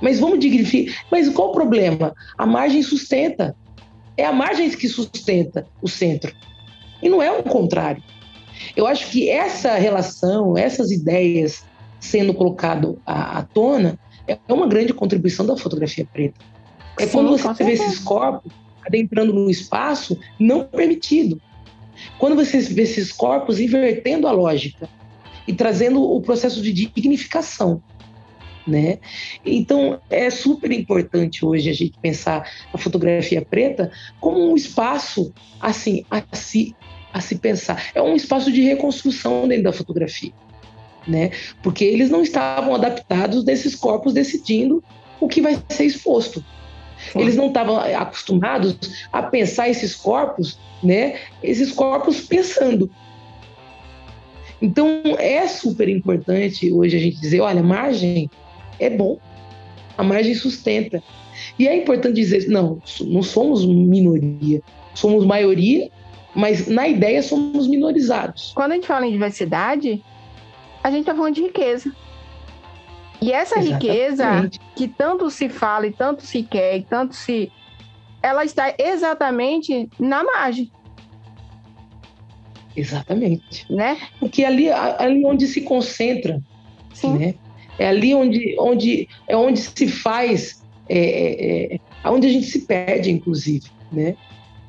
mas 0.00 0.20
vamos 0.20 0.38
dignificar. 0.38 0.94
Mas 1.10 1.28
qual 1.28 1.48
o 1.48 1.52
problema? 1.52 2.14
A 2.36 2.46
margem 2.46 2.82
sustenta. 2.82 3.56
É 4.16 4.24
a 4.24 4.32
margem 4.32 4.68
que 4.70 4.88
sustenta 4.88 5.66
o 5.80 5.88
centro. 5.88 6.34
E 7.00 7.08
não 7.08 7.22
é 7.22 7.30
o 7.30 7.42
contrário. 7.42 8.02
Eu 8.76 8.86
acho 8.86 9.10
que 9.10 9.28
essa 9.28 9.74
relação, 9.74 10.56
essas 10.56 10.90
ideias 10.90 11.64
sendo 12.00 12.32
colocado 12.32 13.00
à, 13.04 13.38
à 13.38 13.42
tona, 13.42 13.98
é 14.26 14.38
uma 14.52 14.66
grande 14.66 14.92
contribuição 14.92 15.46
da 15.46 15.56
fotografia 15.56 16.06
preta. 16.12 16.38
É 16.98 17.06
Sim, 17.06 17.12
quando 17.12 17.36
você 17.36 17.64
vê 17.64 17.72
esses 17.72 17.98
corpos 17.98 18.52
adentrando 18.88 19.32
no 19.32 19.50
espaço 19.50 20.18
não 20.38 20.64
permitido. 20.64 21.40
Quando 22.18 22.36
você 22.36 22.60
vê 22.60 22.82
esses 22.82 23.12
corpos 23.12 23.60
invertendo 23.60 24.26
a 24.26 24.32
lógica 24.32 24.88
e 25.46 25.52
trazendo 25.52 26.02
o 26.02 26.20
processo 26.20 26.60
de 26.62 26.72
dignificação. 26.72 27.82
Né? 28.66 28.98
Então 29.46 29.98
é 30.10 30.28
super 30.28 30.70
importante 30.70 31.42
hoje 31.42 31.70
a 31.70 31.72
gente 31.72 31.98
pensar 32.02 32.46
a 32.70 32.76
fotografia 32.76 33.40
preta 33.40 33.90
como 34.20 34.52
um 34.52 34.54
espaço 34.54 35.32
assim 35.58 36.04
a 36.10 36.22
se, 36.36 36.76
a 37.12 37.20
se 37.20 37.36
pensar. 37.36 37.90
É 37.94 38.02
um 38.02 38.14
espaço 38.14 38.52
de 38.52 38.62
reconstrução 38.62 39.48
dentro 39.48 39.64
da 39.64 39.72
fotografia. 39.72 40.32
Né? 41.06 41.30
Porque 41.62 41.84
eles 41.84 42.10
não 42.10 42.22
estavam 42.22 42.74
adaptados 42.74 43.42
desses 43.42 43.74
corpos 43.74 44.12
decidindo 44.12 44.82
o 45.20 45.26
que 45.26 45.40
vai 45.40 45.58
ser 45.68 45.84
exposto. 45.84 46.44
Eles 47.14 47.36
não 47.36 47.48
estavam 47.48 47.78
acostumados 47.78 48.76
a 49.12 49.22
pensar 49.22 49.68
esses 49.68 49.94
corpos, 49.94 50.58
né? 50.82 51.18
Esses 51.42 51.72
corpos 51.72 52.20
pensando. 52.20 52.90
Então 54.60 55.02
é 55.18 55.46
super 55.46 55.88
importante 55.88 56.70
hoje 56.72 56.96
a 56.96 57.00
gente 57.00 57.20
dizer, 57.20 57.40
olha, 57.40 57.62
margem 57.62 58.28
é 58.78 58.90
bom, 58.90 59.18
a 59.96 60.02
margem 60.02 60.34
sustenta. 60.34 61.02
E 61.58 61.68
é 61.68 61.76
importante 61.76 62.16
dizer, 62.16 62.48
não, 62.48 62.82
não 63.00 63.22
somos 63.22 63.64
minoria, 63.64 64.60
somos 64.94 65.24
maioria, 65.24 65.88
mas 66.34 66.66
na 66.66 66.86
ideia 66.86 67.22
somos 67.22 67.66
minorizados. 67.66 68.52
Quando 68.54 68.72
a 68.72 68.74
gente 68.74 68.86
fala 68.86 69.06
em 69.06 69.12
diversidade, 69.12 70.02
a 70.82 70.90
gente 70.90 71.00
está 71.00 71.14
falando 71.14 71.34
de 71.34 71.42
riqueza. 71.42 71.92
E 73.20 73.32
essa 73.32 73.58
Exatamente. 73.58 73.86
riqueza 73.86 74.50
que 74.76 74.88
tanto 74.88 75.30
se 75.30 75.48
fala 75.48 75.86
e 75.86 75.92
tanto 75.92 76.22
se 76.22 76.42
quer 76.42 76.76
e 76.78 76.82
tanto 76.82 77.14
se. 77.14 77.50
Ela 78.22 78.44
está 78.44 78.74
exatamente 78.78 79.88
na 79.98 80.22
margem. 80.22 80.70
Exatamente. 82.76 83.66
Né? 83.70 83.98
Porque 84.20 84.44
ali, 84.44 84.70
ali 84.70 85.24
onde 85.24 85.46
se 85.46 85.62
concentra, 85.62 86.40
Sim. 86.94 87.18
né? 87.18 87.34
É 87.78 87.88
ali 87.88 88.14
onde, 88.14 88.56
onde, 88.58 89.08
é 89.28 89.36
onde 89.36 89.60
se 89.60 89.86
faz 89.86 90.64
é, 90.88 90.98
é, 90.98 91.74
é, 91.74 91.80
onde 92.10 92.26
a 92.26 92.30
gente 92.30 92.46
se 92.46 92.62
perde, 92.62 93.10
inclusive, 93.10 93.66
né? 93.92 94.16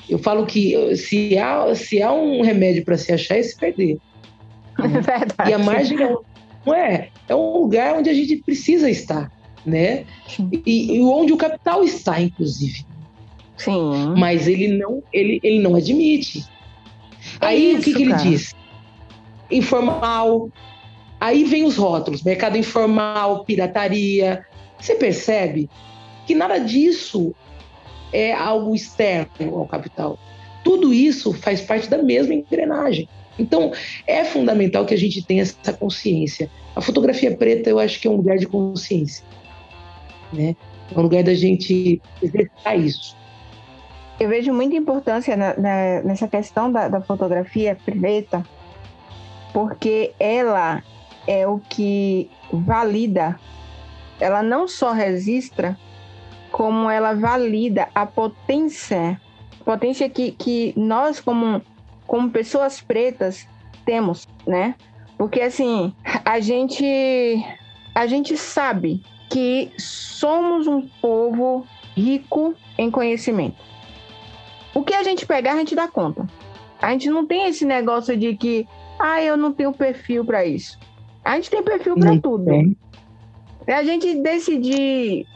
Eu 0.10 0.18
falo 0.18 0.45
que 0.45 0.95
se 0.95 1.38
há, 1.38 1.74
se 1.76 2.01
há 2.01 2.12
um 2.12 2.41
remédio 2.41 2.84
para 2.84 2.97
se 2.97 3.12
achar, 3.12 3.38
é 3.38 3.43
se 3.43 3.55
perder. 3.55 3.97
É 4.82 4.88
verdade. 4.88 5.49
E 5.49 5.53
a 5.53 5.57
margem 5.57 6.01
é, 6.01 6.16
não 6.66 6.74
é, 6.74 7.10
é 7.28 7.36
um 7.36 7.57
lugar 7.57 7.97
onde 7.97 8.10
a 8.10 8.14
gente 8.14 8.38
precisa 8.38 8.89
estar, 8.89 9.30
né? 9.66 10.05
E, 10.66 10.95
e 10.95 11.01
onde 11.01 11.34
o 11.34 11.38
capital 11.38 11.84
está, 11.84 12.22
inclusive. 12.22 12.86
Sim. 13.57 14.14
Mas 14.18 14.47
ele 14.47 14.70
não, 14.70 15.03
ele, 15.12 15.39
ele 15.43 15.60
não 15.60 15.76
admite. 15.76 16.45
É 17.41 17.47
Aí 17.47 17.72
isso, 17.72 17.82
o 17.82 17.84
que, 17.84 17.93
que 17.93 18.03
ele 18.03 18.14
diz? 18.14 18.55
Informal. 19.51 20.49
Aí 21.20 21.43
vem 21.43 21.66
os 21.66 21.76
rótulos: 21.76 22.24
mercado 22.24 22.57
informal, 22.57 23.43
pirataria. 23.43 24.45
Você 24.80 24.95
percebe 24.95 25.70
que 26.26 26.34
nada 26.34 26.57
disso 26.57 27.36
é 28.12 28.34
algo 28.34 28.76
externo 28.76 29.57
ao 29.57 29.68
capital. 29.68 30.18
Tudo 30.64 30.93
isso 30.93 31.34
faz 31.34 31.62
parte 31.62 31.89
da 31.89 32.01
mesma 32.01 32.34
engrenagem. 32.34 33.07
Então, 33.38 33.72
é 34.05 34.26
fundamental 34.26 34.86
que 34.86 34.93
a 34.93 34.97
gente 34.97 35.26
tenha 35.26 35.43
essa 35.43 35.72
consciência. 35.72 36.49
A 36.76 36.82
fotografia 36.82 37.36
preta, 37.36 37.70
eu 37.70 37.80
acho 37.80 37.99
que 37.99 38.07
é 38.07 38.12
um 38.12 38.18
lugar 38.18 38.38
de 38.38 38.45
consciência. 38.45 39.24
Né? 40.34 40.55
É 40.93 40.99
um 40.99 41.01
lugar 41.01 41.24
da 41.24 41.34
gente 41.34 42.01
exercitar 42.22 42.78
isso. 42.78 43.16
Eu 44.20 44.28
vejo 44.28 44.51
muita 44.53 44.76
importância 44.76 45.38
na, 45.38 45.57
na, 45.57 46.01
nessa 46.01 46.28
questão 46.28 46.70
da, 46.70 46.89
da 46.89 46.99
fotografia 46.99 47.78
preta, 47.86 48.45
porque 49.53 50.12
ela 50.20 50.84
é 51.26 51.47
o 51.47 51.60
que 51.60 52.30
valida, 52.51 53.39
ela 54.20 54.43
não 54.43 54.68
só 54.68 54.91
registra, 54.91 55.78
como 56.51 56.89
ela 56.89 57.13
valida 57.13 57.87
a 57.93 58.05
potência, 58.05 59.19
potência 59.63 60.09
que, 60.09 60.31
que 60.31 60.73
nós, 60.75 61.19
como, 61.19 61.61
como 62.05 62.29
pessoas 62.29 62.81
pretas, 62.81 63.47
temos, 63.85 64.27
né? 64.45 64.75
Porque, 65.17 65.41
assim, 65.41 65.93
a 66.23 66.39
gente, 66.39 66.85
a 67.93 68.07
gente 68.07 68.37
sabe 68.37 69.03
que 69.29 69.71
somos 69.77 70.65
um 70.67 70.87
povo 71.01 71.65
rico 71.95 72.55
em 72.77 72.89
conhecimento. 72.89 73.57
O 74.73 74.83
que 74.83 74.93
a 74.93 75.03
gente 75.03 75.25
pegar, 75.25 75.53
a 75.53 75.57
gente 75.57 75.75
dá 75.75 75.87
conta. 75.87 76.25
A 76.81 76.91
gente 76.91 77.09
não 77.09 77.25
tem 77.25 77.47
esse 77.47 77.65
negócio 77.65 78.15
de 78.15 78.35
que, 78.35 78.67
ah, 78.97 79.21
eu 79.21 79.35
não 79.35 79.51
tenho 79.51 79.73
perfil 79.73 80.23
para 80.23 80.45
isso. 80.45 80.79
A 81.23 81.35
gente 81.35 81.49
tem 81.49 81.61
perfil 81.61 81.95
para 81.95 82.17
tudo. 82.17 82.45
Tem. 82.45 82.77
Se 83.65 83.71
a 83.71 83.83
gente 83.83 84.15
decidir 84.21 85.27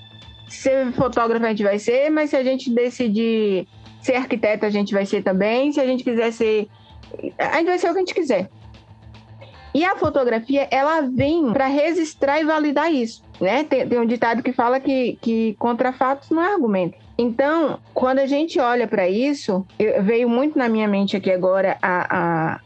ser 0.56 0.92
fotógrafo, 0.94 1.46
a 1.46 1.50
gente 1.50 1.64
vai 1.64 1.80
ser, 1.80 2.10
mas 2.10 2.30
se 2.30 2.36
a 2.36 2.44
gente 2.44 2.70
decidir 2.70 3.68
ser 4.02 4.16
arquiteto, 4.16 4.66
a 4.66 4.70
gente 4.70 4.94
vai 4.94 5.06
ser 5.06 5.24
também. 5.24 5.72
Se 5.72 5.80
a 5.80 5.86
gente 5.86 6.04
quiser 6.04 6.32
ser. 6.32 6.68
A 7.38 7.58
gente 7.58 7.68
vai 7.68 7.78
ser 7.80 7.90
o 7.90 7.94
que 7.94 7.98
a 7.98 8.02
gente 8.02 8.14
quiser. 8.14 8.50
E 9.74 9.84
a 9.84 9.96
fotografia, 9.96 10.68
ela 10.70 11.02
vem 11.02 11.52
para 11.52 11.66
registrar 11.66 12.40
e 12.40 12.44
validar 12.44 12.94
isso. 12.94 13.24
Né? 13.42 13.64
Tem, 13.64 13.88
tem, 13.88 14.00
um 14.00 14.06
ditado 14.06 14.44
que 14.44 14.54
fala 14.54 14.80
que, 14.80 15.18
que 15.20 15.56
contra 15.58 15.92
fatos 15.92 16.30
não 16.30 16.44
é 16.44 16.54
argumento. 16.54 16.96
Então, 17.18 17.80
quando 17.94 18.20
a 18.20 18.28
gente 18.28 18.60
olha 18.60 18.88
para 18.88 19.10
isso, 19.10 19.66
eu, 19.80 20.04
veio 20.04 20.30
muito 20.30 20.58
na 20.58 20.70
minha 20.70 20.88
mente 20.88 21.18
aqui 21.18 21.32
agora 21.32 21.78
a, 21.82 22.54
a 22.56 22.60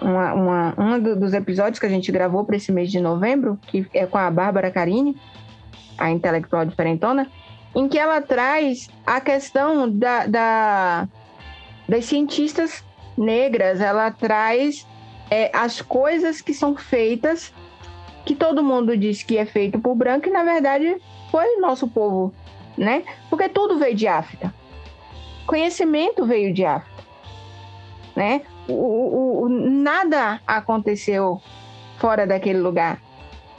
uma, 0.00 0.34
uma, 0.34 0.74
um 0.78 1.18
dos 1.18 1.34
episódios 1.34 1.78
que 1.78 1.86
a 1.86 1.90
gente 1.90 2.12
gravou 2.12 2.44
para 2.44 2.56
esse 2.56 2.70
mês 2.70 2.90
de 2.90 3.00
novembro, 3.00 3.58
que 3.66 3.86
é 3.92 4.06
com 4.06 4.18
a 4.18 4.30
Bárbara 4.30 4.70
Carini, 4.70 5.16
a 6.00 6.10
intelectual 6.10 6.64
diferentona, 6.64 7.30
em 7.76 7.86
que 7.88 7.98
ela 7.98 8.20
traz 8.20 8.88
a 9.06 9.20
questão 9.20 9.88
da, 9.88 10.26
da 10.26 11.08
das 11.88 12.04
cientistas 12.04 12.84
negras, 13.18 13.80
ela 13.80 14.12
traz 14.12 14.86
é, 15.28 15.50
as 15.52 15.82
coisas 15.82 16.40
que 16.40 16.54
são 16.54 16.76
feitas, 16.76 17.52
que 18.24 18.34
todo 18.34 18.62
mundo 18.62 18.96
diz 18.96 19.24
que 19.24 19.36
é 19.36 19.44
feito 19.44 19.78
por 19.78 19.96
branco, 19.96 20.28
e 20.28 20.32
na 20.32 20.44
verdade 20.44 20.96
foi 21.32 21.56
nosso 21.56 21.88
povo, 21.88 22.32
né? 22.78 23.02
Porque 23.28 23.48
tudo 23.48 23.78
veio 23.78 23.94
de 23.94 24.06
África. 24.06 24.54
Conhecimento 25.46 26.24
veio 26.24 26.54
de 26.54 26.64
África, 26.64 27.02
né? 28.14 28.42
O, 28.68 28.72
o, 28.72 29.42
o, 29.42 29.48
nada 29.48 30.40
aconteceu 30.46 31.40
fora 31.98 32.24
daquele 32.24 32.60
lugar. 32.60 33.00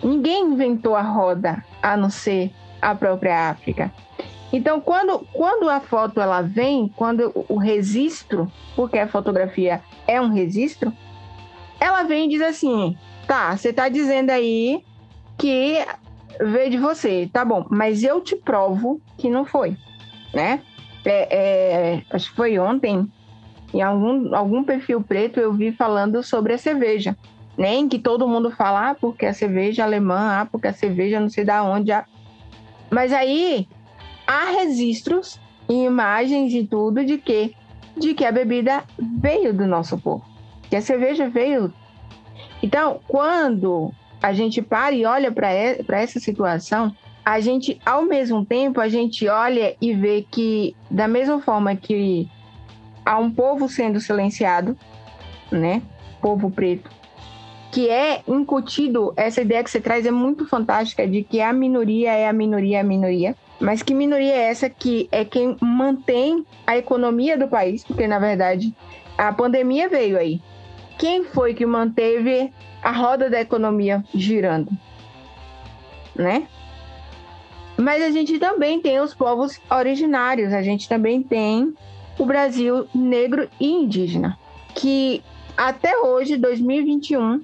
Ninguém 0.03 0.45
inventou 0.45 0.95
a 0.95 1.01
roda 1.01 1.63
a 1.81 1.95
não 1.95 2.09
ser 2.09 2.51
a 2.81 2.95
própria 2.95 3.49
África. 3.49 3.91
Então, 4.51 4.81
quando, 4.81 5.19
quando 5.31 5.69
a 5.69 5.79
foto 5.79 6.19
ela 6.19 6.41
vem, 6.41 6.91
quando 6.95 7.31
o 7.47 7.57
registro, 7.57 8.51
porque 8.75 8.97
a 8.97 9.07
fotografia 9.07 9.81
é 10.07 10.19
um 10.19 10.29
registro, 10.29 10.91
ela 11.79 12.03
vem 12.03 12.25
e 12.25 12.29
diz 12.29 12.41
assim: 12.41 12.97
tá, 13.27 13.55
você 13.55 13.69
está 13.69 13.87
dizendo 13.87 14.29
aí 14.29 14.83
que 15.37 15.77
veio 16.39 16.69
de 16.69 16.77
você, 16.77 17.29
tá 17.31 17.45
bom, 17.45 17.65
mas 17.69 18.03
eu 18.03 18.19
te 18.21 18.35
provo 18.35 19.01
que 19.17 19.29
não 19.29 19.45
foi, 19.45 19.77
né? 20.33 20.61
É, 21.05 21.95
é, 21.95 22.03
acho 22.11 22.29
que 22.29 22.35
foi 22.35 22.59
ontem, 22.59 23.07
em 23.73 23.81
algum, 23.81 24.35
algum 24.35 24.63
perfil 24.63 25.01
preto, 25.01 25.39
eu 25.39 25.53
vi 25.53 25.71
falando 25.71 26.21
sobre 26.21 26.53
a 26.53 26.57
cerveja. 26.57 27.17
Nem 27.61 27.87
que 27.87 27.99
todo 27.99 28.27
mundo 28.27 28.49
fala, 28.49 28.89
ah, 28.89 28.95
porque 28.95 29.25
a 29.25 29.33
cerveja 29.33 29.83
alemã, 29.83 30.41
ah, 30.41 30.47
porque 30.51 30.67
a 30.67 30.73
cerveja 30.73 31.19
não 31.19 31.29
sei 31.29 31.45
da 31.45 31.63
onde. 31.63 31.91
Ah. 31.91 32.05
Mas 32.89 33.13
aí 33.13 33.67
há 34.25 34.45
registros 34.51 35.39
e 35.69 35.83
imagens 35.85 36.53
e 36.53 36.65
tudo 36.65 37.05
de 37.05 37.17
que 37.17 37.55
de 37.95 38.13
que 38.13 38.25
a 38.25 38.31
bebida 38.31 38.83
veio 38.97 39.53
do 39.53 39.67
nosso 39.67 39.97
povo 39.97 40.31
que 40.71 40.75
a 40.77 40.81
cerveja 40.81 41.29
veio. 41.29 41.71
Então, 42.63 43.01
quando 43.05 43.91
a 44.23 44.31
gente 44.31 44.61
para 44.61 44.95
e 44.95 45.05
olha 45.05 45.29
para 45.29 45.51
essa 45.51 46.17
situação, 46.17 46.95
a 47.25 47.41
gente, 47.41 47.77
ao 47.85 48.03
mesmo 48.03 48.45
tempo, 48.45 48.79
a 48.79 48.87
gente 48.87 49.27
olha 49.27 49.75
e 49.81 49.93
vê 49.93 50.25
que, 50.31 50.73
da 50.89 51.09
mesma 51.09 51.41
forma 51.41 51.75
que 51.75 52.29
há 53.05 53.17
um 53.17 53.29
povo 53.29 53.67
sendo 53.67 53.99
silenciado, 53.99 54.77
né? 55.51 55.81
Povo 56.21 56.49
preto, 56.49 56.89
que 57.71 57.89
é 57.89 58.21
incutido, 58.27 59.13
essa 59.15 59.41
ideia 59.41 59.63
que 59.63 59.71
você 59.71 59.79
traz 59.79 60.05
é 60.05 60.11
muito 60.11 60.45
fantástica, 60.45 61.07
de 61.07 61.23
que 61.23 61.39
a 61.39 61.53
minoria 61.53 62.11
é 62.11 62.27
a 62.27 62.33
minoria, 62.33 62.77
é 62.77 62.81
a 62.81 62.83
minoria. 62.83 63.35
Mas 63.59 63.81
que 63.81 63.93
minoria 63.93 64.33
é 64.33 64.49
essa 64.49 64.69
que 64.69 65.07
é 65.11 65.23
quem 65.23 65.55
mantém 65.61 66.45
a 66.67 66.77
economia 66.77 67.37
do 67.37 67.47
país? 67.47 67.83
Porque, 67.83 68.07
na 68.07 68.19
verdade, 68.19 68.75
a 69.17 69.31
pandemia 69.31 69.87
veio 69.87 70.17
aí 70.17 70.41
quem 70.97 71.23
foi 71.23 71.53
que 71.53 71.65
manteve 71.65 72.51
a 72.83 72.91
roda 72.91 73.29
da 73.29 73.39
economia 73.39 74.03
girando, 74.13 74.71
né? 76.15 76.47
Mas 77.77 78.03
a 78.03 78.11
gente 78.11 78.37
também 78.37 78.81
tem 78.81 78.99
os 78.99 79.13
povos 79.13 79.59
originários, 79.71 80.53
a 80.53 80.61
gente 80.61 80.89
também 80.89 81.23
tem 81.23 81.73
o 82.19 82.25
Brasil 82.25 82.87
negro 82.93 83.49
e 83.59 83.67
indígena, 83.67 84.37
que 84.75 85.23
até 85.57 85.97
hoje, 85.97 86.37
2021, 86.37 87.41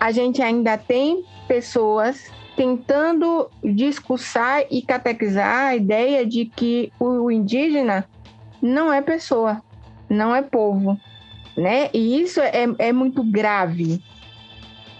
a 0.00 0.10
gente 0.10 0.40
ainda 0.40 0.78
tem 0.78 1.22
pessoas 1.46 2.32
tentando 2.56 3.50
discursar 3.62 4.64
e 4.70 4.80
catequizar 4.80 5.66
a 5.66 5.76
ideia 5.76 6.24
de 6.24 6.46
que 6.46 6.90
o 6.98 7.30
indígena 7.30 8.08
não 8.62 8.90
é 8.90 9.02
pessoa, 9.02 9.62
não 10.08 10.34
é 10.34 10.40
povo, 10.40 10.98
né? 11.56 11.90
E 11.92 12.20
isso 12.20 12.40
é, 12.40 12.66
é 12.78 12.92
muito 12.92 13.22
grave. 13.22 14.02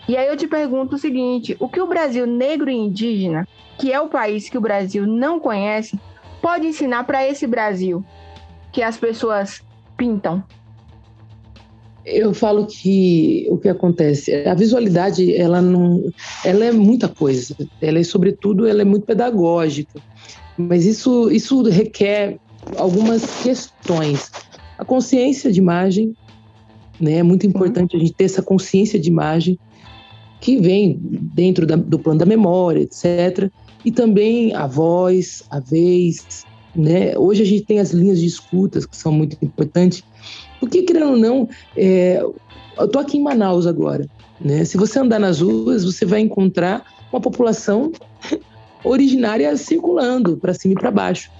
E 0.06 0.16
aí 0.16 0.26
eu 0.28 0.36
te 0.36 0.46
pergunto 0.46 0.96
o 0.96 0.98
seguinte: 0.98 1.56
o 1.58 1.68
que 1.68 1.80
o 1.80 1.86
Brasil 1.86 2.26
negro 2.26 2.68
e 2.68 2.74
indígena, 2.74 3.48
que 3.78 3.92
é 3.92 4.00
o 4.00 4.08
país 4.08 4.50
que 4.50 4.58
o 4.58 4.60
Brasil 4.60 5.06
não 5.06 5.40
conhece, 5.40 5.98
pode 6.42 6.66
ensinar 6.66 7.04
para 7.04 7.26
esse 7.26 7.46
Brasil 7.46 8.04
que 8.70 8.82
as 8.82 8.98
pessoas 8.98 9.62
pintam? 9.96 10.44
Eu 12.04 12.32
falo 12.32 12.66
que 12.66 13.46
o 13.50 13.58
que 13.58 13.68
acontece, 13.68 14.34
a 14.46 14.54
visualidade, 14.54 15.34
ela 15.34 15.60
não, 15.60 16.10
ela 16.44 16.64
é 16.64 16.72
muita 16.72 17.08
coisa. 17.08 17.54
Ela 17.80 17.98
é 17.98 18.02
sobretudo, 18.02 18.66
ela 18.66 18.82
é 18.82 18.84
muito 18.84 19.04
pedagógica. 19.04 20.00
Mas 20.56 20.86
isso, 20.86 21.30
isso 21.30 21.62
requer 21.62 22.38
algumas 22.76 23.42
questões. 23.42 24.30
A 24.78 24.84
consciência 24.84 25.52
de 25.52 25.58
imagem, 25.58 26.14
né? 27.00 27.18
É 27.18 27.22
muito 27.22 27.46
importante 27.46 27.94
uhum. 27.94 28.00
a 28.02 28.04
gente 28.04 28.14
ter 28.14 28.24
essa 28.24 28.42
consciência 28.42 28.98
de 28.98 29.08
imagem 29.08 29.58
que 30.40 30.58
vem 30.58 30.98
dentro 31.00 31.66
da, 31.66 31.76
do 31.76 31.98
plano 31.98 32.18
da 32.18 32.26
memória, 32.26 32.80
etc. 32.80 33.50
E 33.84 33.90
também 33.90 34.54
a 34.54 34.66
voz, 34.66 35.42
a 35.50 35.60
vez. 35.60 36.44
Né? 36.74 37.16
Hoje 37.16 37.42
a 37.42 37.46
gente 37.46 37.64
tem 37.64 37.78
as 37.78 37.90
linhas 37.90 38.20
de 38.20 38.26
escutas 38.26 38.86
que 38.86 38.96
são 38.96 39.12
muito 39.12 39.36
importantes. 39.42 40.04
Porque, 40.60 40.82
querendo 40.82 41.12
ou 41.12 41.16
não, 41.16 41.48
é, 41.76 42.22
eu 42.78 42.84
estou 42.84 43.00
aqui 43.00 43.16
em 43.16 43.22
Manaus 43.22 43.66
agora. 43.66 44.06
Né? 44.40 44.64
Se 44.64 44.76
você 44.76 44.98
andar 44.98 45.18
nas 45.18 45.40
ruas, 45.40 45.84
você 45.84 46.04
vai 46.04 46.20
encontrar 46.20 46.84
uma 47.12 47.20
população 47.20 47.90
originária 48.84 49.56
circulando 49.56 50.36
para 50.36 50.54
cima 50.54 50.74
e 50.74 50.76
para 50.76 50.90
baixo, 50.90 51.30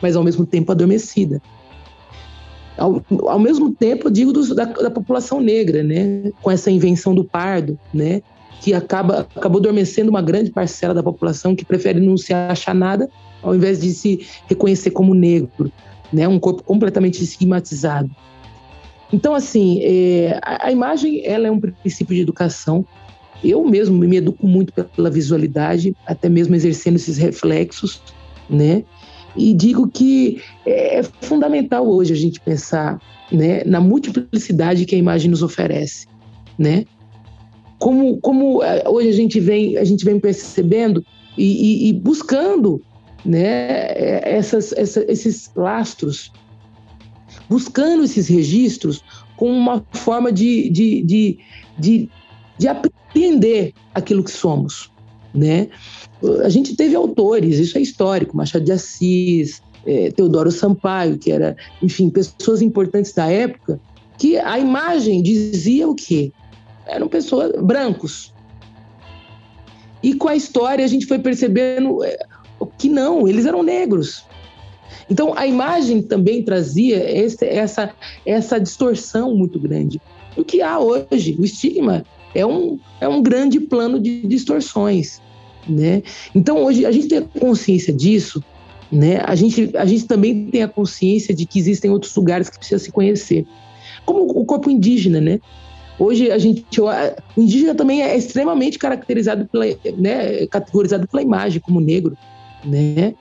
mas 0.00 0.16
ao 0.16 0.24
mesmo 0.24 0.44
tempo 0.46 0.72
adormecida. 0.72 1.40
Ao, 2.76 3.02
ao 3.26 3.38
mesmo 3.38 3.72
tempo, 3.72 4.06
eu 4.06 4.10
digo 4.10 4.32
da, 4.54 4.64
da, 4.64 4.90
população 4.90 5.40
negra, 5.40 5.82
né, 5.82 6.32
com 6.40 6.50
essa 6.50 6.70
invenção 6.70 7.14
do 7.14 7.24
pardo, 7.24 7.78
né, 7.92 8.22
que 8.60 8.72
acaba, 8.72 9.28
acabou 9.34 9.58
adormecendo 9.58 10.10
uma 10.10 10.22
grande 10.22 10.50
parcela 10.50 10.94
da 10.94 11.02
população 11.02 11.54
que 11.54 11.64
prefere 11.64 12.00
não 12.00 12.16
se 12.16 12.32
achar 12.32 12.74
nada 12.74 13.08
ao 13.42 13.54
invés 13.54 13.80
de 13.80 13.90
se 13.90 14.26
reconhecer 14.48 14.90
como 14.90 15.14
negro, 15.14 15.70
né, 16.12 16.26
um 16.26 16.38
corpo 16.38 16.62
completamente 16.62 17.22
estigmatizado. 17.22 18.10
Então, 19.12 19.34
assim, 19.34 19.80
é, 19.82 20.38
a, 20.42 20.68
a, 20.68 20.72
imagem 20.72 21.24
ela 21.24 21.48
é 21.48 21.50
um 21.50 21.60
princípio 21.60 22.14
de 22.14 22.22
educação. 22.22 22.84
Eu 23.42 23.64
mesmo 23.64 23.96
me 23.96 24.16
educo 24.16 24.46
muito 24.46 24.72
pela 24.72 25.10
visualidade, 25.10 25.96
até 26.06 26.28
mesmo 26.28 26.54
exercendo 26.54 26.96
esses 26.96 27.18
reflexos, 27.18 28.00
né? 28.48 28.84
E 29.36 29.54
digo 29.54 29.88
que 29.88 30.40
é, 30.66 30.98
é 30.98 31.02
fundamental 31.02 31.88
hoje 31.88 32.12
a 32.12 32.16
gente 32.16 32.40
pensar 32.40 33.00
né, 33.32 33.62
na 33.64 33.80
multiplicidade 33.80 34.84
que 34.84 34.94
a 34.94 34.98
imagem 34.98 35.30
nos 35.30 35.42
oferece, 35.42 36.06
né? 36.58 36.84
Como, 37.78 38.18
como 38.18 38.62
é, 38.62 38.86
hoje 38.86 39.08
a 39.08 39.12
gente 39.12 39.40
vem, 39.40 39.76
a 39.76 39.84
gente 39.84 40.04
vem 40.04 40.20
percebendo 40.20 41.04
e, 41.36 41.86
e, 41.86 41.88
e 41.88 41.92
buscando 41.94 42.82
né, 43.24 43.86
é, 43.92 44.36
essas, 44.36 44.72
essa, 44.72 45.04
esses 45.10 45.50
lastros 45.56 46.30
buscando 47.50 48.04
esses 48.04 48.28
registros 48.28 49.02
com 49.36 49.50
uma 49.50 49.84
forma 49.90 50.30
de, 50.30 50.70
de, 50.70 51.02
de, 51.02 51.38
de, 51.76 52.08
de 52.56 52.68
aprender 52.68 53.74
aquilo 53.92 54.22
que 54.22 54.30
somos. 54.30 54.92
Né? 55.34 55.68
A 56.44 56.48
gente 56.48 56.76
teve 56.76 56.94
autores, 56.94 57.58
isso 57.58 57.76
é 57.76 57.80
histórico, 57.80 58.36
Machado 58.36 58.64
de 58.64 58.70
Assis, 58.70 59.60
é, 59.84 60.12
Teodoro 60.12 60.52
Sampaio, 60.52 61.18
que 61.18 61.32
era, 61.32 61.56
enfim, 61.82 62.08
pessoas 62.08 62.62
importantes 62.62 63.12
da 63.12 63.26
época, 63.26 63.80
que 64.16 64.36
a 64.38 64.58
imagem 64.58 65.20
dizia 65.20 65.88
o 65.88 65.94
quê? 65.94 66.32
Eram 66.86 67.08
pessoas 67.08 67.52
brancos. 67.60 68.32
E 70.02 70.14
com 70.14 70.28
a 70.28 70.36
história 70.36 70.84
a 70.84 70.88
gente 70.88 71.06
foi 71.06 71.18
percebendo 71.18 72.04
é, 72.04 72.16
que 72.78 72.88
não, 72.88 73.26
eles 73.26 73.46
eram 73.46 73.62
negros. 73.62 74.24
Então, 75.10 75.34
a 75.36 75.46
imagem 75.46 76.02
também 76.02 76.42
trazia 76.42 77.10
esse, 77.10 77.44
essa, 77.44 77.90
essa 78.24 78.60
distorção 78.60 79.34
muito 79.34 79.58
grande. 79.58 80.00
O 80.36 80.44
que 80.44 80.62
há 80.62 80.78
hoje, 80.78 81.36
o 81.38 81.44
estigma 81.44 82.04
é 82.34 82.46
um, 82.46 82.78
é 83.00 83.08
um 83.08 83.20
grande 83.20 83.58
plano 83.58 83.98
de 83.98 84.22
distorções. 84.22 85.20
Né? 85.68 86.02
Então, 86.34 86.64
hoje, 86.64 86.86
a 86.86 86.92
gente 86.92 87.08
tem 87.08 87.20
consciência 87.22 87.92
disso, 87.92 88.42
né? 88.90 89.20
a, 89.24 89.34
gente, 89.34 89.76
a 89.76 89.84
gente 89.84 90.06
também 90.06 90.46
tem 90.46 90.62
a 90.62 90.68
consciência 90.68 91.34
de 91.34 91.44
que 91.44 91.58
existem 91.58 91.90
outros 91.90 92.14
lugares 92.14 92.48
que 92.48 92.58
precisa 92.58 92.82
se 92.82 92.92
conhecer. 92.92 93.44
Como 94.06 94.22
o 94.22 94.44
corpo 94.44 94.70
indígena, 94.70 95.20
né? 95.20 95.40
Hoje 95.98 96.30
a 96.30 96.38
gente 96.38 96.64
o 96.80 96.88
indígena 97.36 97.74
também 97.74 98.02
é 98.02 98.16
extremamente 98.16 98.78
caracterizado 98.78 99.46
pela, 99.46 99.66
né, 99.98 100.46
categorizado 100.46 101.06
pela 101.06 101.22
imagem 101.22 101.60
como 101.60 101.78
negro, 101.78 102.16
né? 102.64 103.14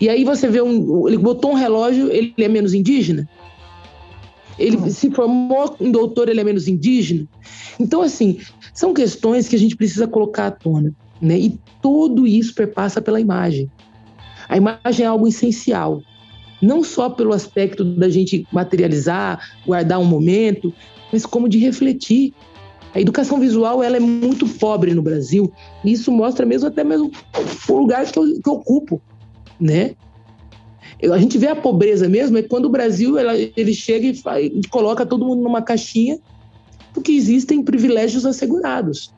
E 0.00 0.08
aí 0.08 0.24
você 0.24 0.48
vê 0.48 0.60
um. 0.62 1.08
Ele 1.08 1.18
botou 1.18 1.52
um 1.52 1.54
relógio, 1.54 2.10
ele 2.10 2.34
é 2.38 2.48
menos 2.48 2.74
indígena? 2.74 3.28
Ele 4.58 4.90
se 4.90 5.10
formou 5.10 5.74
um 5.80 5.90
doutor, 5.90 6.28
ele 6.28 6.40
é 6.40 6.44
menos 6.44 6.68
indígena? 6.68 7.26
Então, 7.78 8.02
assim, 8.02 8.38
são 8.74 8.92
questões 8.92 9.48
que 9.48 9.56
a 9.56 9.58
gente 9.58 9.74
precisa 9.74 10.06
colocar 10.06 10.48
à 10.48 10.50
tona. 10.50 10.94
Né? 11.20 11.38
E 11.38 11.58
tudo 11.80 12.26
isso 12.26 12.54
perpassa 12.54 13.00
pela 13.00 13.20
imagem. 13.20 13.70
A 14.48 14.56
imagem 14.56 15.04
é 15.04 15.08
algo 15.08 15.26
essencial. 15.26 16.02
Não 16.60 16.84
só 16.84 17.08
pelo 17.08 17.32
aspecto 17.32 17.82
da 17.84 18.08
gente 18.10 18.46
materializar, 18.52 19.40
guardar 19.66 19.98
um 19.98 20.04
momento, 20.04 20.72
mas 21.10 21.24
como 21.24 21.48
de 21.48 21.58
refletir. 21.58 22.34
A 22.94 23.00
educação 23.00 23.38
visual 23.38 23.82
ela 23.82 23.96
é 23.96 24.00
muito 24.00 24.46
pobre 24.46 24.92
no 24.92 25.00
Brasil. 25.00 25.50
E 25.84 25.92
isso 25.92 26.10
mostra 26.10 26.44
mesmo 26.44 26.68
até 26.68 26.84
mesmo 26.84 27.10
o 27.68 27.78
lugar 27.78 28.04
que 28.04 28.18
eu, 28.18 28.24
que 28.42 28.48
eu 28.48 28.54
ocupo 28.54 29.00
né? 29.60 29.94
A 31.12 31.18
gente 31.18 31.38
vê 31.38 31.48
a 31.48 31.56
pobreza 31.56 32.08
mesmo 32.08 32.36
é 32.36 32.42
quando 32.42 32.66
o 32.66 32.70
Brasil 32.70 33.18
ela, 33.18 33.34
ele 33.34 33.72
chega 33.72 34.06
e, 34.06 34.14
faz, 34.14 34.46
e 34.46 34.68
coloca 34.68 35.06
todo 35.06 35.24
mundo 35.24 35.42
numa 35.42 35.62
caixinha, 35.62 36.18
porque 36.92 37.12
existem 37.12 37.62
privilégios 37.62 38.26
assegurados, 38.26 39.12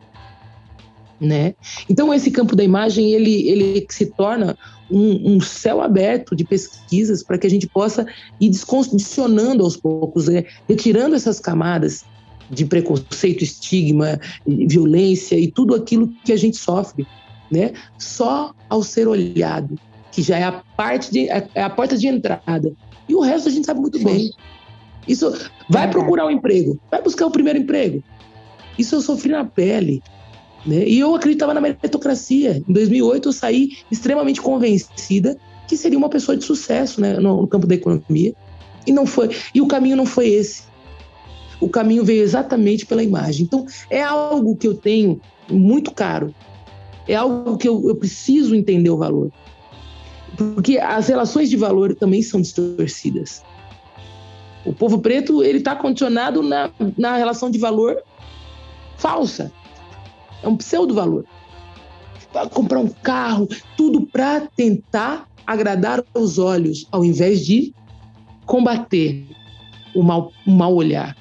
né? 1.20 1.54
Então 1.88 2.12
esse 2.12 2.30
campo 2.30 2.54
da 2.54 2.62
imagem 2.62 3.12
ele 3.12 3.48
ele 3.48 3.86
se 3.88 4.06
torna 4.06 4.56
um, 4.90 5.34
um 5.34 5.40
céu 5.40 5.80
aberto 5.80 6.36
de 6.36 6.44
pesquisas 6.44 7.22
para 7.22 7.38
que 7.38 7.46
a 7.46 7.50
gente 7.50 7.66
possa 7.66 8.06
ir 8.40 8.50
descondicionando 8.50 9.64
aos 9.64 9.76
poucos, 9.76 10.28
né? 10.28 10.44
retirando 10.68 11.16
essas 11.16 11.40
camadas 11.40 12.04
de 12.50 12.66
preconceito, 12.66 13.42
estigma, 13.42 14.20
violência 14.46 15.36
e 15.36 15.50
tudo 15.50 15.74
aquilo 15.74 16.12
que 16.22 16.32
a 16.32 16.36
gente 16.36 16.58
sofre, 16.58 17.06
né? 17.50 17.72
Só 17.98 18.52
ao 18.68 18.82
ser 18.82 19.08
olhado 19.08 19.78
que 20.12 20.22
já 20.22 20.38
é 20.38 20.44
a 20.44 20.62
parte 20.76 21.10
de, 21.10 21.28
é, 21.28 21.48
é 21.54 21.62
a 21.62 21.70
porta 21.70 21.96
de 21.96 22.06
entrada. 22.06 22.72
E 23.08 23.14
o 23.14 23.20
resto 23.20 23.48
a 23.48 23.50
gente 23.52 23.66
sabe 23.66 23.80
muito 23.80 23.98
bem. 23.98 24.30
Isso 25.08 25.32
vai 25.68 25.90
procurar 25.90 26.26
um 26.26 26.30
emprego, 26.30 26.78
vai 26.90 27.02
buscar 27.02 27.26
o 27.26 27.30
primeiro 27.30 27.58
emprego. 27.58 28.04
Isso 28.78 28.94
eu 28.94 29.00
sofri 29.00 29.32
na 29.32 29.44
pele. 29.44 30.02
Né? 30.64 30.86
E 30.86 31.00
eu 31.00 31.14
acreditava 31.14 31.52
na 31.52 31.60
meritocracia. 31.60 32.62
Em 32.68 32.72
2008 32.72 33.28
eu 33.28 33.32
saí 33.32 33.78
extremamente 33.90 34.40
convencida 34.40 35.36
que 35.66 35.76
seria 35.76 35.98
uma 35.98 36.08
pessoa 36.08 36.36
de 36.36 36.44
sucesso 36.44 37.00
né, 37.00 37.14
no, 37.14 37.42
no 37.42 37.48
campo 37.48 37.66
da 37.66 37.74
economia. 37.74 38.34
E 38.86 38.92
não 38.92 39.06
foi. 39.06 39.30
E 39.54 39.60
o 39.60 39.66
caminho 39.66 39.96
não 39.96 40.06
foi 40.06 40.28
esse. 40.28 40.64
O 41.60 41.68
caminho 41.68 42.04
veio 42.04 42.22
exatamente 42.22 42.86
pela 42.86 43.02
imagem. 43.02 43.44
Então 43.44 43.66
é 43.90 44.02
algo 44.02 44.56
que 44.56 44.66
eu 44.66 44.74
tenho 44.74 45.20
muito 45.50 45.92
caro. 45.92 46.34
É 47.06 47.14
algo 47.14 47.56
que 47.56 47.68
eu, 47.68 47.88
eu 47.88 47.96
preciso 47.96 48.54
entender 48.54 48.90
o 48.90 48.96
valor. 48.96 49.32
Porque 50.36 50.78
as 50.78 51.08
relações 51.08 51.50
de 51.50 51.56
valor 51.56 51.94
também 51.94 52.22
são 52.22 52.40
distorcidas. 52.40 53.42
O 54.64 54.72
povo 54.72 55.00
preto 55.00 55.42
ele 55.42 55.58
está 55.58 55.74
condicionado 55.74 56.42
na, 56.42 56.70
na 56.96 57.16
relação 57.16 57.50
de 57.50 57.58
valor 57.58 58.02
falsa. 58.96 59.52
É 60.42 60.48
um 60.48 60.56
pseudo-valor. 60.56 61.24
Para 62.32 62.48
comprar 62.48 62.78
um 62.78 62.88
carro, 62.88 63.48
tudo 63.76 64.06
para 64.06 64.40
tentar 64.56 65.28
agradar 65.46 66.02
os 66.14 66.38
olhos, 66.38 66.86
ao 66.90 67.04
invés 67.04 67.44
de 67.44 67.74
combater 68.46 69.26
o 69.94 70.02
mal, 70.02 70.32
o 70.46 70.50
mal 70.50 70.74
olhar. 70.74 71.16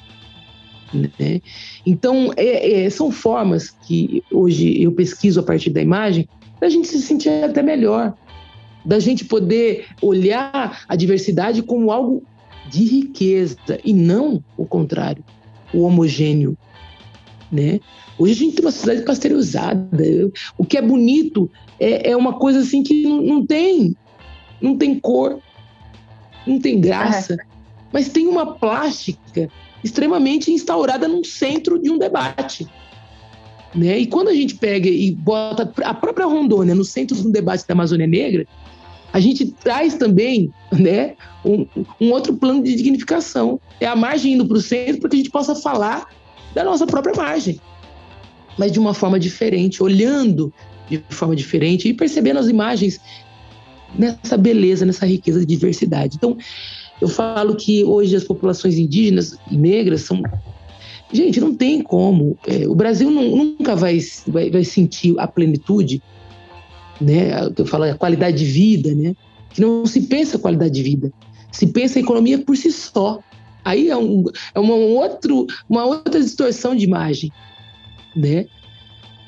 Né? 0.94 1.42
Então, 1.86 2.32
é, 2.38 2.84
é, 2.84 2.90
são 2.90 3.12
formas 3.12 3.70
que 3.70 4.24
hoje 4.32 4.82
eu 4.82 4.92
pesquiso 4.92 5.40
a 5.40 5.44
partir 5.44 5.70
da 5.70 5.82
imagem 5.82 6.28
para 6.60 6.68
a 6.68 6.72
gente 6.72 6.88
se 6.88 7.02
sentir 7.02 7.30
até 7.44 7.64
melhor 7.64 8.14
da 8.84 9.00
gente 9.00 9.26
poder 9.26 9.88
olhar 10.02 10.84
a 10.88 10.96
diversidade 10.96 11.62
como 11.62 11.92
algo 11.92 12.24
de 12.70 12.84
riqueza 12.84 13.58
e 13.84 13.94
não 13.94 14.44
o 14.58 14.66
contrário, 14.66 15.24
o 15.74 15.82
homogêneo, 15.82 16.58
né? 17.52 17.80
Hoje 18.18 18.34
a 18.34 18.36
gente 18.36 18.56
tem 18.56 18.66
uma 18.66 18.72
sociedade 18.72 19.06
pasteurizada. 19.06 20.32
O 20.58 20.64
que 20.64 20.78
é 20.78 20.82
bonito 20.82 21.50
é, 21.80 22.12
é 22.12 22.18
uma 22.18 22.38
coisa 22.38 22.60
assim 22.60 22.84
que 22.84 23.04
não, 23.04 23.22
não, 23.22 23.46
tem, 23.46 23.96
não 24.62 24.78
tem 24.78 25.00
cor, 25.00 25.40
não 26.46 26.60
tem 26.60 26.80
graça, 26.80 27.38
mas 27.92 28.10
tem 28.10 28.28
uma 28.28 28.54
plástica 28.56 29.50
extremamente 29.84 30.52
instaurada 30.52 31.08
num 31.08 31.24
centro 31.24 31.82
de 31.82 31.90
um 31.90 31.98
debate. 31.98 32.68
Né? 33.74 34.00
E 34.00 34.06
quando 34.06 34.28
a 34.28 34.34
gente 34.34 34.56
pega 34.56 34.88
e 34.88 35.12
bota 35.12 35.72
a 35.84 35.94
própria 35.94 36.26
Rondônia 36.26 36.76
no 36.76 36.84
centro 36.84 37.16
de 37.16 37.26
um 37.26 37.32
debate 37.32 37.66
da 37.68 37.74
Amazônia 37.74 38.08
Negra, 38.08 38.46
a 39.14 39.20
gente 39.20 39.46
traz 39.46 39.96
também 39.96 40.54
né, 40.72 41.16
um, 41.44 41.66
um 42.00 42.12
outro 42.12 42.34
plano 42.36 42.64
de 42.64 42.76
dignificação. 42.76 43.60
É 43.80 43.86
a 43.86 43.96
margem 43.96 44.34
indo 44.34 44.46
para 44.46 44.58
o 44.58 44.62
centro 44.62 45.02
para 45.02 45.10
que 45.10 45.16
a 45.16 45.20
gente 45.20 45.30
possa 45.30 45.56
falar 45.56 46.08
da 46.54 46.64
nossa 46.64 46.86
própria 46.86 47.16
margem, 47.16 47.60
mas 48.58 48.72
de 48.72 48.80
uma 48.80 48.94
forma 48.94 49.20
diferente, 49.20 49.82
olhando 49.84 50.54
de 50.90 51.02
forma 51.10 51.36
diferente 51.36 51.88
e 51.88 51.94
percebendo 51.94 52.40
as 52.40 52.48
imagens 52.48 53.00
nessa 53.98 54.38
beleza, 54.38 54.86
nessa 54.86 55.06
riqueza 55.06 55.40
de 55.42 55.46
diversidade. 55.46 56.16
Então, 56.18 56.38
eu 57.00 57.08
falo 57.08 57.56
que 57.56 57.84
hoje 57.84 58.16
as 58.16 58.24
populações 58.24 58.78
indígenas 58.78 59.38
e 59.50 59.58
negras 59.58 60.02
são. 60.02 60.22
Gente, 61.12 61.42
não 61.42 61.54
tem 61.54 61.82
como. 61.82 62.38
É, 62.48 62.68
o 62.68 62.76
Brasil 62.76 63.10
não, 63.12 63.36
nunca 63.36 63.76
vai, 63.76 64.00
vai, 64.28 64.50
vai 64.50 64.64
sentir 64.64 65.16
a 65.18 65.28
plenitude 65.28 66.02
né? 67.02 67.32
Eu 67.58 67.66
falo 67.66 67.86
a 67.86 67.96
qualidade 67.96 68.38
de 68.38 68.46
vida, 68.46 68.94
né? 68.94 69.16
Que 69.50 69.62
não 69.62 69.86
se 69.86 70.02
pensa 70.02 70.40
qualidade 70.40 70.74
de 70.74 70.84
vida, 70.84 71.12
se 71.52 71.68
pensa 71.68 72.00
a 72.00 72.02
economia 72.02 72.38
por 72.40 72.56
si 72.56 72.72
só. 72.72 73.20
Aí 73.64 73.90
é, 73.90 73.98
um, 73.98 74.24
é 74.56 74.60
uma, 74.60 74.74
um 74.74 74.96
outro, 74.96 75.46
uma 75.70 75.86
outra 75.86 76.20
distorção 76.20 76.76
de 76.76 76.86
imagem, 76.86 77.32
né? 78.16 78.46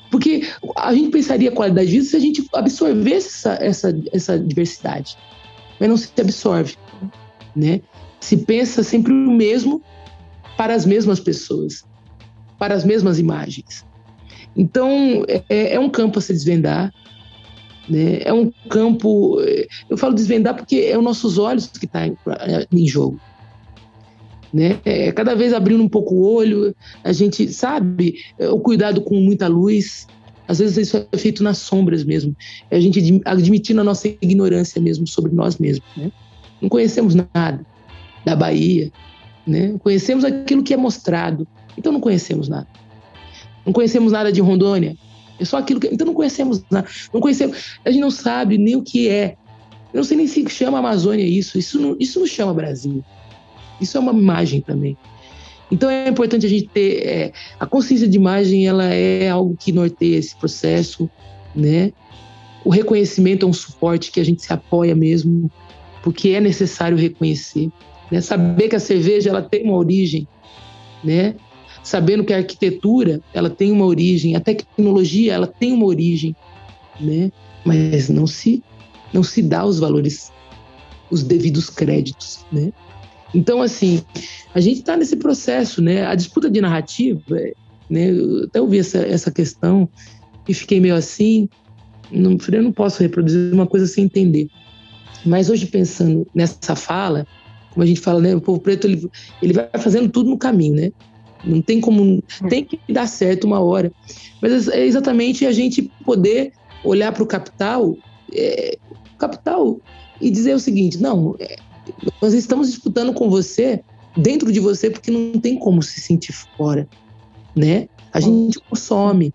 Porque 0.09 0.47
a 0.77 0.93
gente 0.93 1.09
pensaria 1.09 1.51
qualidade 1.51 1.87
de 1.87 1.93
vida 1.93 2.05
se 2.05 2.15
a 2.15 2.19
gente 2.19 2.47
absorvesse 2.53 3.29
essa, 3.29 3.57
essa, 3.59 4.01
essa 4.13 4.39
diversidade. 4.39 5.17
Mas 5.79 5.89
não 5.89 5.97
se 5.97 6.09
absorve. 6.19 6.75
Né? 7.55 7.81
Se 8.19 8.37
pensa 8.37 8.83
sempre 8.83 9.11
o 9.11 9.31
mesmo 9.31 9.81
para 10.55 10.75
as 10.75 10.85
mesmas 10.85 11.19
pessoas, 11.19 11.83
para 12.59 12.75
as 12.75 12.83
mesmas 12.83 13.17
imagens. 13.17 13.83
Então, 14.55 15.25
é, 15.49 15.73
é 15.73 15.79
um 15.79 15.89
campo 15.89 16.19
a 16.19 16.21
se 16.21 16.31
desvendar. 16.31 16.93
Né? 17.89 18.21
É 18.23 18.33
um 18.33 18.51
campo. 18.69 19.37
Eu 19.89 19.97
falo 19.97 20.13
desvendar 20.13 20.55
porque 20.55 20.87
é 20.89 20.97
os 20.97 21.03
nossos 21.03 21.37
olhos 21.37 21.67
que 21.67 21.85
estão 21.85 22.15
tá 22.15 22.67
em 22.71 22.87
jogo 22.87 23.19
né? 24.53 24.79
É, 24.85 25.11
cada 25.11 25.33
vez 25.33 25.51
abrindo 25.51 25.81
um 25.81 25.89
pouco 25.89 26.13
o 26.13 26.35
olho, 26.35 26.75
a 27.03 27.11
gente 27.11 27.51
sabe 27.51 28.19
é, 28.37 28.47
o 28.49 28.59
cuidado 28.59 29.01
com 29.01 29.15
muita 29.15 29.47
luz. 29.47 30.07
Às 30.47 30.59
vezes 30.59 30.77
isso 30.77 31.07
é 31.11 31.17
feito 31.17 31.41
nas 31.41 31.57
sombras 31.57 32.03
mesmo. 32.03 32.35
É 32.69 32.77
a 32.77 32.79
gente 32.79 33.21
admitindo 33.25 33.81
a 33.81 33.83
nossa 33.83 34.07
ignorância 34.07 34.79
mesmo 34.79 35.07
sobre 35.07 35.33
nós 35.33 35.57
mesmos, 35.57 35.87
né? 35.97 36.11
Não 36.61 36.69
conhecemos 36.69 37.15
nada 37.15 37.65
da 38.23 38.35
Bahia, 38.35 38.91
né? 39.47 39.75
Conhecemos 39.79 40.23
aquilo 40.23 40.61
que 40.61 40.73
é 40.73 40.77
mostrado, 40.77 41.47
então 41.77 41.91
não 41.91 41.99
conhecemos 41.99 42.47
nada. 42.47 42.67
Não 43.65 43.73
conhecemos 43.73 44.11
nada 44.11 44.31
de 44.31 44.41
Rondônia, 44.41 44.95
é 45.39 45.45
só 45.45 45.57
aquilo 45.57 45.79
que. 45.79 45.87
Então 45.87 46.07
não 46.07 46.13
conhecemos 46.13 46.63
nada. 46.69 46.87
Não 47.13 47.21
conhecemos. 47.21 47.77
A 47.83 47.91
gente 47.91 48.01
não 48.01 48.11
sabe 48.11 48.57
nem 48.57 48.75
o 48.75 48.83
que 48.83 49.09
é. 49.09 49.35
Eu 49.93 49.97
não 49.97 50.03
sei 50.03 50.17
nem 50.17 50.27
se 50.27 50.47
chama 50.49 50.79
Amazônia 50.79 51.25
isso. 51.25 51.57
Isso 51.57 51.79
não, 51.79 51.95
isso 51.99 52.19
não 52.19 52.27
chama 52.27 52.53
Brasil. 52.53 53.03
Isso 53.79 53.97
é 53.97 53.99
uma 53.99 54.13
imagem 54.13 54.61
também. 54.61 54.97
Então 55.71 55.89
é 55.89 56.07
importante 56.07 56.45
a 56.45 56.49
gente 56.49 56.67
ter 56.67 57.05
é, 57.05 57.31
a 57.59 57.65
consciência 57.65 58.07
de 58.07 58.15
imagem, 58.15 58.67
ela 58.67 58.85
é 58.85 59.29
algo 59.29 59.55
que 59.57 59.71
norteia 59.71 60.17
esse 60.17 60.35
processo, 60.35 61.09
né? 61.55 61.91
O 62.63 62.69
reconhecimento 62.69 63.45
é 63.45 63.49
um 63.49 63.53
suporte 63.53 64.11
que 64.11 64.19
a 64.19 64.23
gente 64.23 64.41
se 64.41 64.53
apoia 64.53 64.95
mesmo, 64.95 65.51
porque 66.03 66.29
é 66.29 66.39
necessário 66.39 66.95
reconhecer, 66.95 67.69
né? 68.11 68.21
Saber 68.21 68.69
que 68.69 68.75
a 68.75 68.79
cerveja 68.79 69.29
ela 69.29 69.41
tem 69.41 69.63
uma 69.63 69.75
origem, 69.75 70.27
né? 71.03 71.35
Sabendo 71.83 72.23
que 72.23 72.33
a 72.33 72.37
arquitetura 72.37 73.21
ela 73.33 73.49
tem 73.49 73.71
uma 73.71 73.85
origem, 73.85 74.35
a 74.35 74.39
tecnologia 74.39 75.33
ela 75.33 75.47
tem 75.47 75.73
uma 75.73 75.85
origem, 75.85 76.35
né? 76.99 77.31
Mas 77.65 78.09
não 78.09 78.25
se 78.25 78.63
não 79.13 79.21
se 79.21 79.41
dá 79.41 79.63
os 79.63 79.79
valores, 79.79 80.31
os 81.11 81.23
devidos 81.23 81.69
créditos, 81.69 82.45
né? 82.51 82.73
Então, 83.33 83.61
assim, 83.61 84.01
a 84.53 84.59
gente 84.59 84.79
está 84.79 84.97
nesse 84.97 85.15
processo, 85.15 85.81
né? 85.81 86.05
A 86.05 86.15
disputa 86.15 86.49
de 86.49 86.59
narrativa, 86.59 87.21
né? 87.89 88.11
Eu 88.11 88.45
até 88.45 88.59
ouvi 88.59 88.79
essa, 88.79 88.99
essa 88.99 89.31
questão 89.31 89.87
e 90.47 90.53
fiquei 90.53 90.79
meio 90.79 90.95
assim, 90.95 91.47
não, 92.11 92.37
eu 92.51 92.63
não 92.63 92.71
posso 92.71 93.01
reproduzir 93.01 93.53
uma 93.53 93.67
coisa 93.67 93.87
sem 93.87 94.05
entender. 94.05 94.47
Mas 95.25 95.49
hoje, 95.49 95.65
pensando 95.67 96.27
nessa 96.33 96.75
fala, 96.75 97.25
como 97.71 97.83
a 97.83 97.87
gente 97.87 97.99
fala, 97.99 98.19
né? 98.19 98.35
O 98.35 98.41
povo 98.41 98.59
preto, 98.59 98.87
ele, 98.87 99.09
ele 99.41 99.53
vai 99.53 99.69
fazendo 99.79 100.09
tudo 100.09 100.29
no 100.29 100.37
caminho, 100.37 100.75
né? 100.75 100.91
Não 101.43 101.61
tem 101.61 101.81
como. 101.81 102.23
Tem 102.49 102.63
que 102.63 102.79
dar 102.89 103.07
certo 103.07 103.45
uma 103.45 103.59
hora. 103.59 103.91
Mas 104.41 104.67
é 104.67 104.85
exatamente 104.85 105.45
a 105.45 105.51
gente 105.51 105.91
poder 106.05 106.53
olhar 106.83 107.11
para 107.11 107.23
o 107.23 107.27
capital, 107.27 107.97
é, 108.33 108.77
capital, 109.17 109.79
e 110.21 110.29
dizer 110.29 110.55
o 110.55 110.59
seguinte: 110.59 110.97
não, 110.97 111.35
é, 111.39 111.55
nós 112.21 112.33
estamos 112.33 112.69
disputando 112.69 113.13
com 113.13 113.29
você, 113.29 113.83
dentro 114.15 114.51
de 114.51 114.59
você, 114.59 114.89
porque 114.89 115.11
não 115.11 115.39
tem 115.39 115.57
como 115.57 115.81
se 115.81 115.99
sentir 115.99 116.33
fora, 116.33 116.87
né? 117.55 117.87
A 118.11 118.19
gente 118.19 118.59
consome, 118.59 119.33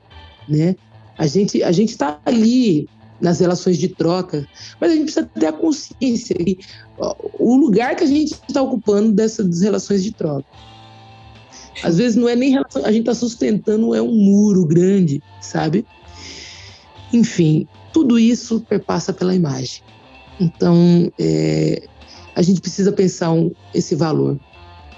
né? 0.49 0.77
A 1.17 1.27
gente 1.27 1.63
a 1.63 1.73
gente 1.73 1.91
está 1.91 2.21
ali 2.25 2.89
nas 3.21 3.41
relações 3.41 3.77
de 3.77 3.89
troca, 3.89 4.47
mas 4.81 4.93
a 4.93 4.95
gente 4.95 5.05
precisa 5.05 5.27
ter 5.27 5.47
a 5.47 5.53
consciência 5.53 6.37
que 6.37 6.59
o 7.39 7.57
lugar 7.57 7.97
que 7.97 8.05
a 8.05 8.07
gente 8.07 8.33
está 8.49 8.63
ocupando 8.63 9.13
dessas 9.13 9.61
relações 9.61 10.05
de 10.05 10.13
troca. 10.13 10.45
Às 11.83 11.99
vezes 11.99 12.17
não 12.17 12.29
é 12.29 12.35
nem 12.35 12.51
relação, 12.51 12.85
a 12.85 12.91
gente 12.91 13.01
está 13.01 13.15
sustentando 13.15 13.95
é 13.95 14.03
um 14.03 14.15
muro 14.15 14.67
grande, 14.67 15.23
sabe? 15.41 15.87
Enfim, 17.13 17.67
tudo 17.93 18.19
isso 18.19 18.61
perpassa 18.69 19.13
pela 19.13 19.35
imagem. 19.35 19.83
Então, 20.41 21.11
é, 21.19 21.89
a 22.35 22.43
gente 22.43 22.61
precisa 22.61 22.93
pensar 22.93 23.33
um, 23.33 23.51
esse 23.75 23.95
valor 23.95 24.39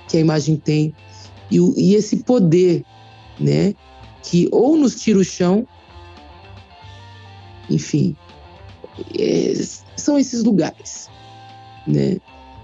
que 0.09 0.17
a 0.17 0.21
imagem 0.21 0.57
tem 0.57 0.95
e, 1.51 1.59
e 1.77 1.95
esse 1.95 2.25
poder, 2.25 2.85
né? 3.39 3.75
Que 4.23 4.49
ou 4.53 4.77
nos 4.77 4.97
tira 4.97 5.19
o 5.19 5.25
chão, 5.25 5.67
enfim, 7.69 8.17
é, 9.19 9.55
são 9.97 10.19
esses 10.19 10.43
lugares, 10.43 11.09
né? 11.87 12.19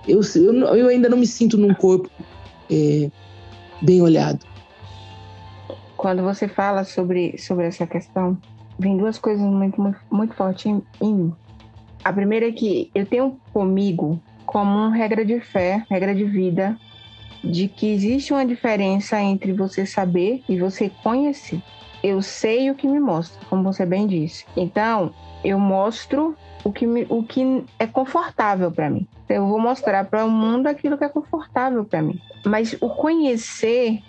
Eu, 0.06 0.20
eu, 0.34 0.54
eu, 0.76 0.88
ainda 0.88 1.08
não 1.08 1.18
me 1.18 1.26
sinto 1.26 1.56
num 1.56 1.74
corpo 1.74 2.10
é, 2.70 3.10
bem 3.80 4.02
olhado. 4.02 4.44
Quando 5.96 6.22
você 6.22 6.46
fala 6.46 6.84
sobre, 6.84 7.38
sobre 7.38 7.66
essa 7.66 7.86
questão, 7.86 8.36
vem 8.78 8.96
duas 8.96 9.18
coisas 9.18 9.44
muito, 9.44 9.80
muito, 9.80 9.98
muito 10.10 10.34
fortes 10.34 10.66
em, 10.66 10.82
mim. 11.00 11.32
A 12.04 12.12
primeira 12.12 12.48
é 12.48 12.52
que 12.52 12.90
eu 12.94 13.04
tenho 13.06 13.40
comigo 13.52 14.20
como 14.44 14.90
regra 14.90 15.24
de 15.24 15.40
fé, 15.40 15.84
regra 15.90 16.14
de 16.14 16.24
vida, 16.24 16.78
de 17.42 17.68
que 17.68 17.90
existe 17.92 18.32
uma 18.32 18.46
diferença 18.46 19.20
entre 19.20 19.52
você 19.52 19.84
saber 19.86 20.42
e 20.48 20.58
você 20.58 20.90
conhecer. 21.02 21.60
Eu 22.02 22.22
sei 22.22 22.70
o 22.70 22.74
que 22.74 22.86
me 22.86 23.00
mostra, 23.00 23.40
como 23.48 23.62
você 23.62 23.84
bem 23.84 24.06
disse. 24.06 24.44
Então, 24.56 25.12
eu 25.42 25.58
mostro 25.58 26.36
o 26.66 26.72
que, 26.72 26.84
me, 26.84 27.06
o 27.08 27.22
que 27.22 27.64
é 27.78 27.86
confortável 27.86 28.72
para 28.72 28.90
mim. 28.90 29.06
Eu 29.28 29.46
vou 29.46 29.60
mostrar 29.60 30.04
para 30.04 30.24
o 30.24 30.30
mundo 30.30 30.66
aquilo 30.66 30.98
que 30.98 31.04
é 31.04 31.08
confortável 31.08 31.84
para 31.84 32.02
mim. 32.02 32.20
Mas 32.44 32.76
o 32.80 32.90
conhecer 32.90 34.02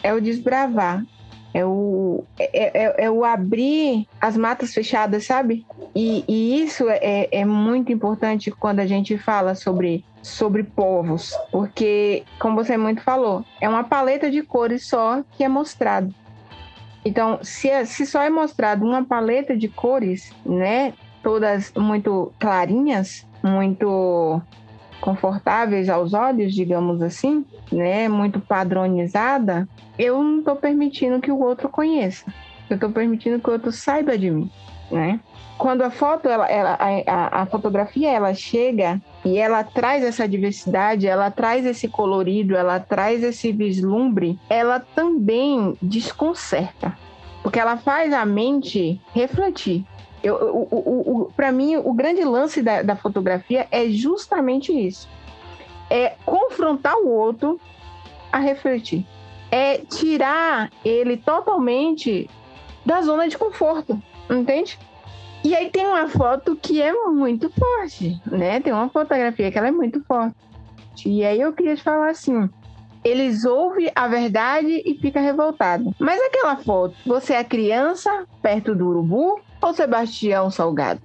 é 0.00 0.14
o 0.14 0.20
desbravar, 0.20 1.04
é 1.52 1.66
o, 1.66 2.22
é, 2.38 2.84
é, 2.84 3.04
é, 3.06 3.10
o 3.10 3.24
abrir 3.24 4.06
as 4.20 4.36
matas 4.36 4.72
fechadas, 4.72 5.26
sabe? 5.26 5.66
E, 5.92 6.24
e 6.28 6.62
isso 6.62 6.88
é, 6.88 7.28
é 7.32 7.44
muito 7.44 7.90
importante 7.90 8.52
quando 8.52 8.78
a 8.78 8.86
gente 8.86 9.18
fala 9.18 9.56
sobre, 9.56 10.04
sobre 10.22 10.62
povos, 10.62 11.36
porque, 11.50 12.22
como 12.38 12.54
você 12.54 12.76
muito 12.76 13.02
falou, 13.02 13.44
é 13.60 13.68
uma 13.68 13.82
paleta 13.82 14.30
de 14.30 14.42
cores 14.42 14.86
só 14.86 15.24
que 15.32 15.42
é 15.42 15.48
mostrado. 15.48 16.14
Então, 17.04 17.40
se, 17.42 17.68
é, 17.68 17.84
se 17.84 18.06
só 18.06 18.22
é 18.22 18.30
mostrado 18.30 18.86
uma 18.86 19.04
paleta 19.04 19.56
de 19.56 19.66
cores, 19.66 20.32
né, 20.46 20.92
todas 21.22 21.72
muito 21.76 22.32
clarinhas, 22.38 23.26
muito 23.42 24.40
confortáveis 25.00 25.88
aos 25.88 26.12
olhos, 26.12 26.54
digamos 26.54 27.00
assim, 27.00 27.44
né, 27.72 28.08
muito 28.08 28.38
padronizada, 28.40 29.68
eu 29.98 30.22
não 30.22 30.40
estou 30.40 30.56
permitindo 30.56 31.20
que 31.20 31.30
o 31.30 31.40
outro 31.40 31.68
conheça. 31.68 32.32
Eu 32.68 32.74
estou 32.74 32.90
permitindo 32.90 33.40
que 33.40 33.48
o 33.48 33.52
outro 33.52 33.72
saiba 33.72 34.16
de 34.16 34.30
mim, 34.30 34.50
né? 34.90 35.18
Quando 35.58 35.82
a 35.82 35.90
foto, 35.90 36.26
ela, 36.26 36.46
ela 36.48 36.78
a, 37.06 37.42
a, 37.42 37.46
fotografia, 37.46 38.10
ela 38.10 38.32
chega 38.32 38.98
e 39.22 39.36
ela 39.36 39.62
traz 39.62 40.02
essa 40.02 40.26
diversidade, 40.26 41.06
ela 41.06 41.30
traz 41.30 41.66
esse 41.66 41.86
colorido, 41.86 42.56
ela 42.56 42.80
traz 42.80 43.22
esse 43.22 43.52
vislumbre, 43.52 44.38
ela 44.48 44.80
também 44.80 45.76
desconcerta, 45.82 46.96
porque 47.42 47.60
ela 47.60 47.76
faz 47.76 48.10
a 48.14 48.24
mente 48.24 48.98
refletir. 49.12 49.84
Eu, 50.22 51.32
para 51.34 51.50
mim, 51.50 51.76
o 51.76 51.92
grande 51.92 52.22
lance 52.24 52.62
da, 52.62 52.82
da 52.82 52.96
fotografia 52.96 53.66
é 53.70 53.88
justamente 53.88 54.72
isso: 54.72 55.08
é 55.88 56.14
confrontar 56.24 56.96
o 56.96 57.08
outro 57.08 57.60
a 58.30 58.38
refletir, 58.38 59.06
é 59.50 59.78
tirar 59.78 60.70
ele 60.84 61.16
totalmente 61.16 62.28
da 62.84 63.00
zona 63.00 63.28
de 63.28 63.38
conforto, 63.38 64.00
entende? 64.30 64.78
E 65.42 65.54
aí 65.54 65.70
tem 65.70 65.86
uma 65.86 66.06
foto 66.06 66.54
que 66.54 66.82
é 66.82 66.92
muito 66.92 67.50
forte, 67.50 68.20
né? 68.26 68.60
Tem 68.60 68.72
uma 68.72 68.90
fotografia 68.90 69.50
que 69.50 69.56
ela 69.56 69.68
é 69.68 69.72
muito 69.72 70.04
forte. 70.04 70.36
E 71.06 71.24
aí 71.24 71.40
eu 71.40 71.52
queria 71.54 71.76
te 71.76 71.82
falar 71.82 72.10
assim: 72.10 72.48
eles 73.02 73.44
ouvem 73.46 73.90
a 73.94 74.06
verdade 74.06 74.82
e 74.84 74.98
fica 75.00 75.18
revoltado. 75.18 75.94
Mas 75.98 76.20
aquela 76.20 76.56
foto, 76.56 76.94
você 77.06 77.32
é 77.32 77.42
criança 77.42 78.26
perto 78.42 78.74
do 78.74 78.86
urubu 78.86 79.40
ou 79.60 79.74
Sebastião 79.74 80.50
Salgado? 80.50 81.00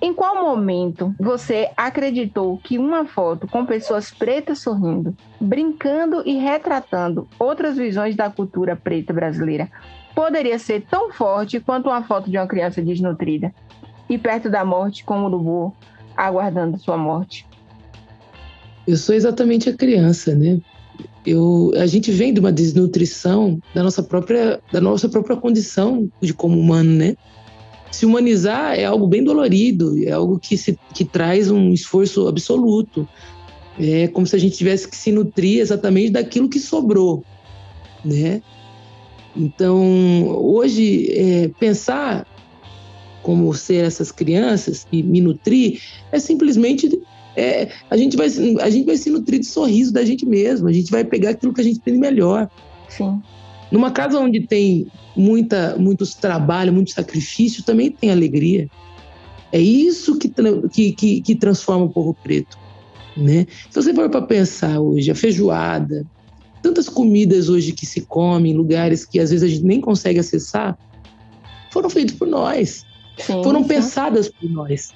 Em 0.00 0.14
qual 0.14 0.36
momento 0.36 1.12
você 1.18 1.70
acreditou 1.76 2.56
que 2.58 2.78
uma 2.78 3.04
foto 3.04 3.48
com 3.48 3.66
pessoas 3.66 4.12
pretas 4.12 4.60
sorrindo, 4.60 5.16
brincando 5.40 6.22
e 6.24 6.36
retratando 6.36 7.28
outras 7.38 7.76
visões 7.76 8.14
da 8.14 8.30
cultura 8.30 8.76
preta 8.76 9.12
brasileira 9.12 9.68
poderia 10.14 10.58
ser 10.58 10.84
tão 10.88 11.12
forte 11.12 11.58
quanto 11.58 11.88
uma 11.88 12.02
foto 12.02 12.30
de 12.30 12.38
uma 12.38 12.46
criança 12.46 12.80
desnutrida 12.80 13.52
e 14.08 14.16
perto 14.16 14.48
da 14.48 14.64
morte 14.64 15.04
com 15.04 15.20
o 15.20 15.24
urubu 15.24 15.76
aguardando 16.16 16.78
sua 16.78 16.96
morte? 16.96 17.44
Eu 18.86 18.96
sou 18.96 19.14
exatamente 19.14 19.68
a 19.68 19.76
criança, 19.76 20.34
né? 20.34 20.60
eu, 21.28 21.72
a 21.76 21.86
gente 21.86 22.10
vem 22.10 22.32
de 22.32 22.40
uma 22.40 22.52
desnutrição 22.52 23.58
da 23.74 23.82
nossa 23.82 24.02
própria, 24.02 24.60
da 24.72 24.80
nossa 24.80 25.08
própria 25.08 25.36
condição 25.36 26.10
de 26.20 26.32
como 26.32 26.58
humano, 26.58 26.90
né? 26.90 27.16
Se 27.90 28.04
humanizar 28.04 28.78
é 28.78 28.84
algo 28.84 29.06
bem 29.06 29.24
dolorido, 29.24 29.96
é 30.04 30.12
algo 30.12 30.38
que, 30.38 30.56
se, 30.56 30.78
que 30.94 31.04
traz 31.04 31.50
um 31.50 31.72
esforço 31.72 32.28
absoluto. 32.28 33.08
É 33.78 34.08
como 34.08 34.26
se 34.26 34.34
a 34.34 34.38
gente 34.38 34.56
tivesse 34.56 34.88
que 34.88 34.96
se 34.96 35.12
nutrir 35.12 35.60
exatamente 35.60 36.10
daquilo 36.10 36.48
que 36.48 36.58
sobrou, 36.58 37.24
né? 38.04 38.42
Então, 39.36 40.26
hoje, 40.28 41.06
é, 41.12 41.48
pensar 41.60 42.26
como 43.22 43.52
ser 43.54 43.84
essas 43.84 44.10
crianças 44.10 44.86
e 44.90 45.02
me 45.02 45.20
nutrir 45.20 45.80
é 46.10 46.18
simplesmente 46.18 46.88
é, 47.36 47.68
a, 47.88 47.96
gente 47.96 48.16
vai, 48.16 48.26
a 48.60 48.70
gente 48.70 48.84
vai 48.84 48.96
se 48.96 49.10
nutrir 49.10 49.38
de 49.38 49.46
sorriso 49.46 49.92
da 49.92 50.04
gente 50.04 50.26
mesmo, 50.26 50.66
a 50.66 50.72
gente 50.72 50.90
vai 50.90 51.04
pegar 51.04 51.30
aquilo 51.30 51.54
que 51.54 51.60
a 51.60 51.64
gente 51.64 51.78
tem 51.78 51.96
melhor. 51.96 52.50
Sim. 52.88 53.22
Numa 53.70 53.90
casa 53.90 54.18
onde 54.18 54.46
tem 54.46 54.86
muita, 55.14 55.76
muitos 55.76 56.14
trabalho, 56.14 56.72
muito 56.72 56.90
sacrifício, 56.92 57.62
também 57.62 57.90
tem 57.90 58.10
alegria. 58.10 58.68
É 59.52 59.60
isso 59.60 60.18
que, 60.18 60.32
que, 60.72 60.92
que, 60.92 61.20
que 61.20 61.34
transforma 61.34 61.84
o 61.84 61.90
povo 61.90 62.14
preto. 62.14 62.58
Né? 63.16 63.46
Se 63.70 63.82
você 63.82 63.94
for 63.94 64.08
para 64.08 64.22
pensar 64.22 64.78
hoje, 64.80 65.10
a 65.10 65.14
feijoada, 65.14 66.06
tantas 66.62 66.88
comidas 66.88 67.48
hoje 67.48 67.72
que 67.72 67.84
se 67.84 68.02
comem 68.02 68.52
em 68.52 68.56
lugares 68.56 69.04
que 69.04 69.18
às 69.18 69.30
vezes 69.30 69.42
a 69.42 69.48
gente 69.48 69.64
nem 69.64 69.80
consegue 69.80 70.18
acessar, 70.18 70.78
foram 71.70 71.90
feitas 71.90 72.16
por 72.16 72.28
nós. 72.28 72.86
Sim, 73.18 73.42
foram 73.42 73.64
pensadas 73.64 74.28
por 74.28 74.48
nós. 74.48 74.92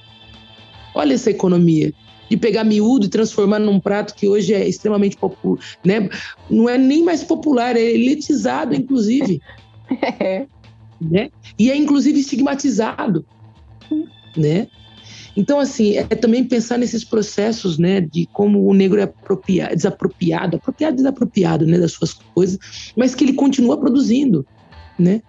Olha 0.95 1.15
essa 1.15 1.31
economia 1.31 1.93
de 2.33 2.37
pegar 2.39 2.65
miúdo 2.65 3.05
e 3.05 3.11
transformar 3.11 3.59
num 3.59 3.79
prato 3.79 4.15
que 4.15 4.27
hoje 4.27 4.55
é 4.55 4.67
extremamente 4.67 5.19
popular, 5.19 5.63
né? 5.85 6.09
Não 6.49 6.67
é 6.67 6.79
nem 6.79 7.05
mais 7.05 7.23
popular, 7.23 7.77
é 7.77 7.83
elitizado, 7.83 8.75
inclusive. 8.75 9.41
É. 10.19 10.47
Né? 10.99 11.29
E 11.59 11.71
é 11.71 11.77
inclusive 11.77 12.21
estigmatizado, 12.21 13.27
né? 14.35 14.69
Então, 15.37 15.59
assim, 15.59 15.97
é 15.97 16.05
também 16.05 16.45
pensar 16.45 16.79
nesses 16.79 17.05
processos, 17.05 17.77
né, 17.77 18.01
de 18.01 18.27
como 18.33 18.67
o 18.67 18.73
negro 18.73 19.01
é 19.01 19.03
apropriado, 19.03 19.77
desapropriado, 19.77 20.57
apropriado 20.57 20.95
e 20.95 20.97
desapropriado, 20.97 21.67
né, 21.67 21.79
das 21.79 21.93
suas 21.93 22.15
coisas, 22.15 22.59
mas 22.97 23.15
que 23.15 23.25
ele 23.25 23.35
continua 23.35 23.77
produzindo, 23.77 24.47
né? 24.99 25.21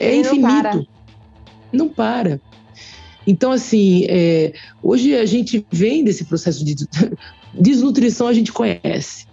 É 0.00 0.10
ele 0.10 0.20
infinito. 0.20 0.40
Não 0.40 0.62
para. 0.62 0.86
Não 1.72 1.88
para. 1.88 2.40
Então, 3.26 3.52
assim, 3.52 4.04
é, 4.08 4.52
hoje 4.82 5.16
a 5.16 5.24
gente 5.24 5.64
vem 5.70 6.02
desse 6.02 6.24
processo 6.24 6.64
de 6.64 6.74
desnutrição, 7.54 8.26
a 8.26 8.32
gente 8.32 8.52
conhece. 8.52 9.26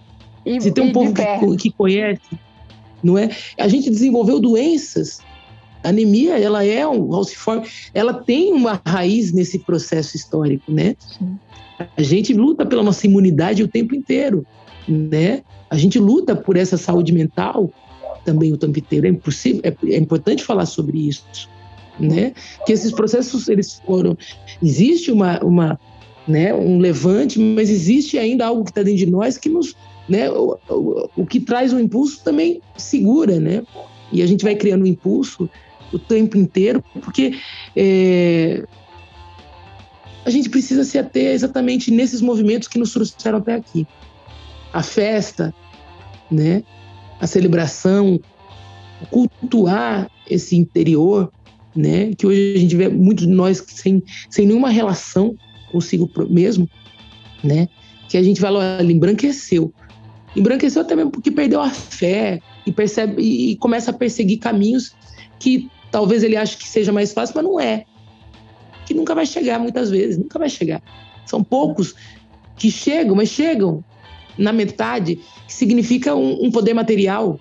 E, 0.46 0.62
Se 0.62 0.72
tem 0.72 0.86
um 0.86 0.92
povo 0.92 1.14
que, 1.14 1.58
que, 1.58 1.72
conhece, 1.72 2.40
não 3.04 3.18
é? 3.18 3.30
A 3.58 3.68
gente 3.68 3.90
desenvolveu 3.90 4.40
doenças. 4.40 5.20
A 5.84 5.90
anemia, 5.90 6.38
ela 6.38 6.64
é 6.64 6.88
um 6.88 7.10
falciforme, 7.10 7.68
ela 7.94 8.14
tem 8.14 8.54
uma 8.54 8.82
raiz 8.86 9.32
nesse 9.32 9.60
processo 9.60 10.16
histórico, 10.16 10.72
né? 10.72 10.96
A 11.96 12.02
gente 12.02 12.34
luta 12.34 12.66
pela 12.66 12.84
nossa 12.84 13.08
imunidade 13.08 13.64
o 13.64 13.68
tempo 13.68 13.96
inteiro, 13.96 14.46
né? 14.88 15.42
A 15.70 15.78
gente 15.78 15.98
luta 15.98 16.36
por 16.36 16.58
essa 16.58 16.78
saúde 16.78 17.14
mental 17.14 17.72
também 18.26 18.52
o 18.52 18.58
tempo 18.58 18.78
inteiro. 18.78 19.08
É, 19.08 19.10
impossível, 19.10 19.62
é, 19.64 19.94
é 19.94 19.98
importante 19.98 20.44
falar 20.44 20.66
sobre 20.66 21.08
isso 21.08 21.24
né? 22.00 22.34
Que 22.66 22.74
esses 22.74 22.92
processos 22.92 23.48
eles 23.50 23.82
foram 23.86 24.18
existe 24.62 25.12
uma, 25.12 25.40
uma 25.44 25.80
né, 26.28 26.54
um 26.54 26.78
levante, 26.78 27.40
mas 27.40 27.70
existe 27.70 28.18
ainda 28.18 28.46
algo 28.46 28.64
que 28.64 28.70
está 28.70 28.84
dentro 28.84 29.00
de 29.00 29.08
nós 29.08 29.38
que 29.38 29.50
nos, 29.50 29.76
né, 30.08 30.30
o, 30.30 30.58
o, 30.70 31.10
o, 31.18 31.26
que 31.26 31.40
traz 31.40 31.74
um 31.74 31.80
impulso 31.80 32.24
também 32.24 32.62
segura, 32.78 33.40
né? 33.40 33.64
E 34.12 34.22
a 34.22 34.28
gente 34.28 34.44
vai 34.44 34.56
criando 34.56 34.84
um 34.84 34.88
impulso 34.88 35.50
o 35.92 35.98
tempo 35.98 36.38
inteiro, 36.38 36.84
porque 37.02 37.40
é, 37.76 38.64
a 40.24 40.30
gente 40.30 40.50
precisa 40.50 40.84
se 40.84 41.00
ater 41.00 41.34
exatamente 41.34 41.90
nesses 41.90 42.22
movimentos 42.22 42.68
que 42.68 42.78
nos 42.78 42.92
trouxeram 42.92 43.40
até 43.40 43.56
aqui. 43.56 43.88
A 44.72 44.84
festa, 44.84 45.54
né? 46.30 46.64
A 47.20 47.26
celebração, 47.26 48.20
cultuar 49.10 50.10
esse 50.30 50.56
interior, 50.56 51.32
né? 51.76 52.14
Que 52.18 52.26
hoje 52.26 52.54
a 52.56 52.60
gente 52.60 52.76
vê 52.76 52.90
muitos 52.90 53.26
de 53.26 53.34
nós 53.34 53.64
sem, 53.68 54.04
sem 54.30 54.46
nenhuma 54.46 54.70
relação 54.70 55.36
consigo 55.72 56.10
mesmo, 56.30 56.70
né? 57.44 57.68
Que 58.08 58.18
a 58.18 58.24
gente 58.24 58.42
fala, 58.42 58.78
olha, 58.80 58.92
embranqueceu. 58.92 59.74
Embranqueceu 60.36 60.86
mesmo 60.96 61.12
porque 61.12 61.32
perdeu 61.32 61.62
a 61.62 61.70
fé 61.70 62.40
e 62.66 62.72
percebe 62.72 63.22
e 63.22 63.56
começa 63.58 63.92
a 63.92 63.94
perseguir 63.94 64.40
caminhos 64.40 64.96
que 65.40 65.70
talvez 65.92 66.24
ele 66.24 66.36
ache 66.36 66.58
que 66.58 66.68
seja 66.68 66.92
mais 66.92 67.14
fácil, 67.14 67.36
mas 67.36 67.44
não 67.44 67.60
é. 67.60 67.86
Que 68.86 68.94
nunca 68.94 69.14
vai 69.16 69.26
chegar 69.26 69.60
muitas 69.60 69.90
vezes, 69.90 70.18
nunca 70.18 70.38
vai 70.40 70.50
chegar. 70.50 70.82
São 71.26 71.44
poucos 71.44 71.96
que 72.58 72.72
chegam, 72.72 73.16
mas 73.16 73.30
chegam 73.30 73.84
na 74.38 74.52
metade, 74.52 75.18
que 75.48 75.54
significa 75.54 76.16
um, 76.16 76.46
um 76.46 76.52
poder 76.52 76.74
material, 76.74 77.40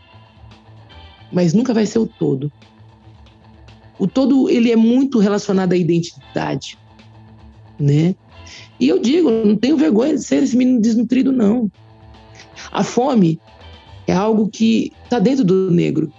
mas 1.32 1.52
nunca 1.52 1.72
vai 1.72 1.86
ser 1.86 1.98
o 1.98 2.06
todo 2.06 2.52
o 3.98 4.06
todo 4.06 4.48
ele 4.48 4.70
é 4.70 4.76
muito 4.76 5.18
relacionado 5.18 5.72
à 5.72 5.76
identidade, 5.76 6.78
né? 7.78 8.14
E 8.78 8.88
eu 8.88 8.98
digo, 8.98 9.30
não 9.30 9.56
tenho 9.56 9.76
vergonha 9.76 10.14
de 10.14 10.22
ser 10.22 10.42
esse 10.42 10.56
menino 10.56 10.80
desnutrido, 10.80 11.32
não. 11.32 11.70
A 12.70 12.84
fome 12.84 13.40
é 14.06 14.12
algo 14.12 14.48
que 14.48 14.92
está 15.04 15.18
dentro 15.18 15.44
do 15.44 15.70
negro. 15.70 16.12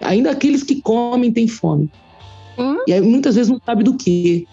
Ainda 0.00 0.30
aqueles 0.30 0.62
que 0.62 0.80
comem 0.80 1.32
têm 1.32 1.48
fome. 1.48 1.90
Hum? 2.58 2.78
E 2.86 2.92
aí, 2.92 3.00
muitas 3.00 3.34
vezes 3.34 3.50
não 3.50 3.60
sabe 3.64 3.82
do 3.82 3.94
que. 3.96 4.46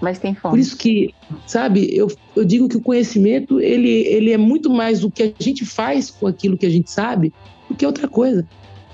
Mas 0.00 0.18
tem 0.18 0.34
fome. 0.34 0.52
Por 0.52 0.58
isso 0.58 0.76
que, 0.76 1.14
sabe, 1.46 1.88
eu, 1.96 2.10
eu 2.34 2.44
digo 2.44 2.68
que 2.68 2.76
o 2.76 2.80
conhecimento 2.80 3.60
ele, 3.60 3.88
ele 3.88 4.32
é 4.32 4.36
muito 4.36 4.68
mais 4.68 5.00
do 5.00 5.10
que 5.10 5.22
a 5.22 5.32
gente 5.38 5.64
faz 5.64 6.10
com 6.10 6.26
aquilo 6.26 6.58
que 6.58 6.66
a 6.66 6.70
gente 6.70 6.90
sabe 6.90 7.32
do 7.68 7.74
que 7.74 7.86
outra 7.86 8.08
coisa. 8.08 8.46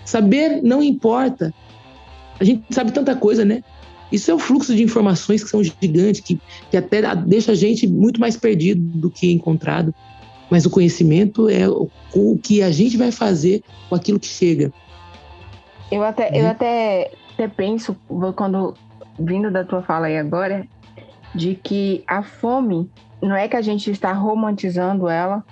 Saber 0.04 0.62
não 0.62 0.82
importa, 0.82 1.52
a 2.40 2.44
gente 2.44 2.64
sabe 2.70 2.92
tanta 2.92 3.14
coisa, 3.16 3.44
né? 3.44 3.62
Isso 4.10 4.30
é 4.30 4.34
o 4.34 4.38
fluxo 4.38 4.74
de 4.74 4.82
informações 4.82 5.44
que 5.44 5.50
são 5.50 5.62
gigantes, 5.62 6.20
que, 6.20 6.40
que 6.70 6.76
até 6.76 7.14
deixa 7.16 7.52
a 7.52 7.54
gente 7.54 7.86
muito 7.86 8.20
mais 8.20 8.36
perdido 8.36 8.80
do 8.80 9.10
que 9.10 9.30
encontrado. 9.32 9.94
Mas 10.50 10.64
o 10.64 10.70
conhecimento 10.70 11.48
é 11.48 11.68
o, 11.68 11.90
o 12.14 12.38
que 12.38 12.62
a 12.62 12.70
gente 12.70 12.96
vai 12.96 13.12
fazer 13.12 13.62
com 13.88 13.94
aquilo 13.94 14.18
que 14.18 14.28
chega. 14.28 14.72
Eu 15.90 16.02
até, 16.02 16.28
eu 16.28 16.44
né? 16.44 16.50
até, 16.50 17.10
até 17.34 17.48
penso, 17.48 17.94
quando 18.34 18.74
vindo 19.18 19.50
da 19.50 19.64
tua 19.64 19.82
fala 19.82 20.06
aí 20.06 20.16
agora, 20.16 20.66
de 21.34 21.54
que 21.54 22.02
a 22.06 22.22
fome 22.22 22.90
não 23.20 23.36
é 23.36 23.48
que 23.48 23.56
a 23.56 23.62
gente 23.62 23.90
está 23.90 24.12
romantizando 24.12 25.08
ela, 25.08 25.44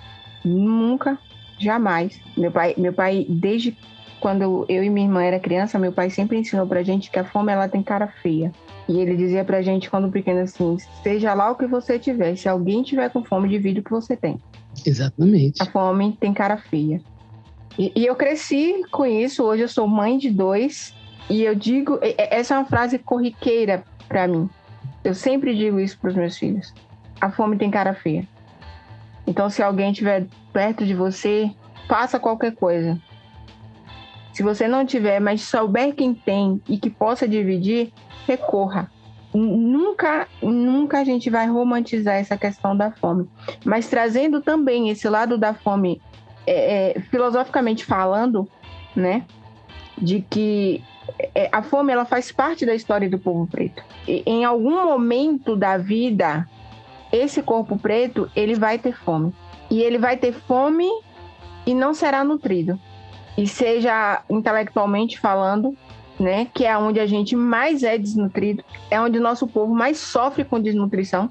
nunca, 0.43 1.19
jamais. 1.59 2.19
Meu 2.35 2.51
pai, 2.51 2.73
meu 2.77 2.93
pai 2.93 3.25
desde 3.29 3.77
quando 4.19 4.65
eu 4.67 4.83
e 4.83 4.89
minha 4.89 5.07
irmã 5.07 5.23
era 5.23 5.39
criança, 5.39 5.77
meu 5.77 5.91
pai 5.91 6.09
sempre 6.09 6.37
ensinou 6.37 6.65
pra 6.65 6.83
gente 6.83 7.11
que 7.11 7.19
a 7.19 7.23
fome 7.23 7.51
ela 7.51 7.67
tem 7.67 7.83
cara 7.83 8.07
feia. 8.07 8.51
E 8.87 8.99
ele 8.99 9.15
dizia 9.15 9.43
pra 9.43 9.61
gente 9.61 9.89
quando 9.89 10.11
pequeno 10.11 10.41
assim: 10.41 10.77
seja 11.03 11.33
lá 11.33 11.51
o 11.51 11.55
que 11.55 11.67
você 11.67 11.99
tiver, 11.99 12.35
se 12.35 12.49
alguém 12.49 12.83
tiver 12.83 13.09
com 13.09 13.23
fome, 13.23 13.49
divide 13.49 13.79
o 13.79 13.83
que 13.83 13.91
você 13.91 14.15
tem. 14.15 14.39
Exatamente. 14.85 15.61
A 15.61 15.65
fome 15.65 16.17
tem 16.19 16.33
cara 16.33 16.57
feia. 16.57 17.01
E, 17.77 17.91
e 17.95 18.05
eu 18.05 18.15
cresci 18.15 18.81
com 18.91 19.05
isso. 19.05 19.43
Hoje 19.43 19.63
eu 19.63 19.69
sou 19.69 19.87
mãe 19.87 20.17
de 20.17 20.31
dois. 20.31 20.95
E 21.29 21.43
eu 21.43 21.53
digo: 21.53 21.99
essa 22.17 22.55
é 22.55 22.57
uma 22.57 22.65
frase 22.65 22.97
corriqueira 22.97 23.83
para 24.07 24.27
mim. 24.27 24.49
Eu 25.03 25.13
sempre 25.13 25.55
digo 25.55 25.79
isso 25.79 25.97
pros 25.99 26.15
meus 26.15 26.37
filhos: 26.37 26.73
a 27.21 27.29
fome 27.29 27.57
tem 27.57 27.69
cara 27.69 27.93
feia. 27.93 28.27
Então, 29.27 29.49
se 29.49 29.61
alguém 29.61 29.91
estiver 29.91 30.25
perto 30.53 30.85
de 30.85 30.93
você, 30.93 31.51
faça 31.87 32.17
qualquer 32.17 32.55
coisa 32.55 32.97
se 34.37 34.43
você 34.43 34.67
não 34.67 34.85
tiver, 34.85 35.19
mas 35.19 35.41
souber 35.41 35.95
quem 35.95 36.13
tem 36.13 36.61
e 36.69 36.77
que 36.77 36.91
possa 36.91 37.27
dividir, 37.27 37.91
recorra. 38.27 38.87
Nunca, 39.33 40.27
nunca 40.43 40.99
a 40.99 41.03
gente 41.03 41.27
vai 41.27 41.47
romantizar 41.47 42.17
essa 42.17 42.37
questão 42.37 42.77
da 42.77 42.91
fome, 42.91 43.27
mas 43.65 43.89
trazendo 43.89 44.39
também 44.39 44.91
esse 44.91 45.09
lado 45.09 45.39
da 45.39 45.55
fome, 45.55 45.99
é, 46.45 46.91
é, 46.91 46.99
filosoficamente 47.09 47.83
falando, 47.83 48.47
né, 48.95 49.25
de 49.97 50.21
que 50.21 50.83
é, 51.33 51.49
a 51.51 51.63
fome 51.63 51.91
ela 51.91 52.05
faz 52.05 52.31
parte 52.31 52.63
da 52.63 52.75
história 52.75 53.09
do 53.09 53.17
povo 53.17 53.47
preto. 53.47 53.83
E, 54.07 54.21
em 54.23 54.45
algum 54.45 54.85
momento 54.85 55.55
da 55.55 55.79
vida, 55.79 56.47
esse 57.11 57.41
corpo 57.41 57.75
preto 57.75 58.29
ele 58.35 58.53
vai 58.53 58.77
ter 58.77 58.95
fome 58.95 59.33
e 59.71 59.81
ele 59.81 59.97
vai 59.97 60.15
ter 60.15 60.31
fome 60.31 60.87
e 61.65 61.73
não 61.73 61.91
será 61.91 62.23
nutrido 62.23 62.79
e 63.37 63.47
seja 63.47 64.23
intelectualmente 64.29 65.19
falando, 65.19 65.77
né, 66.19 66.47
que 66.53 66.65
é 66.65 66.75
onde 66.77 66.99
a 66.99 67.05
gente 67.05 67.35
mais 67.35 67.83
é 67.83 67.97
desnutrido, 67.97 68.63
é 68.89 68.99
onde 68.99 69.19
o 69.19 69.21
nosso 69.21 69.47
povo 69.47 69.73
mais 69.73 69.99
sofre 69.99 70.43
com 70.43 70.59
desnutrição, 70.59 71.29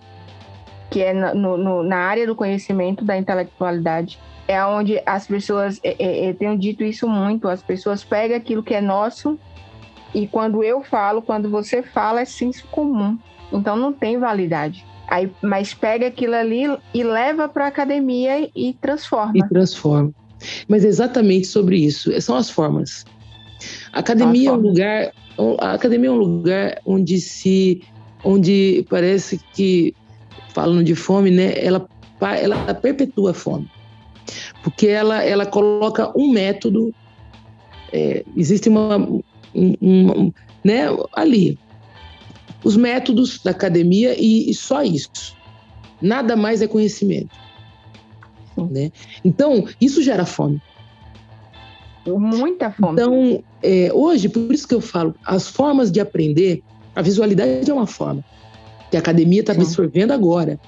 que 0.88 1.02
é 1.02 1.12
no, 1.12 1.56
no, 1.56 1.82
na 1.82 1.96
área 1.96 2.26
do 2.26 2.36
conhecimento, 2.36 3.04
da 3.04 3.16
intelectualidade. 3.16 4.18
é 4.46 4.64
onde 4.64 5.02
as 5.04 5.26
pessoas, 5.26 5.80
é, 5.82 5.96
é, 5.98 6.30
eu 6.30 6.34
tenho 6.34 6.56
dito 6.56 6.84
isso 6.84 7.08
muito, 7.08 7.48
as 7.48 7.60
pessoas 7.60 8.04
pegam 8.04 8.36
aquilo 8.36 8.62
que 8.62 8.74
é 8.74 8.80
nosso 8.80 9.36
e 10.14 10.26
quando 10.28 10.62
eu 10.62 10.82
falo, 10.82 11.20
quando 11.20 11.50
você 11.50 11.82
fala, 11.82 12.20
é 12.20 12.24
senso 12.24 12.66
comum. 12.68 13.18
Então 13.52 13.76
não 13.76 13.92
tem 13.92 14.18
validade. 14.18 14.86
Aí, 15.08 15.30
mas 15.42 15.74
pega 15.74 16.06
aquilo 16.06 16.34
ali 16.34 16.64
e 16.94 17.02
leva 17.02 17.48
para 17.48 17.64
a 17.64 17.68
academia 17.68 18.48
e 18.54 18.72
transforma. 18.74 19.32
E 19.34 19.48
transforma. 19.48 20.12
Mas 20.68 20.84
é 20.84 20.88
exatamente 20.88 21.46
sobre 21.46 21.78
isso. 21.78 22.18
São 22.20 22.36
as 22.36 22.50
formas. 22.50 23.04
A 23.92 24.00
academia 24.00 24.50
é 24.50 24.52
um 24.52 24.56
lugar, 24.56 25.12
a 25.58 25.72
academia 25.72 26.08
é 26.08 26.12
um 26.12 26.16
lugar 26.16 26.80
onde 26.84 27.20
se, 27.20 27.82
onde 28.24 28.84
parece 28.88 29.40
que 29.54 29.94
falando 30.52 30.84
de 30.84 30.94
fome, 30.94 31.30
né? 31.30 31.52
Ela, 31.56 31.88
ela 32.20 32.74
perpetua 32.74 33.30
a 33.30 33.34
fome, 33.34 33.70
porque 34.62 34.86
ela, 34.86 35.22
ela 35.22 35.46
coloca 35.46 36.12
um 36.16 36.30
método. 36.30 36.94
É, 37.92 38.24
existe 38.36 38.68
uma, 38.68 38.98
um, 39.54 40.32
né? 40.64 40.84
Ali 41.14 41.58
os 42.66 42.76
métodos 42.76 43.38
da 43.44 43.52
academia 43.52 44.16
e, 44.18 44.50
e 44.50 44.54
só 44.54 44.82
isso. 44.82 45.36
Nada 46.02 46.34
mais 46.34 46.60
é 46.60 46.66
conhecimento. 46.66 47.30
Né? 48.56 48.90
Então, 49.24 49.66
isso 49.80 50.02
gera 50.02 50.24
fome. 50.24 50.60
Muita 52.06 52.70
fome. 52.70 52.92
Então, 52.92 53.44
é, 53.62 53.90
hoje, 53.92 54.28
por 54.28 54.52
isso 54.52 54.66
que 54.66 54.74
eu 54.74 54.80
falo, 54.80 55.14
as 55.24 55.48
formas 55.48 55.90
de 55.90 56.00
aprender, 56.00 56.62
a 56.94 57.02
visualidade 57.02 57.68
é 57.68 57.74
uma 57.74 57.86
forma 57.86 58.24
que 58.90 58.96
a 58.96 59.00
academia 59.00 59.40
está 59.40 59.52
absorvendo 59.52 60.12
agora. 60.12 60.58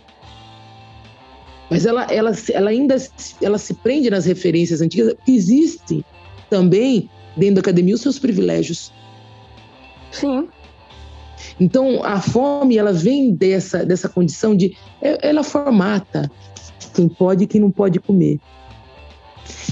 Mas 1.71 1.87
ela, 1.87 2.05
ela, 2.05 2.33
ela 2.53 2.71
ainda 2.71 2.97
ela 3.43 3.59
se 3.59 3.75
prende 3.75 4.11
nas 4.11 4.25
referências 4.25 4.81
antigas, 4.81 5.15
que 5.25 5.33
existem 5.33 6.05
também 6.49 7.09
dentro 7.37 7.57
da 7.57 7.61
academia 7.61 7.95
os 7.95 8.01
seus 8.01 8.19
privilégios. 8.19 8.93
Sim. 10.11 10.49
Então, 11.61 12.03
a 12.05 12.21
fome, 12.21 12.79
ela 12.79 12.93
vem 12.93 13.35
dessa, 13.35 13.85
dessa 13.85 14.09
condição 14.09 14.57
de. 14.57 14.77
É, 15.01 15.29
ela 15.29 15.43
formata 15.43 16.31
quem 16.99 17.09
pode 17.09 17.45
e 17.45 17.47
quem 17.47 17.61
não 17.61 17.71
pode 17.71 18.01
comer. 18.01 18.41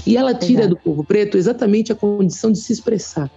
E 0.05 0.15
ela 0.15 0.33
tira 0.33 0.61
Exato. 0.61 0.75
do 0.75 0.81
povo 0.81 1.03
preto 1.03 1.37
exatamente 1.37 1.91
a 1.91 1.95
condição 1.95 2.49
de 2.51 2.57
se 2.57 2.71
expressar. 2.71 3.29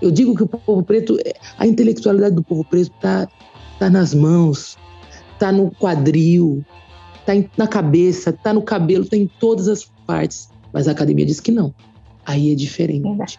Eu 0.00 0.10
digo 0.10 0.34
que 0.34 0.42
o 0.42 0.46
povo 0.46 0.82
preto, 0.82 1.18
a 1.58 1.66
intelectualidade 1.66 2.34
do 2.34 2.42
povo 2.42 2.64
preto 2.64 2.90
está 2.94 3.28
tá 3.78 3.90
nas 3.90 4.14
mãos, 4.14 4.78
está 5.34 5.52
no 5.52 5.70
quadril, 5.72 6.64
está 7.20 7.32
na 7.56 7.68
cabeça, 7.68 8.30
está 8.30 8.52
no 8.54 8.62
cabelo, 8.62 9.04
está 9.04 9.16
em 9.16 9.30
todas 9.38 9.68
as 9.68 9.84
partes. 10.06 10.48
Mas 10.72 10.88
a 10.88 10.92
academia 10.92 11.26
diz 11.26 11.40
que 11.40 11.52
não. 11.52 11.74
Aí 12.24 12.50
é 12.50 12.54
diferente. 12.54 13.06
Exato. 13.06 13.38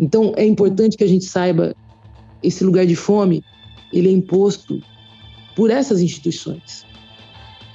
Então 0.00 0.32
é 0.36 0.46
importante 0.46 0.96
que 0.96 1.04
a 1.04 1.08
gente 1.08 1.26
saiba 1.26 1.76
esse 2.42 2.64
lugar 2.64 2.86
de 2.86 2.96
fome, 2.96 3.44
ele 3.92 4.08
é 4.08 4.12
imposto 4.12 4.82
por 5.54 5.70
essas 5.70 6.00
instituições. 6.00 6.84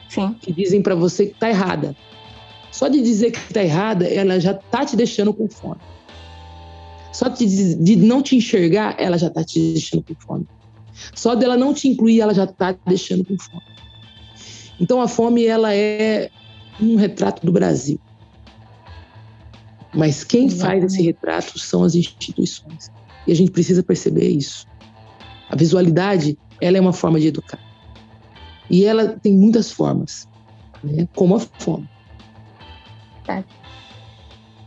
Sim. 0.09 0.35
Que 0.41 0.51
dizem 0.51 0.81
para 0.81 0.95
você 0.95 1.27
que 1.27 1.33
está 1.33 1.49
errada. 1.49 1.95
Só 2.71 2.87
de 2.87 3.01
dizer 3.01 3.31
que 3.31 3.39
está 3.39 3.63
errada, 3.63 4.05
ela 4.05 4.39
já 4.39 4.51
está 4.51 4.85
te 4.85 4.95
deixando 4.95 5.33
com 5.33 5.47
fome. 5.47 5.79
Só 7.11 7.27
de, 7.27 7.75
de 7.75 7.95
não 7.95 8.21
te 8.21 8.35
enxergar, 8.35 8.95
ela 8.99 9.17
já 9.17 9.27
está 9.27 9.43
te 9.43 9.59
deixando 9.73 10.03
com 10.03 10.15
fome. 10.15 10.47
Só 11.15 11.35
dela 11.35 11.57
não 11.57 11.73
te 11.73 11.87
incluir, 11.87 12.21
ela 12.21 12.33
já 12.33 12.43
está 12.43 12.73
te 12.73 12.79
deixando 12.85 13.23
com 13.25 13.37
fome. 13.37 13.63
Então 14.79 15.01
a 15.01 15.07
fome 15.07 15.45
ela 15.45 15.73
é 15.73 16.29
um 16.79 16.95
retrato 16.95 17.45
do 17.45 17.51
Brasil. 17.51 17.99
Mas 19.93 20.23
quem 20.23 20.45
Exatamente. 20.45 20.81
faz 20.81 20.93
esse 20.93 21.03
retrato 21.03 21.59
são 21.59 21.83
as 21.83 21.95
instituições. 21.95 22.91
E 23.25 23.31
a 23.31 23.35
gente 23.35 23.51
precisa 23.51 23.83
perceber 23.83 24.29
isso. 24.29 24.65
A 25.49 25.55
visualidade, 25.55 26.37
ela 26.61 26.77
é 26.77 26.81
uma 26.81 26.93
forma 26.93 27.19
de 27.19 27.27
educar. 27.27 27.59
E 28.69 28.85
ela 28.85 29.07
tem 29.21 29.33
muitas 29.33 29.71
formas, 29.71 30.27
né? 30.83 31.07
como 31.15 31.35
a 31.35 31.39
fome. 31.39 31.89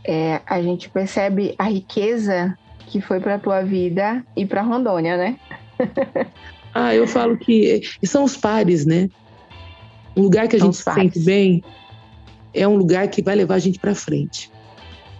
É. 0.05 0.41
A 0.45 0.61
gente 0.61 0.89
percebe 0.89 1.55
a 1.57 1.65
riqueza 1.65 2.57
que 2.87 3.01
foi 3.01 3.19
para 3.19 3.35
a 3.35 3.39
tua 3.39 3.61
vida 3.63 4.25
e 4.35 4.45
para 4.45 4.61
Rondônia, 4.61 5.17
né? 5.17 5.39
ah, 6.73 6.93
eu 6.93 7.07
falo 7.07 7.37
que 7.37 7.81
são 8.03 8.23
os 8.23 8.35
pares, 8.35 8.85
né? 8.85 9.09
Um 10.15 10.21
lugar 10.21 10.47
que 10.47 10.55
a 10.55 10.59
são 10.59 10.71
gente 10.71 10.77
se 10.77 10.93
sente 10.93 11.19
bem 11.19 11.63
é 12.53 12.67
um 12.67 12.75
lugar 12.75 13.07
que 13.07 13.21
vai 13.21 13.35
levar 13.35 13.55
a 13.55 13.59
gente 13.59 13.79
para 13.79 13.95
frente. 13.95 14.51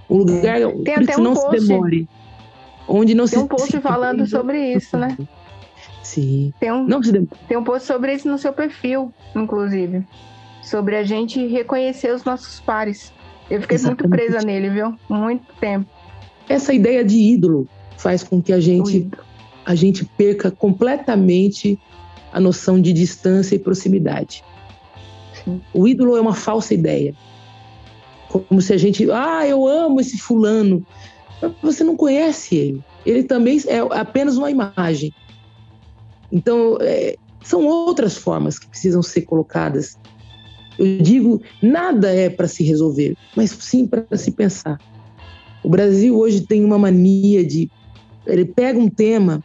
Um 0.09 0.17
lugar 0.17 0.61
é. 0.61 0.71
Tem 0.84 0.95
até 0.95 1.17
um 1.17 1.23
não 1.23 1.34
post, 1.34 1.59
se 1.59 1.67
demore. 1.67 2.07
Onde 2.88 3.15
não 3.15 3.25
Tem 3.25 3.39
se 3.39 3.43
um 3.43 3.47
post 3.47 3.79
falando 3.81 4.27
sobre 4.27 4.73
isso, 4.73 4.97
né? 4.97 5.17
Sim. 6.14 6.53
Tem 6.59 6.72
um, 6.72 6.86
não 6.86 7.01
tem 7.47 7.57
um 7.57 7.64
post 7.64 7.88
sobre 7.88 8.14
isso 8.14 8.28
no 8.28 8.38
seu 8.38 8.53
perfil, 8.53 9.14
inclusive. 9.36 10.05
Sobre 10.61 10.95
a 10.95 11.03
gente 11.03 11.45
reconhecer 11.47 12.14
os 12.14 12.24
nossos 12.24 12.59
pares. 12.59 13.11
Eu 13.49 13.61
fiquei 13.61 13.76
Exatamente. 13.76 14.07
muito 14.07 14.16
presa 14.16 14.45
nele, 14.45 14.70
viu? 14.70 14.95
Muito 15.09 15.45
tempo. 15.59 15.86
Essa 16.47 16.74
ideia 16.74 17.03
de 17.03 17.18
ídolo 17.18 17.68
faz 17.97 18.24
com 18.24 18.41
que 18.41 18.53
a 18.53 18.59
gente, 18.59 19.09
a 19.66 19.76
gente 19.76 20.05
perca 20.05 20.49
completamente 20.49 21.80
a 22.32 22.39
noção 22.39 22.82
de 22.82 22.93
distância 22.93 23.55
e 23.55 23.59
proximidade. 23.59 24.43
Sim. 25.43 25.61
O 25.74 25.88
ídolo 25.88 26.18
é 26.18 26.22
uma 26.22 26.34
falsa 26.34 26.74
ideia. 26.74 27.14
Como 28.30 28.61
se 28.61 28.74
a 28.74 28.78
gente, 28.78 29.09
ah, 29.11 29.45
eu 29.45 29.68
amo 29.68 29.99
esse 29.99 30.18
fulano 30.18 30.86
você 31.61 31.84
não 31.84 31.95
conhece 31.95 32.55
ele. 32.55 32.84
Ele 33.05 33.24
também 33.24 33.59
é 33.68 33.80
apenas 33.99 34.38
uma 34.38 34.49
imagem. 34.49 35.14
Então, 36.34 36.79
é, 36.81 37.15
são 37.43 37.67
outras 37.67 38.17
formas 38.17 38.57
que 38.57 38.67
precisam 38.67 39.03
ser 39.03 39.21
colocadas. 39.21 39.95
Eu 40.79 40.97
digo, 40.97 41.39
nada 41.61 42.09
é 42.11 42.27
para 42.27 42.47
se 42.47 42.63
resolver, 42.63 43.15
mas 43.38 43.51
sim 43.51 43.86
para 43.86 44.17
se 44.17 44.31
pensar. 44.31 44.79
O 45.63 45.69
Brasil 45.69 46.17
hoje 46.17 46.41
tem 46.41 46.65
uma 46.65 46.79
mania 46.79 47.45
de. 47.45 47.69
Ele 48.25 48.45
pega 48.45 48.79
um 48.79 48.89
tema, 48.89 49.43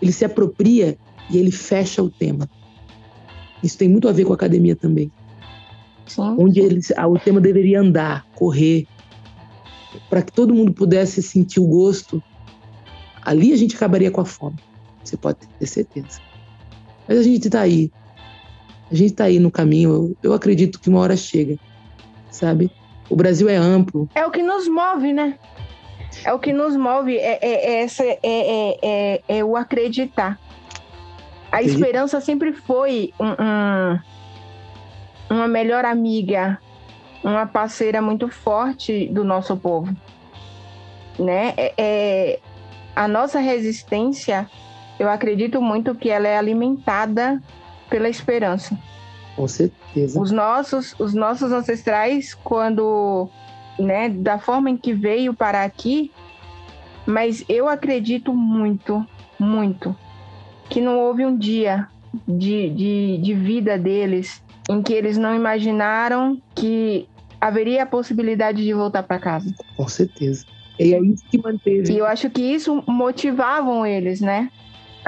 ele 0.00 0.12
se 0.12 0.24
apropria 0.24 0.96
e 1.28 1.36
ele 1.36 1.50
fecha 1.50 2.00
o 2.00 2.08
tema. 2.08 2.48
Isso 3.60 3.76
tem 3.76 3.88
muito 3.88 4.08
a 4.08 4.12
ver 4.12 4.24
com 4.24 4.32
a 4.32 4.36
academia 4.36 4.76
também. 4.76 5.10
Sim. 6.06 6.36
Onde 6.38 6.60
ele, 6.60 6.80
o 6.96 7.18
tema 7.18 7.40
deveria 7.40 7.80
andar, 7.80 8.24
correr, 8.36 8.86
para 10.08 10.22
que 10.22 10.30
todo 10.30 10.54
mundo 10.54 10.72
pudesse 10.72 11.20
sentir 11.20 11.58
o 11.58 11.66
gosto, 11.66 12.22
ali 13.22 13.52
a 13.52 13.56
gente 13.56 13.74
acabaria 13.74 14.12
com 14.12 14.20
a 14.20 14.24
fome. 14.24 14.67
Você 15.08 15.16
pode 15.16 15.38
ter 15.58 15.66
certeza. 15.66 16.20
Mas 17.08 17.18
a 17.18 17.22
gente 17.22 17.46
está 17.46 17.62
aí. 17.62 17.90
A 18.90 18.94
gente 18.94 19.12
está 19.12 19.24
aí 19.24 19.38
no 19.38 19.50
caminho. 19.50 19.90
Eu, 19.90 20.16
eu 20.30 20.34
acredito 20.34 20.78
que 20.78 20.90
uma 20.90 21.00
hora 21.00 21.16
chega, 21.16 21.56
sabe? 22.30 22.70
O 23.08 23.16
Brasil 23.16 23.48
é 23.48 23.56
amplo. 23.56 24.06
É 24.14 24.26
o 24.26 24.30
que 24.30 24.42
nos 24.42 24.68
move, 24.68 25.14
né? 25.14 25.38
É 26.24 26.32
o 26.32 26.38
que 26.38 26.52
nos 26.52 26.76
move, 26.76 27.16
é, 27.16 27.38
é, 27.40 27.70
é 27.70 27.82
essa, 27.82 28.04
é, 28.04 28.18
é, 28.22 28.78
é, 28.82 29.22
é, 29.28 29.44
o 29.44 29.56
acreditar. 29.56 30.38
A 31.50 31.62
esperança 31.62 32.20
sempre 32.20 32.52
foi 32.52 33.12
um, 33.18 33.30
um, 33.30 33.98
uma 35.30 35.48
melhor 35.48 35.84
amiga, 35.84 36.58
uma 37.24 37.46
parceira 37.46 38.02
muito 38.02 38.28
forte 38.28 39.06
do 39.06 39.24
nosso 39.24 39.56
povo, 39.56 39.94
né? 41.18 41.54
É, 41.56 41.74
é, 41.78 42.40
a 42.94 43.06
nossa 43.06 43.38
resistência, 43.38 44.50
eu 44.98 45.08
acredito 45.08 45.60
muito 45.60 45.94
que 45.94 46.10
ela 46.10 46.26
é 46.26 46.36
alimentada 46.36 47.42
pela 47.88 48.08
esperança. 48.08 48.78
Com 49.36 49.46
certeza. 49.46 50.20
Os 50.20 50.30
nossos, 50.30 50.94
os 50.98 51.14
nossos 51.14 51.52
ancestrais, 51.52 52.34
quando, 52.34 53.28
né, 53.78 54.08
da 54.08 54.38
forma 54.38 54.68
em 54.70 54.76
que 54.76 54.92
veio 54.92 55.32
para 55.32 55.62
aqui, 55.62 56.10
mas 57.06 57.44
eu 57.48 57.68
acredito 57.68 58.34
muito, 58.34 59.06
muito, 59.38 59.96
que 60.68 60.80
não 60.80 60.98
houve 60.98 61.24
um 61.24 61.36
dia 61.36 61.86
de, 62.26 62.68
de, 62.70 63.18
de 63.18 63.34
vida 63.34 63.78
deles 63.78 64.42
em 64.68 64.82
que 64.82 64.92
eles 64.92 65.16
não 65.16 65.34
imaginaram 65.34 66.40
que 66.54 67.08
haveria 67.40 67.84
a 67.84 67.86
possibilidade 67.86 68.62
de 68.62 68.74
voltar 68.74 69.02
para 69.02 69.18
casa. 69.18 69.54
Com 69.76 69.88
certeza. 69.88 70.44
E 70.78 70.94
é 70.94 71.00
isso 71.00 71.24
que 71.30 71.38
manteve. 71.38 71.92
E 71.92 71.98
eu 71.98 72.06
acho 72.06 72.28
que 72.28 72.42
isso 72.42 72.82
motivavam 72.86 73.86
eles, 73.86 74.20
né? 74.20 74.50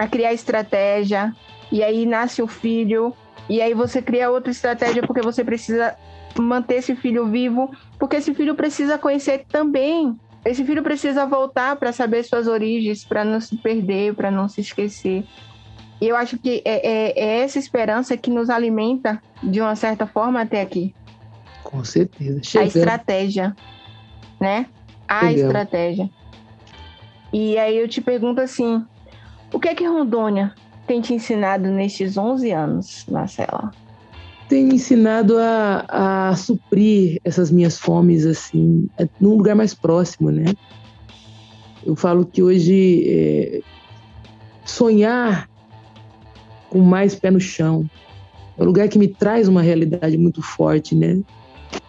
A 0.00 0.08
criar 0.08 0.32
estratégia. 0.32 1.34
E 1.70 1.82
aí 1.82 2.06
nasce 2.06 2.40
o 2.40 2.46
filho. 2.46 3.14
E 3.48 3.60
aí 3.60 3.74
você 3.74 4.00
cria 4.00 4.30
outra 4.30 4.50
estratégia 4.50 5.02
porque 5.02 5.20
você 5.20 5.44
precisa 5.44 5.94
manter 6.38 6.76
esse 6.76 6.96
filho 6.96 7.26
vivo. 7.26 7.70
Porque 7.98 8.16
esse 8.16 8.32
filho 8.32 8.54
precisa 8.54 8.96
conhecer 8.96 9.44
também. 9.48 10.18
Esse 10.44 10.64
filho 10.64 10.82
precisa 10.82 11.26
voltar 11.26 11.76
para 11.76 11.92
saber 11.92 12.22
suas 12.24 12.46
origens, 12.46 13.04
para 13.04 13.24
não 13.24 13.40
se 13.40 13.56
perder, 13.58 14.14
para 14.14 14.30
não 14.30 14.48
se 14.48 14.62
esquecer. 14.62 15.24
E 16.00 16.08
eu 16.08 16.16
acho 16.16 16.38
que 16.38 16.62
é, 16.64 16.88
é, 16.88 17.20
é 17.20 17.40
essa 17.42 17.58
esperança 17.58 18.16
que 18.16 18.30
nos 18.30 18.48
alimenta 18.48 19.22
de 19.42 19.60
uma 19.60 19.76
certa 19.76 20.06
forma 20.06 20.40
até 20.40 20.62
aqui. 20.62 20.94
Com 21.62 21.84
certeza. 21.84 22.40
A 22.58 22.64
estratégia, 22.64 23.54
né? 24.40 24.66
A 25.06 25.28
Chegamos. 25.28 25.42
estratégia. 25.42 26.10
E 27.32 27.58
aí 27.58 27.76
eu 27.76 27.86
te 27.86 28.00
pergunto 28.00 28.40
assim, 28.40 28.82
o 29.52 29.58
que 29.58 29.68
é 29.68 29.74
que 29.74 29.86
Rondônia 29.86 30.54
tem 30.86 31.00
te 31.00 31.14
ensinado 31.14 31.68
nestes 31.68 32.16
11 32.16 32.50
anos, 32.50 33.04
Marcela? 33.08 33.70
tem 34.50 34.64
me 34.64 34.74
ensinado 34.74 35.38
a, 35.38 35.84
a 36.30 36.36
suprir 36.36 37.20
essas 37.22 37.52
minhas 37.52 37.78
fomes 37.78 38.26
assim 38.26 38.88
é, 38.98 39.08
num 39.20 39.36
lugar 39.36 39.54
mais 39.54 39.72
próximo, 39.72 40.28
né? 40.32 40.44
Eu 41.86 41.94
falo 41.94 42.26
que 42.26 42.42
hoje 42.42 43.04
é, 43.06 43.60
sonhar 44.64 45.48
com 46.68 46.80
mais 46.80 47.14
pé 47.14 47.30
no 47.30 47.38
chão 47.38 47.88
é 48.58 48.62
um 48.62 48.66
lugar 48.66 48.88
que 48.88 48.98
me 48.98 49.06
traz 49.06 49.46
uma 49.46 49.62
realidade 49.62 50.18
muito 50.18 50.42
forte, 50.42 50.96
né? 50.96 51.20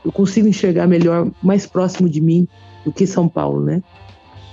Eu 0.06 0.12
consigo 0.12 0.48
enxergar 0.48 0.86
melhor, 0.86 1.32
mais 1.42 1.66
próximo 1.66 2.08
de 2.08 2.22
mim 2.22 2.48
do 2.86 2.92
que 2.92 3.08
São 3.08 3.28
Paulo, 3.28 3.66
né? 3.66 3.82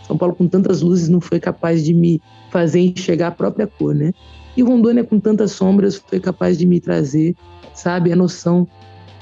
São 0.07 0.17
Paulo 0.17 0.35
com 0.35 0.49
tantas 0.49 0.81
luzes 0.81 1.11
não 1.11 1.21
foi 1.21 1.39
capaz 1.39 1.85
de 1.85 1.93
me 1.93 2.23
fazer 2.51 2.81
enxergar 2.81 3.29
a 3.29 3.33
própria 3.33 3.67
cor, 3.67 3.95
né? 3.95 4.13
E 4.57 4.63
Rondônia 4.63 5.05
com 5.05 5.21
tantas 5.21 5.53
sombras 5.53 5.97
foi 5.97 6.19
capaz 6.19 6.59
de 6.59 6.67
me 6.67 6.81
trazer 6.81 7.37
sabe, 7.79 8.13
a 8.13 8.17
noção 8.17 8.67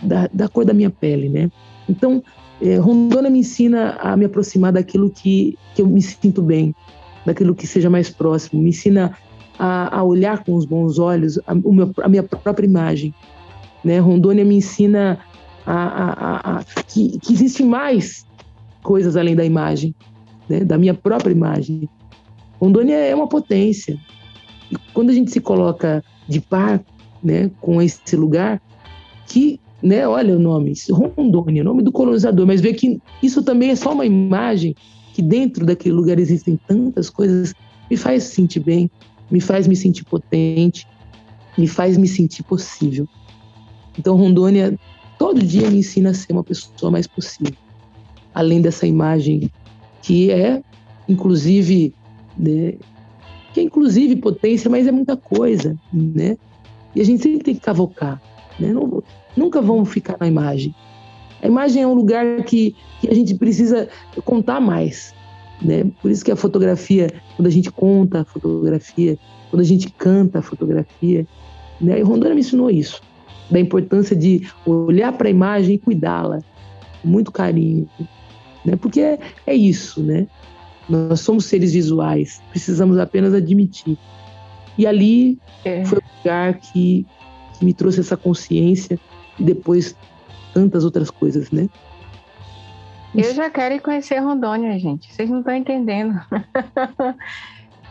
da, 0.03 0.29
da 0.33 0.49
cor 0.49 0.65
da 0.65 0.73
minha 0.73 0.91
pele, 0.91 1.29
né? 1.29 1.51
Então, 1.89 2.23
é, 2.61 2.77
Rondônia 2.77 3.31
me 3.31 3.41
ensina 3.41 3.97
a 4.01 4.17
me 4.17 4.25
aproximar 4.25 4.73
daquilo 4.73 5.11
que, 5.11 5.57
que 5.75 5.83
eu 5.83 5.87
me 5.87 6.01
sinto 6.01 6.43
bem, 6.43 6.75
daquilo 7.25 7.55
que 7.55 7.67
seja 7.67 7.91
mais 7.91 8.11
próximo, 8.11 8.63
me 8.63 8.71
ensina 8.71 9.17
a, 9.59 9.99
a 9.99 10.03
olhar 10.03 10.43
com 10.45 10.55
os 10.55 10.65
bons 10.65 10.99
olhos 10.99 11.39
a, 11.47 11.55
meu, 11.55 11.93
a 12.03 12.09
minha 12.09 12.23
própria 12.23 12.67
imagem, 12.67 13.15
né? 13.85 13.99
Rondônia 13.99 14.45
me 14.45 14.57
ensina 14.57 15.19
a, 15.67 16.59
a 16.59 16.65
que, 16.87 17.19
que 17.19 17.33
existe 17.33 17.63
mais 17.63 18.25
coisas 18.83 19.17
além 19.17 19.35
da 19.35 19.45
imagem, 19.45 19.95
né? 20.49 20.61
da 20.61 20.79
minha 20.79 20.95
própria 20.95 21.33
imagem. 21.33 21.89
Rondônia 22.61 22.95
é 22.97 23.15
uma 23.15 23.29
potência. 23.29 23.99
E 24.71 24.77
quando 24.93 25.11
a 25.11 25.13
gente 25.13 25.31
se 25.31 25.41
coloca 25.41 26.03
de 26.29 26.41
par 26.41 26.83
né, 27.23 27.51
com 27.61 27.81
esse 27.81 28.17
lugar 28.17 28.61
que, 29.27 29.61
né, 29.83 30.07
olha 30.07 30.37
o 30.37 30.39
nome, 30.39 30.73
Rondônia, 30.91 31.65
nome 31.65 31.83
do 31.83 31.93
colonizador, 31.93 32.47
mas 32.47 32.61
vê 32.61 32.73
que 32.73 33.01
isso 33.23 33.43
também 33.43 33.71
é 33.71 33.77
só 33.77 33.93
uma 33.93 34.07
imagem 34.07 34.75
que 35.13 35.23
dentro 35.23 35.65
daquele 35.65 35.95
lugar 35.95 36.19
existem 36.19 36.59
tantas 36.67 37.09
coisas, 37.09 37.55
me 37.91 37.97
faz 37.97 38.25
sentir 38.25 38.61
bem, 38.61 38.91
me 39.31 39.41
faz 39.41 39.67
me 39.67 39.75
sentir 39.75 40.05
potente, 40.05 40.87
me 41.57 41.67
faz 41.67 41.97
me 41.97 42.07
sentir 42.07 42.43
possível. 42.43 43.09
Então 43.99 44.17
Rondônia 44.17 44.79
todo 45.19 45.43
dia 45.43 45.71
me 45.71 45.79
ensina 45.79 46.11
a 46.11 46.15
ser 46.15 46.33
uma 46.33 46.45
pessoa 46.45 46.91
mais 46.91 47.07
possível, 47.07 47.57
além 48.35 48.61
dessa 48.61 48.87
imagem 48.87 49.51
que 50.03 50.31
é, 50.31 50.63
inclusive, 51.09 51.95
né, 52.37 52.75
que 53.53 53.61
é 53.61 53.63
inclusive 53.63 54.17
potência, 54.17 54.71
mas 54.71 54.87
é 54.87 54.93
muita 54.93 55.17
coisa, 55.17 55.77
né? 55.93 56.37
E 56.95 57.01
a 57.01 57.05
gente 57.05 57.23
sempre 57.23 57.43
tem 57.43 57.55
que 57.55 57.61
cavocar. 57.61 58.21
Né? 58.59 58.73
Não, 58.73 59.03
nunca 59.37 59.61
vamos 59.61 59.89
ficar 59.89 60.17
na 60.19 60.27
imagem. 60.27 60.75
A 61.43 61.47
imagem 61.47 61.83
é 61.83 61.87
um 61.87 61.95
lugar 61.95 62.43
que, 62.45 62.75
que 63.01 63.09
a 63.09 63.15
gente 63.15 63.35
precisa 63.35 63.89
contar 64.25 64.61
mais. 64.61 65.15
Né? 65.61 65.85
Por 66.03 66.11
isso 66.11 66.25
que 66.25 66.33
a 66.33 66.37
fotografia, 66.37 67.11
quando 67.37 67.47
a 67.47 67.51
gente 67.51 67.71
conta 67.71 68.21
a 68.21 68.25
fotografia, 68.25 69.19
quando 69.51 69.61
a 69.61 69.65
gente 69.65 69.91
canta 69.91 70.39
a 70.39 70.43
fotografia, 70.43 71.27
né? 71.81 71.99
e 71.99 72.03
Rondônia 72.03 72.35
me 72.35 72.41
ensinou 72.41 72.71
isso, 72.71 73.01
da 73.51 73.61
importância 73.61 74.17
de 74.17 74.47
olhar 74.67 75.13
para 75.13 75.29
a 75.29 75.31
imagem 75.31 75.77
e 75.77 75.79
cuidá-la 75.79 76.41
com 77.01 77.09
muito 77.09 77.31
carinho, 77.31 77.89
né? 78.65 78.77
porque 78.77 79.01
é, 79.01 79.19
é 79.47 79.55
isso, 79.55 80.03
né? 80.03 80.27
Nós 80.89 81.21
somos 81.21 81.47
seres 81.47 81.73
visuais, 81.73 82.41
precisamos 82.51 82.99
apenas 82.99 83.35
admitir. 83.35 83.99
E 84.79 84.87
ali 84.87 85.39
é. 85.65 85.85
foi 85.85 85.99
o 85.99 86.19
lugar 86.19 86.55
que, 86.55 87.07
que 87.59 87.65
me 87.65 87.73
trouxe 87.73 88.01
essa 88.01 88.17
consciência 88.17 88.99
e 89.39 89.43
depois 89.43 89.97
tantas 90.55 90.85
outras 90.85 91.11
coisas, 91.11 91.51
né? 91.51 91.69
Eu 93.15 93.35
já 93.35 93.49
quero 93.49 93.75
ir 93.75 93.81
conhecer 93.81 94.19
Rondônia, 94.19 94.79
gente. 94.79 95.13
Vocês 95.13 95.31
não 95.31 95.39
estão 95.41 95.55
entendendo. 95.55 96.21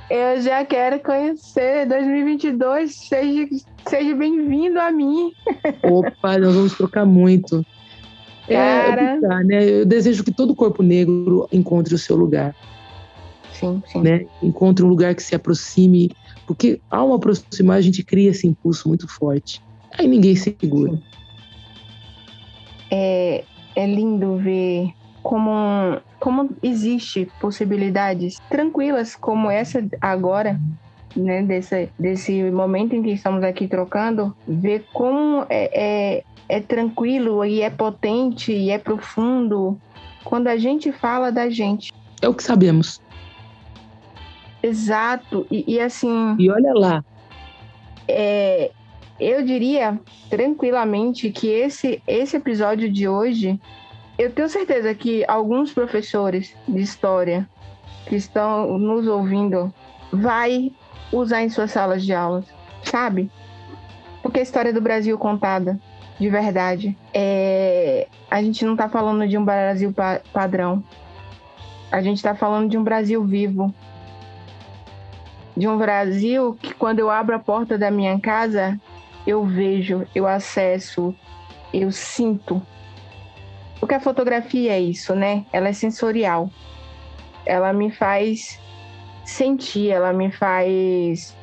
Eu 0.07 0.39
já 0.39 0.63
quero 0.63 0.99
conhecer 0.99 1.87
2022. 1.87 2.93
Seja, 2.93 3.47
seja 3.87 4.15
bem-vindo 4.15 4.79
a 4.79 4.91
mim. 4.91 5.31
Opa, 5.83 6.37
nós 6.37 6.53
vamos 6.53 6.77
trocar 6.77 7.05
muito. 7.05 7.65
É, 8.47 8.55
Cara... 8.55 9.01
É, 9.01 9.43
né? 9.43 9.69
Eu 9.81 9.85
desejo 9.85 10.23
que 10.23 10.31
todo 10.31 10.55
corpo 10.55 10.83
negro 10.83 11.49
encontre 11.51 11.95
o 11.95 11.97
seu 11.97 12.15
lugar. 12.15 12.55
Sim, 13.59 13.81
sim. 13.87 14.01
Né? 14.01 14.25
Encontre 14.41 14.83
um 14.83 14.87
lugar 14.87 15.15
que 15.15 15.23
se 15.23 15.35
aproxime 15.35 16.11
porque 16.45 16.79
ao 16.89 17.13
aproximar, 17.13 17.77
a 17.77 17.81
gente 17.81 18.03
cria 18.03 18.29
esse 18.29 18.47
impulso 18.47 18.87
muito 18.87 19.07
forte. 19.07 19.61
Aí 19.97 20.07
ninguém 20.07 20.35
segura. 20.35 20.99
É, 22.91 23.43
é 23.75 23.87
lindo 23.87 24.37
ver 24.37 24.93
como, 25.23 25.99
como 26.19 26.49
existe 26.61 27.27
possibilidades 27.39 28.37
tranquilas 28.49 29.15
como 29.15 29.49
essa 29.49 29.83
agora, 29.99 30.59
né, 31.15 31.41
desse, 31.41 31.89
desse 31.97 32.43
momento 32.51 32.95
em 32.95 33.01
que 33.01 33.11
estamos 33.11 33.43
aqui 33.43 33.67
trocando, 33.67 34.35
ver 34.47 34.85
como 34.93 35.45
é, 35.49 35.69
é, 35.73 36.23
é 36.47 36.59
tranquilo 36.61 37.43
e 37.43 37.61
é 37.61 37.69
potente 37.71 38.51
e 38.51 38.69
é 38.69 38.77
profundo 38.77 39.79
quando 40.23 40.47
a 40.47 40.57
gente 40.57 40.91
fala 40.91 41.31
da 41.31 41.49
gente. 41.49 41.91
É 42.21 42.27
o 42.27 42.33
que 42.33 42.43
sabemos. 42.43 43.01
Exato. 44.65 45.45
E, 45.51 45.75
e 45.75 45.79
assim. 45.79 46.35
E 46.39 46.49
olha 46.49 46.73
lá. 46.73 47.05
É, 48.07 48.71
eu 49.19 49.43
diria 49.45 49.99
tranquilamente 50.29 51.29
que 51.31 51.47
esse, 51.47 52.01
esse 52.07 52.37
episódio 52.37 52.91
de 52.91 53.07
hoje, 53.07 53.59
eu 54.17 54.31
tenho 54.31 54.49
certeza 54.49 54.93
que 54.95 55.23
alguns 55.27 55.71
professores 55.71 56.55
de 56.67 56.81
história 56.81 57.47
que 58.07 58.15
estão 58.15 58.77
nos 58.77 59.07
ouvindo 59.07 59.73
vai 60.11 60.71
usar 61.11 61.43
em 61.43 61.49
suas 61.49 61.71
salas 61.71 62.03
de 62.03 62.13
aulas, 62.13 62.45
sabe? 62.83 63.29
Porque 64.21 64.39
a 64.39 64.43
história 64.43 64.73
do 64.73 64.81
Brasil 64.81 65.17
contada, 65.17 65.79
de 66.19 66.29
verdade, 66.29 66.97
é... 67.13 68.07
a 68.29 68.41
gente 68.41 68.65
não 68.65 68.73
está 68.73 68.89
falando 68.89 69.27
de 69.27 69.37
um 69.37 69.45
Brasil 69.45 69.93
pa 69.93 70.21
padrão. 70.33 70.83
A 71.91 72.01
gente 72.01 72.17
está 72.17 72.33
falando 72.35 72.69
de 72.69 72.77
um 72.77 72.83
Brasil 72.83 73.23
vivo, 73.23 73.73
de 75.55 75.67
um 75.67 75.77
Brasil 75.77 76.57
que 76.61 76.73
quando 76.73 76.99
eu 76.99 77.09
abro 77.09 77.35
a 77.35 77.39
porta 77.39 77.77
da 77.77 77.89
minha 77.89 78.19
casa, 78.19 78.79
eu 79.25 79.43
vejo, 79.45 80.05
eu 80.13 80.27
acesso, 80.27 81.15
eu 81.73 81.91
sinto. 81.91 82.61
Porque 83.79 83.95
a 83.95 83.99
fotografia 83.99 84.73
é 84.73 84.79
isso, 84.79 85.15
né? 85.15 85.45
Ela 85.51 85.69
é 85.69 85.73
sensorial. 85.73 86.49
Ela 87.45 87.71
me 87.73 87.91
faz 87.91 88.59
sentir, 89.23 89.89
ela 89.89 90.13
me 90.13 90.31
faz 90.31 91.35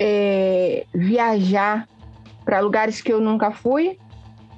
é, 0.00 0.86
viajar 0.94 1.88
para 2.44 2.60
lugares 2.60 3.00
que 3.00 3.12
eu 3.12 3.20
nunca 3.20 3.50
fui 3.50 3.98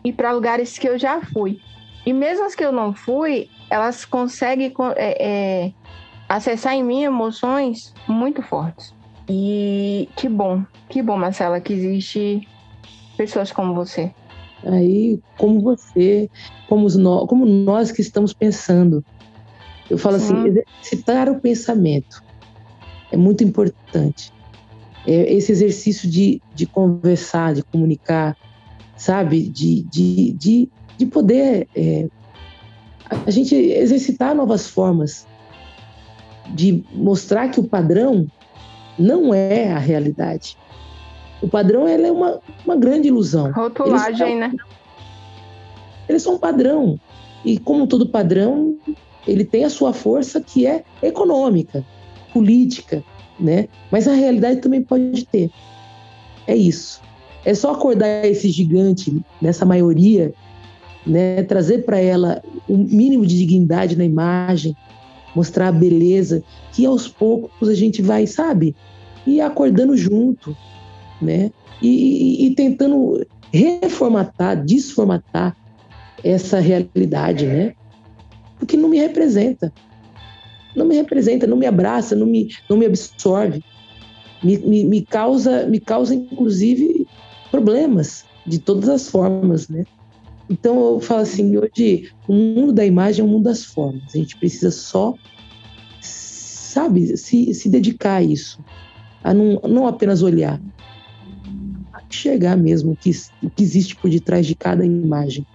e 0.05 0.13
para 0.13 0.33
lugares 0.33 0.79
que 0.79 0.89
eu 0.89 0.99
já 0.99 1.21
fui. 1.21 1.61
E 2.05 2.13
mesmo 2.13 2.47
as 2.47 2.55
que 2.55 2.65
eu 2.65 2.73
não 2.73 2.95
fui, 2.95 3.49
elas 3.69 4.05
conseguem 4.05 4.73
é, 4.97 5.27
é, 5.29 5.73
acessar 6.31 6.75
em 6.75 6.85
mim 6.85 7.03
emoções 7.03 7.93
muito 8.07 8.41
fortes. 8.41 8.95
E 9.29 10.09
que 10.17 10.29
bom, 10.29 10.65
que 10.89 11.03
bom, 11.03 11.19
Marcela, 11.19 11.61
que 11.61 11.73
existe 11.73 12.49
pessoas 13.17 13.51
como 13.51 13.75
você. 13.75 14.15
Aí, 14.65 15.19
como 15.37 15.61
você, 15.61 16.31
como 16.69 16.89
nós, 16.89 17.29
como 17.29 17.45
nós 17.45 17.91
que 17.91 18.01
estamos 18.01 18.33
pensando. 18.33 19.05
Eu 19.89 19.99
falo 19.99 20.17
assim, 20.17 20.29
Sim. 20.29 20.49
assim, 20.49 20.61
exercitar 20.83 21.29
o 21.29 21.41
pensamento 21.41 22.23
é 23.11 23.17
muito 23.17 23.43
importante. 23.43 24.33
É 25.05 25.33
esse 25.35 25.51
exercício 25.51 26.09
de, 26.09 26.41
de 26.55 26.65
conversar, 26.67 27.55
de 27.55 27.65
comunicar, 27.65 28.37
sabe? 28.97 29.49
De, 29.49 29.83
de, 29.83 30.33
de, 30.35 30.69
de 30.97 31.07
poder 31.07 31.67
é, 31.75 32.07
a 33.27 33.31
gente 33.33 33.57
exercitar 33.57 34.33
novas 34.33 34.69
formas 34.69 35.27
de 36.55 36.85
mostrar 36.93 37.49
que 37.49 37.61
o 37.61 37.65
padrão 37.65 38.27
não 38.99 39.33
é 39.33 39.73
a 39.73 39.79
realidade. 39.79 40.57
O 41.43 41.49
padrão 41.49 41.89
ela 41.89 42.07
é 42.07 42.13
uma, 42.13 42.41
uma 42.65 42.77
grande 42.77 43.09
ilusão. 43.09 43.51
Rotulagem, 43.53 44.37
né? 44.37 44.53
Eles 46.09 46.23
são 46.23 46.35
um 46.35 46.39
padrão. 46.39 46.99
E 47.45 47.59
como 47.59 47.87
todo 47.87 48.09
padrão, 48.09 48.77
ele 49.27 49.45
tem 49.45 49.65
a 49.65 49.71
sua 49.71 49.93
força 49.93 50.41
que 50.41 50.67
é 50.67 50.85
econômica, 51.03 51.85
política, 52.33 53.03
né? 53.39 53.69
Mas 53.91 54.07
a 54.07 54.13
realidade 54.13 54.61
também 54.61 54.83
pode 54.83 55.25
ter. 55.27 55.51
É 56.47 56.55
isso. 56.55 57.01
É 57.45 57.55
só 57.55 57.73
acordar 57.73 58.27
esse 58.27 58.51
gigante 58.51 59.25
nessa 59.41 59.65
maioria 59.65 60.35
né? 61.07 61.43
Trazer 61.45 61.85
para 61.85 61.99
ela 61.99 62.43
o 62.69 62.75
um 62.75 62.79
mínimo 62.79 63.27
de 63.27 63.37
dignidade 63.37 63.97
na 63.97 64.05
imagem, 64.05 64.77
mostrar 65.35 65.69
a 65.69 65.73
beleza, 65.73 66.43
que 66.73 66.85
aos 66.85 67.09
poucos 67.09 67.69
a 67.69 67.75
gente 67.75 68.03
vai, 68.03 68.27
sabe, 68.27 68.75
e 69.27 69.41
acordando 69.41 69.97
junto, 69.97 70.57
né? 71.21 71.51
E, 71.83 72.47
e, 72.47 72.55
tentando 72.55 73.27
reformatar, 73.53 74.65
desformatar 74.65 75.57
essa 76.23 76.61
realidade, 76.61 77.47
né? 77.47 77.75
Porque 78.59 78.77
não 78.77 78.89
me 78.89 78.99
representa. 78.99 79.73
Não 80.77 80.87
me 80.87 80.95
representa, 80.95 81.47
não 81.47 81.57
me 81.57 81.67
abraça, 81.67 82.15
não 82.15 82.27
me, 82.27 82.51
não 82.69 82.77
me 82.77 82.87
absorve. 82.87 83.65
Me, 84.43 84.59
me, 84.59 84.85
me 84.85 85.03
causa, 85.03 85.67
me 85.67 85.81
causa, 85.81 86.15
inclusive, 86.15 87.07
problemas 87.51 88.25
de 88.47 88.59
todas 88.59 88.89
as 88.89 89.09
formas, 89.09 89.69
né? 89.69 89.85
Então 90.51 90.95
eu 90.95 91.01
falo 91.01 91.21
assim, 91.21 91.57
hoje 91.57 92.11
o 92.27 92.33
mundo 92.33 92.73
da 92.73 92.85
imagem 92.85 93.23
é 93.23 93.25
o 93.25 93.31
mundo 93.31 93.45
das 93.45 93.65
formas. 93.65 94.03
A 94.13 94.19
gente 94.19 94.37
precisa 94.37 94.73
só, 94.73 95.15
sabe, 96.01 97.17
se, 97.17 97.55
se 97.55 97.69
dedicar 97.69 98.17
a 98.17 98.23
isso, 98.23 98.59
a 99.23 99.33
não, 99.33 99.61
não 99.69 99.87
apenas 99.87 100.23
olhar, 100.23 100.61
a 101.93 102.03
enxergar 102.11 102.57
mesmo 102.57 102.93
o 102.93 102.97
que, 102.97 103.13
o 103.41 103.49
que 103.49 103.63
existe 103.63 103.95
por 103.95 104.11
detrás 104.11 104.45
de 104.45 104.57
cada 104.57 104.85
imagem, 104.85 105.47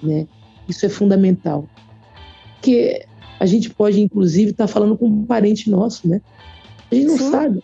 né? 0.00 0.28
Isso 0.68 0.86
é 0.86 0.88
fundamental, 0.88 1.68
porque 2.54 3.04
a 3.40 3.46
gente 3.46 3.70
pode 3.70 4.00
inclusive 4.00 4.52
estar 4.52 4.68
tá 4.68 4.72
falando 4.72 4.96
com 4.96 5.08
um 5.08 5.26
parente 5.26 5.68
nosso, 5.68 6.08
né? 6.08 6.20
A 6.88 6.94
gente 6.94 7.06
não 7.08 7.18
Sim. 7.18 7.30
sabe. 7.32 7.60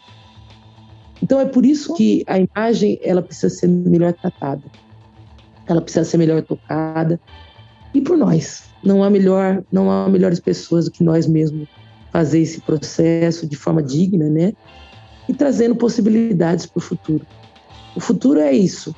Então 1.23 1.39
é 1.39 1.45
por 1.45 1.65
isso 1.65 1.95
que 1.95 2.25
a 2.27 2.39
imagem 2.41 2.99
ela 3.03 3.23
precisa 3.23 3.49
ser 3.49 3.69
melhor 3.69 4.13
tratada 4.13 4.63
ela 5.67 5.81
precisa 5.81 6.05
ser 6.05 6.19
melhor 6.19 6.43
tocada 6.43 7.21
e 7.95 8.01
por 8.01 8.17
nós. 8.17 8.65
Não 8.83 9.03
há 9.03 9.11
melhor, 9.11 9.63
não 9.71 9.91
há 9.91 10.09
melhores 10.09 10.41
pessoas 10.41 10.87
do 10.87 10.91
que 10.91 11.05
nós 11.05 11.27
mesmos 11.27 11.69
fazer 12.13 12.41
esse 12.41 12.61
processo 12.61 13.47
de 13.47 13.57
forma 13.57 13.83
digna, 13.83 14.29
né? 14.29 14.53
E 15.29 15.33
trazendo 15.33 15.75
possibilidades 15.77 16.67
para 16.67 16.79
o 16.79 16.83
futuro. 16.83 17.25
O 17.95 18.01
futuro 18.01 18.41
é 18.41 18.53
isso. 18.53 18.95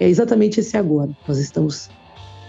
É 0.00 0.08
exatamente 0.08 0.60
esse 0.60 0.76
agora. 0.76 1.10
Nós 1.26 1.38
estamos 1.38 1.88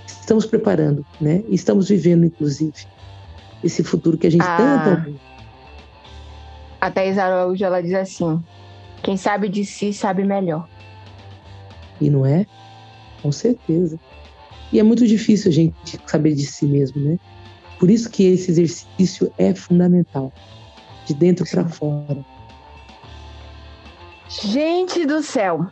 estamos 0.06 0.46
preparando, 0.46 1.06
né? 1.20 1.44
Estamos 1.50 1.90
vivendo 1.90 2.26
inclusive 2.26 2.86
esse 3.64 3.84
futuro 3.84 4.18
que 4.18 4.28
a 4.28 4.32
gente 4.32 4.44
ah, 4.44 4.58
tanto 5.04 5.20
A 6.80 6.90
Thais 6.90 7.18
Araújo 7.18 7.64
ela 7.64 7.82
diz 7.82 7.94
assim: 7.94 8.42
quem 9.02 9.18
sabe 9.18 9.50
de 9.50 9.66
si 9.66 9.94
sabe 9.94 10.24
melhor. 10.24 10.68
E 12.02 12.10
não 12.10 12.26
é? 12.26 12.46
Com 13.22 13.32
certeza. 13.32 14.00
E 14.72 14.80
é 14.80 14.84
muito 14.84 15.08
difícil 15.08 15.50
a 15.50 15.54
gente 15.54 16.00
saber 16.06 16.36
de 16.36 16.46
si 16.46 16.66
mesmo, 16.66 17.02
né? 17.02 17.20
Por 17.80 17.90
isso 17.90 18.10
que 18.10 18.24
esse 18.24 18.52
exercício 18.52 19.34
é 19.38 19.54
fundamental, 19.56 20.32
de 21.06 21.14
dentro 21.14 21.46
para 21.50 21.68
fora. 21.68 22.26
Gente 24.30 25.06
do 25.06 25.24
céu, 25.24 25.66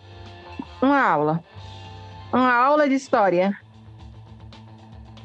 uma 0.82 1.02
aula, 1.02 1.44
uma 2.34 2.54
aula 2.54 2.90
de 2.90 2.96
história 2.96 3.56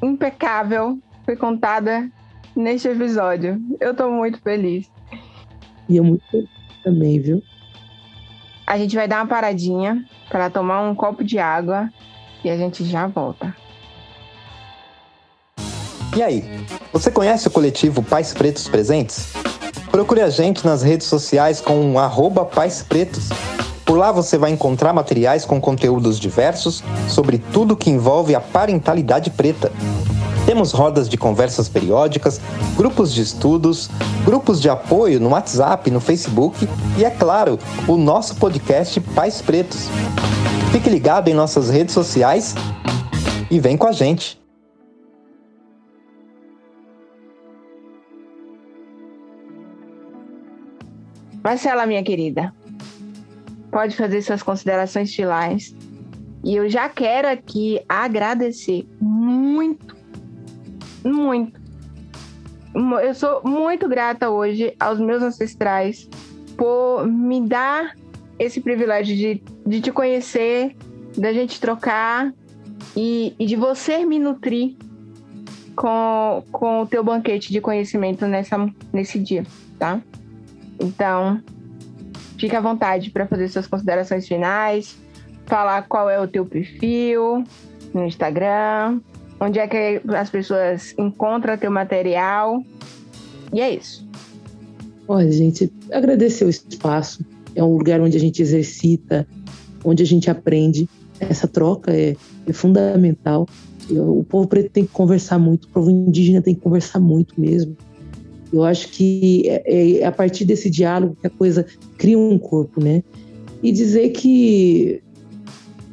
impecável 0.03 0.99
foi 1.25 1.35
contada 1.35 2.11
neste 2.55 2.87
episódio. 2.87 3.59
Eu 3.79 3.95
tô 3.95 4.11
muito 4.11 4.39
feliz. 4.41 4.91
E 5.89 5.97
eu 5.97 6.03
muito 6.03 6.23
feliz 6.29 6.49
também, 6.83 7.19
viu? 7.19 7.41
A 8.67 8.77
gente 8.77 8.95
vai 8.95 9.07
dar 9.07 9.21
uma 9.21 9.27
paradinha 9.27 10.05
para 10.29 10.49
tomar 10.49 10.81
um 10.81 10.93
copo 10.93 11.23
de 11.23 11.39
água 11.39 11.89
e 12.43 12.49
a 12.49 12.57
gente 12.57 12.83
já 12.85 13.07
volta. 13.07 13.55
E 16.15 16.21
aí, 16.21 16.43
você 16.91 17.09
conhece 17.09 17.47
o 17.47 17.51
coletivo 17.51 18.03
Pais 18.03 18.33
Pretos 18.33 18.67
Presentes? 18.67 19.33
Procure 19.89 20.21
a 20.21 20.29
gente 20.29 20.65
nas 20.65 20.83
redes 20.83 21.07
sociais 21.07 21.59
com 21.59 21.97
arroba 21.97 22.45
Pais 22.45 22.83
Pretos. 22.83 23.29
Por 23.85 23.97
lá 23.97 24.11
você 24.11 24.37
vai 24.37 24.51
encontrar 24.51 24.93
materiais 24.93 25.43
com 25.45 25.59
conteúdos 25.59 26.19
diversos 26.19 26.83
sobre 27.09 27.37
tudo 27.37 27.75
que 27.75 27.89
envolve 27.89 28.35
a 28.35 28.39
parentalidade 28.39 29.29
preta. 29.31 29.71
Temos 30.45 30.71
rodas 30.71 31.07
de 31.07 31.17
conversas 31.17 31.69
periódicas, 31.69 32.39
grupos 32.75 33.13
de 33.13 33.21
estudos, 33.21 33.89
grupos 34.25 34.61
de 34.61 34.69
apoio 34.69 35.19
no 35.19 35.29
WhatsApp, 35.29 35.89
no 35.89 35.99
Facebook 35.99 36.67
e, 36.97 37.05
é 37.05 37.09
claro, 37.09 37.57
o 37.87 37.97
nosso 37.97 38.35
podcast 38.35 38.99
Pais 38.99 39.41
Pretos. 39.41 39.89
Fique 40.73 40.89
ligado 40.89 41.27
em 41.27 41.35
nossas 41.35 41.69
redes 41.69 41.93
sociais 41.93 42.55
e 43.51 43.59
vem 43.59 43.77
com 43.77 43.85
a 43.85 43.91
gente. 43.91 44.41
Marcela, 51.43 51.85
minha 51.85 52.03
querida, 52.03 52.51
pode 53.69 53.95
fazer 53.95 54.23
suas 54.23 54.41
considerações 54.41 55.13
finais. 55.13 55.75
E 56.43 56.55
eu 56.55 56.67
já 56.67 56.89
quero 56.89 57.27
aqui 57.27 57.79
agradecer 57.87 58.83
muito, 58.99 59.95
muito. 61.05 61.61
Eu 63.03 63.13
sou 63.13 63.43
muito 63.43 63.87
grata 63.87 64.31
hoje 64.31 64.75
aos 64.79 64.99
meus 64.99 65.21
ancestrais 65.21 66.09
por 66.57 67.05
me 67.05 67.47
dar 67.47 67.93
esse 68.37 68.61
privilégio 68.61 69.15
de, 69.15 69.43
de 69.65 69.81
te 69.81 69.91
conhecer, 69.91 70.75
da 71.17 71.31
gente 71.31 71.59
trocar 71.59 72.33
e, 72.95 73.35
e 73.39 73.45
de 73.45 73.55
você 73.55 74.05
me 74.05 74.19
nutrir 74.19 74.75
com, 75.75 76.43
com 76.51 76.81
o 76.81 76.87
teu 76.87 77.03
banquete 77.03 77.51
de 77.51 77.61
conhecimento 77.61 78.25
nessa, 78.25 78.57
nesse 78.91 79.19
dia, 79.19 79.45
tá? 79.79 80.01
Então, 80.79 81.41
fique 82.37 82.55
à 82.55 82.61
vontade 82.61 83.09
para 83.09 83.27
fazer 83.27 83.47
suas 83.47 83.67
considerações 83.67 84.27
finais, 84.27 84.97
falar 85.45 85.83
qual 85.83 86.09
é 86.09 86.19
o 86.19 86.27
teu 86.27 86.45
perfil 86.45 87.43
no 87.93 88.05
Instagram, 88.05 88.99
onde 89.39 89.59
é 89.59 89.67
que 89.67 90.01
as 90.15 90.29
pessoas 90.29 90.93
encontram 90.97 91.57
teu 91.57 91.71
material. 91.71 92.63
E 93.51 93.61
é 93.61 93.69
isso. 93.69 94.07
Olha, 95.07 95.31
gente, 95.31 95.71
agradecer 95.91 96.45
o 96.45 96.49
espaço 96.49 97.23
é 97.55 97.63
um 97.63 97.75
lugar 97.77 98.01
onde 98.01 98.17
a 98.17 98.19
gente 98.19 98.41
exercita, 98.41 99.27
onde 99.83 100.03
a 100.03 100.05
gente 100.05 100.29
aprende. 100.29 100.87
Essa 101.19 101.47
troca 101.47 101.91
é, 101.91 102.15
é 102.45 102.53
fundamental. 102.53 103.47
O 103.89 104.23
povo 104.23 104.47
preto 104.47 104.71
tem 104.71 104.85
que 104.85 104.91
conversar 104.91 105.37
muito, 105.37 105.65
o 105.65 105.69
povo 105.69 105.89
indígena 105.89 106.41
tem 106.41 106.55
que 106.55 106.61
conversar 106.61 106.99
muito 106.99 107.39
mesmo. 107.39 107.75
Eu 108.51 108.63
acho 108.63 108.89
que 108.89 109.43
é, 109.47 109.99
é 109.99 110.05
a 110.05 110.11
partir 110.11 110.45
desse 110.45 110.69
diálogo 110.69 111.17
que 111.19 111.27
a 111.27 111.29
coisa 111.29 111.65
cria 111.97 112.17
um 112.17 112.37
corpo, 112.37 112.81
né? 112.81 113.03
E 113.61 113.71
dizer 113.71 114.09
que, 114.09 115.01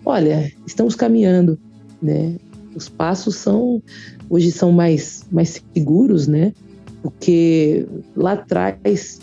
olha, 0.05 0.53
estamos 0.67 0.95
caminhando, 0.95 1.59
né? 2.03 2.37
Os 2.75 2.89
passos 2.89 3.37
são 3.37 3.83
hoje 4.29 4.53
são 4.53 4.71
mais 4.71 5.27
mais 5.33 5.63
seguros, 5.75 6.29
né? 6.29 6.53
Porque 7.03 7.87
lá 8.15 8.33
atrás 8.33 9.21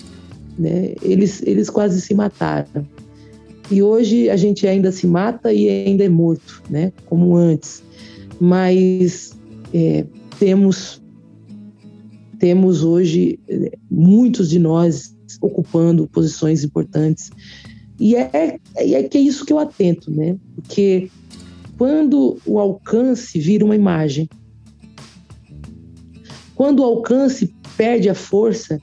né? 0.57 0.93
Eles, 1.01 1.41
eles 1.43 1.69
quase 1.69 2.01
se 2.01 2.13
mataram. 2.13 2.87
E 3.69 3.83
hoje 3.83 4.29
a 4.29 4.37
gente 4.37 4.65
ainda 4.65 4.91
se 4.91 5.05
mata 5.05 5.53
e 5.53 5.69
ainda 5.69 6.03
é 6.03 6.09
morto, 6.09 6.63
né? 6.69 6.93
Como 7.05 7.35
antes. 7.35 7.83
Mas 8.39 9.37
é, 9.73 10.05
temos 10.39 11.01
temos 12.39 12.83
hoje 12.83 13.39
é, 13.49 13.71
muitos 13.89 14.49
de 14.49 14.59
nós 14.59 15.15
ocupando 15.41 16.07
posições 16.07 16.63
importantes 16.63 17.31
e 17.99 18.15
é, 18.15 18.59
é 18.75 19.03
que 19.03 19.17
é 19.17 19.21
isso 19.21 19.45
que 19.45 19.51
eu 19.51 19.59
atento, 19.59 20.11
né? 20.11 20.37
Porque 20.55 21.09
quando 21.77 22.37
o 22.45 22.59
alcance 22.59 23.39
vira 23.39 23.65
uma 23.65 23.75
imagem, 23.75 24.29
quando 26.55 26.79
o 26.79 26.83
alcance 26.83 27.53
perde 27.75 28.09
a 28.09 28.15
força, 28.15 28.79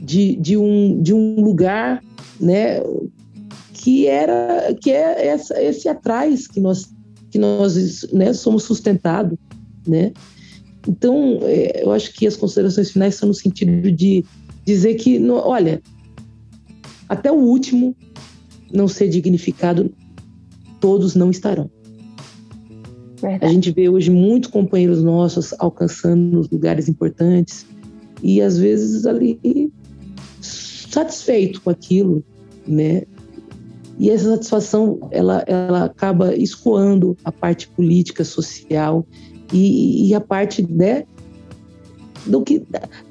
de, 0.00 0.36
de, 0.36 0.56
um, 0.56 1.00
de 1.02 1.12
um 1.12 1.40
lugar 1.40 2.02
né, 2.40 2.80
que 3.72 4.06
era 4.06 4.74
que 4.80 4.90
é 4.90 5.26
essa, 5.26 5.60
esse 5.62 5.88
atrás 5.88 6.46
que 6.46 6.60
nós 6.60 6.88
que 7.30 7.38
nós 7.38 8.08
né, 8.12 8.32
somos 8.32 8.64
sustentados, 8.64 9.38
né? 9.86 10.12
Então, 10.88 11.38
é, 11.42 11.84
eu 11.84 11.92
acho 11.92 12.12
que 12.12 12.26
as 12.26 12.36
considerações 12.36 12.90
finais 12.90 13.14
são 13.14 13.28
no 13.28 13.34
sentido 13.34 13.92
de 13.92 14.24
dizer 14.64 14.94
que, 14.94 15.18
no, 15.18 15.34
olha, 15.34 15.80
até 17.08 17.30
o 17.30 17.36
último 17.36 17.94
não 18.72 18.88
ser 18.88 19.08
dignificado, 19.08 19.92
todos 20.80 21.14
não 21.14 21.30
estarão. 21.30 21.70
Verdade. 23.20 23.44
A 23.44 23.48
gente 23.48 23.70
vê 23.70 23.88
hoje 23.88 24.10
muitos 24.10 24.50
companheiros 24.50 25.02
nossos 25.02 25.54
alcançando 25.58 26.48
lugares 26.50 26.88
importantes 26.88 27.66
e 28.22 28.40
às 28.40 28.58
vezes 28.58 29.04
ali 29.06 29.38
satisfeito 30.90 31.60
com 31.62 31.70
aquilo, 31.70 32.22
né? 32.66 33.02
E 33.98 34.10
essa 34.10 34.30
satisfação, 34.30 34.98
ela, 35.10 35.44
ela 35.46 35.84
acaba 35.84 36.34
escoando 36.34 37.16
a 37.24 37.30
parte 37.30 37.68
política, 37.68 38.24
social 38.24 39.06
e, 39.52 40.08
e 40.08 40.14
a 40.14 40.20
parte, 40.20 40.62
né, 40.62 41.04
do 42.24 42.42
que, 42.42 42.62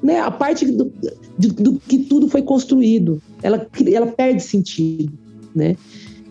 né, 0.02 0.18
a 0.18 0.30
parte 0.30 0.66
do, 0.66 0.92
do, 1.38 1.48
do, 1.48 1.78
que 1.78 2.00
tudo 2.00 2.28
foi 2.28 2.42
construído. 2.42 3.22
Ela, 3.40 3.66
ela 3.92 4.08
perde 4.08 4.42
sentido, 4.42 5.12
né? 5.54 5.76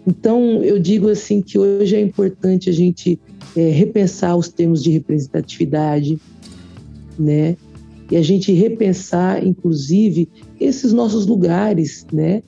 Então, 0.06 0.64
eu 0.64 0.80
digo 0.80 1.10
assim 1.10 1.42
que 1.42 1.58
hoje 1.58 1.96
é 1.96 2.02
importante 2.02 2.70
a 2.70 2.74
gente 2.74 3.20
é, 3.56 3.70
repensar 3.70 4.36
os 4.36 4.50
termos 4.50 4.84
de 4.84 4.92
representatividade, 4.92 6.20
né? 7.18 7.56
E 8.12 8.18
a 8.18 8.22
gente 8.22 8.52
repensar, 8.54 9.46
inclusive, 9.46 10.28
esses 10.60 10.92
nossos 10.92 11.28
lugares, 11.28 12.06
né? 12.12 12.42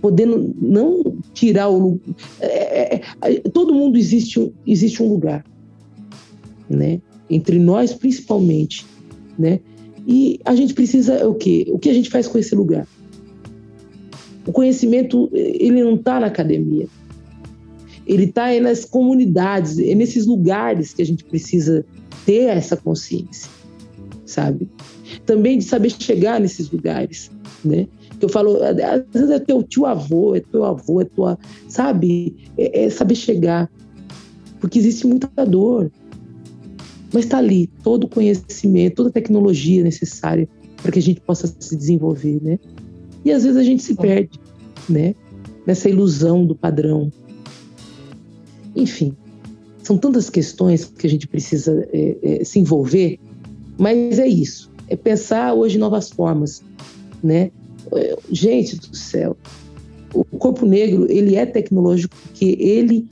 Podendo 0.00 0.54
não 0.60 1.18
tirar 1.34 1.68
o 1.68 2.00
é, 2.40 2.94
é, 2.94 3.02
é, 3.20 3.34
todo 3.50 3.74
mundo 3.74 3.98
existe 3.98 4.52
existe 4.66 5.02
um 5.02 5.08
lugar, 5.08 5.44
né? 6.70 7.00
Entre 7.28 7.58
nós 7.58 7.92
principalmente, 7.92 8.86
né? 9.38 9.60
E 10.06 10.40
a 10.44 10.54
gente 10.54 10.72
precisa 10.72 11.28
o 11.28 11.34
quê? 11.34 11.66
O 11.70 11.78
que 11.78 11.90
a 11.90 11.94
gente 11.94 12.08
faz 12.08 12.26
com 12.26 12.38
esse 12.38 12.54
lugar? 12.54 12.86
O 14.46 14.52
conhecimento 14.52 15.28
ele 15.34 15.82
não 15.82 15.96
está 15.96 16.18
na 16.18 16.28
academia, 16.28 16.86
ele 18.06 18.24
está 18.24 18.58
nas 18.60 18.86
comunidades, 18.86 19.78
é 19.78 19.94
nesses 19.94 20.24
lugares 20.24 20.94
que 20.94 21.02
a 21.02 21.04
gente 21.04 21.24
precisa 21.24 21.84
ter 22.24 22.44
essa 22.44 22.74
consciência, 22.74 23.50
sabe? 24.28 24.68
Também 25.24 25.58
de 25.58 25.64
saber 25.64 25.90
chegar 25.90 26.38
nesses 26.38 26.70
lugares, 26.70 27.30
né? 27.64 27.88
Que 28.18 28.26
eu 28.26 28.28
falo, 28.28 28.58
às 28.62 29.04
vezes 29.12 29.30
é 29.30 29.38
teu 29.38 29.62
tio 29.62 29.86
avô, 29.86 30.34
é 30.34 30.40
teu 30.40 30.64
avô, 30.64 31.00
é 31.00 31.04
tua, 31.04 31.38
sabe? 31.66 32.36
É, 32.56 32.84
é 32.84 32.90
saber 32.90 33.14
chegar, 33.14 33.70
porque 34.60 34.78
existe 34.78 35.06
muita 35.06 35.28
dor, 35.46 35.90
mas 37.12 37.24
está 37.24 37.38
ali 37.38 37.68
todo 37.82 38.04
o 38.04 38.08
conhecimento, 38.08 38.96
toda 38.96 39.08
a 39.08 39.12
tecnologia 39.12 39.82
necessária 39.82 40.46
para 40.82 40.92
que 40.92 40.98
a 40.98 41.02
gente 41.02 41.20
possa 41.22 41.52
se 41.58 41.74
desenvolver, 41.74 42.38
né? 42.42 42.58
E 43.24 43.32
às 43.32 43.44
vezes 43.44 43.56
a 43.56 43.62
gente 43.62 43.82
se 43.82 43.94
perde, 43.94 44.38
né? 44.88 45.14
Nessa 45.66 45.88
ilusão 45.88 46.44
do 46.44 46.54
padrão. 46.54 47.10
Enfim, 48.76 49.16
são 49.82 49.96
tantas 49.96 50.28
questões 50.28 50.84
que 50.84 51.06
a 51.06 51.10
gente 51.10 51.26
precisa 51.26 51.88
é, 51.92 52.16
é, 52.22 52.44
se 52.44 52.58
envolver, 52.58 53.18
mas 53.78 54.18
é 54.18 54.26
isso. 54.26 54.70
É 54.88 54.96
pensar 54.96 55.54
hoje 55.54 55.78
novas 55.78 56.10
formas, 56.10 56.62
né? 57.22 57.50
Gente 58.30 58.76
do 58.76 58.96
céu, 58.96 59.36
o 60.12 60.24
corpo 60.24 60.66
negro 60.66 61.06
ele 61.10 61.36
é 61.36 61.46
tecnológico 61.46 62.14
porque 62.22 62.56
ele 62.58 63.06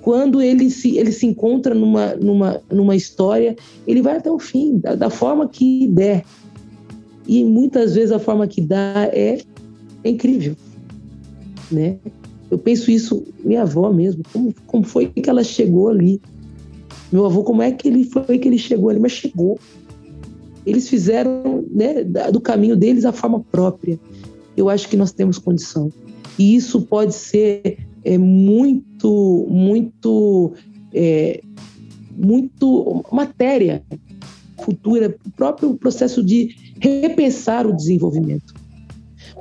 quando 0.00 0.40
ele 0.40 0.70
se, 0.70 0.96
ele 0.96 1.12
se 1.12 1.26
encontra 1.26 1.74
numa, 1.74 2.14
numa, 2.14 2.62
numa 2.70 2.96
história, 2.96 3.54
ele 3.86 4.00
vai 4.00 4.16
até 4.16 4.30
o 4.30 4.38
fim, 4.38 4.78
da, 4.78 4.94
da 4.94 5.10
forma 5.10 5.46
que 5.46 5.86
der. 5.88 6.24
E 7.26 7.44
muitas 7.44 7.94
vezes 7.94 8.10
a 8.10 8.18
forma 8.18 8.46
que 8.46 8.60
dá 8.60 9.10
é, 9.12 9.40
é 10.02 10.10
incrível. 10.10 10.56
Né? 11.70 11.98
Eu 12.50 12.58
penso 12.58 12.90
isso, 12.90 13.24
minha 13.44 13.62
avó 13.62 13.92
mesmo, 13.92 14.22
como, 14.32 14.54
como 14.66 14.84
foi 14.84 15.06
que 15.06 15.28
ela 15.28 15.44
chegou 15.44 15.90
ali? 15.90 16.20
Meu 17.12 17.26
avô, 17.26 17.42
como 17.42 17.62
é 17.62 17.70
que 17.70 17.86
ele 17.86 18.04
foi 18.04 18.38
que 18.38 18.48
ele 18.48 18.58
chegou 18.58 18.88
ali? 18.88 18.98
Mas 18.98 19.12
chegou. 19.12 19.58
Eles 20.64 20.88
fizeram 20.88 21.64
né, 21.70 22.04
do 22.32 22.40
caminho 22.40 22.76
deles 22.76 23.04
a 23.04 23.12
forma 23.12 23.40
própria. 23.40 23.98
Eu 24.56 24.68
acho 24.68 24.88
que 24.88 24.96
nós 24.96 25.12
temos 25.12 25.38
condição. 25.38 25.92
E 26.38 26.54
isso 26.54 26.82
pode 26.82 27.14
ser 27.14 27.78
é 28.04 28.16
muito, 28.16 29.46
muito, 29.50 30.54
é, 30.92 31.40
muito 32.16 33.04
matéria 33.12 33.82
futura, 34.62 35.14
o 35.26 35.30
próprio 35.30 35.74
processo 35.74 36.22
de 36.22 36.54
repensar 36.80 37.66
o 37.66 37.74
desenvolvimento. 37.74 38.54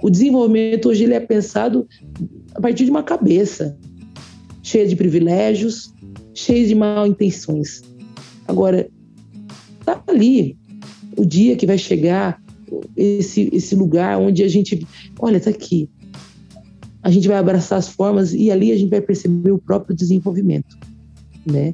O 0.01 0.09
desenvolvimento 0.09 0.89
hoje 0.89 1.03
ele 1.03 1.13
é 1.13 1.19
pensado 1.19 1.87
a 2.55 2.61
partir 2.61 2.85
de 2.85 2.91
uma 2.91 3.03
cabeça 3.03 3.77
cheia 4.61 4.87
de 4.87 4.95
privilégios, 4.95 5.93
cheia 6.33 6.65
de 6.65 6.75
mal 6.75 7.05
intenções. 7.05 7.81
Agora, 8.47 8.89
tá 9.85 10.01
ali 10.07 10.57
o 11.19 11.25
dia 11.25 11.55
que 11.55 11.65
vai 11.65 11.77
chegar 11.77 12.41
esse, 12.95 13.49
esse 13.51 13.75
lugar 13.75 14.19
onde 14.19 14.43
a 14.43 14.47
gente, 14.47 14.85
olha, 15.19 15.39
tá 15.39 15.49
aqui, 15.49 15.89
a 17.01 17.09
gente 17.09 17.27
vai 17.27 17.37
abraçar 17.37 17.79
as 17.79 17.89
formas 17.89 18.33
e 18.33 18.51
ali 18.51 18.71
a 18.71 18.77
gente 18.77 18.89
vai 18.89 19.01
perceber 19.01 19.51
o 19.51 19.57
próprio 19.57 19.95
desenvolvimento, 19.95 20.77
né? 21.45 21.73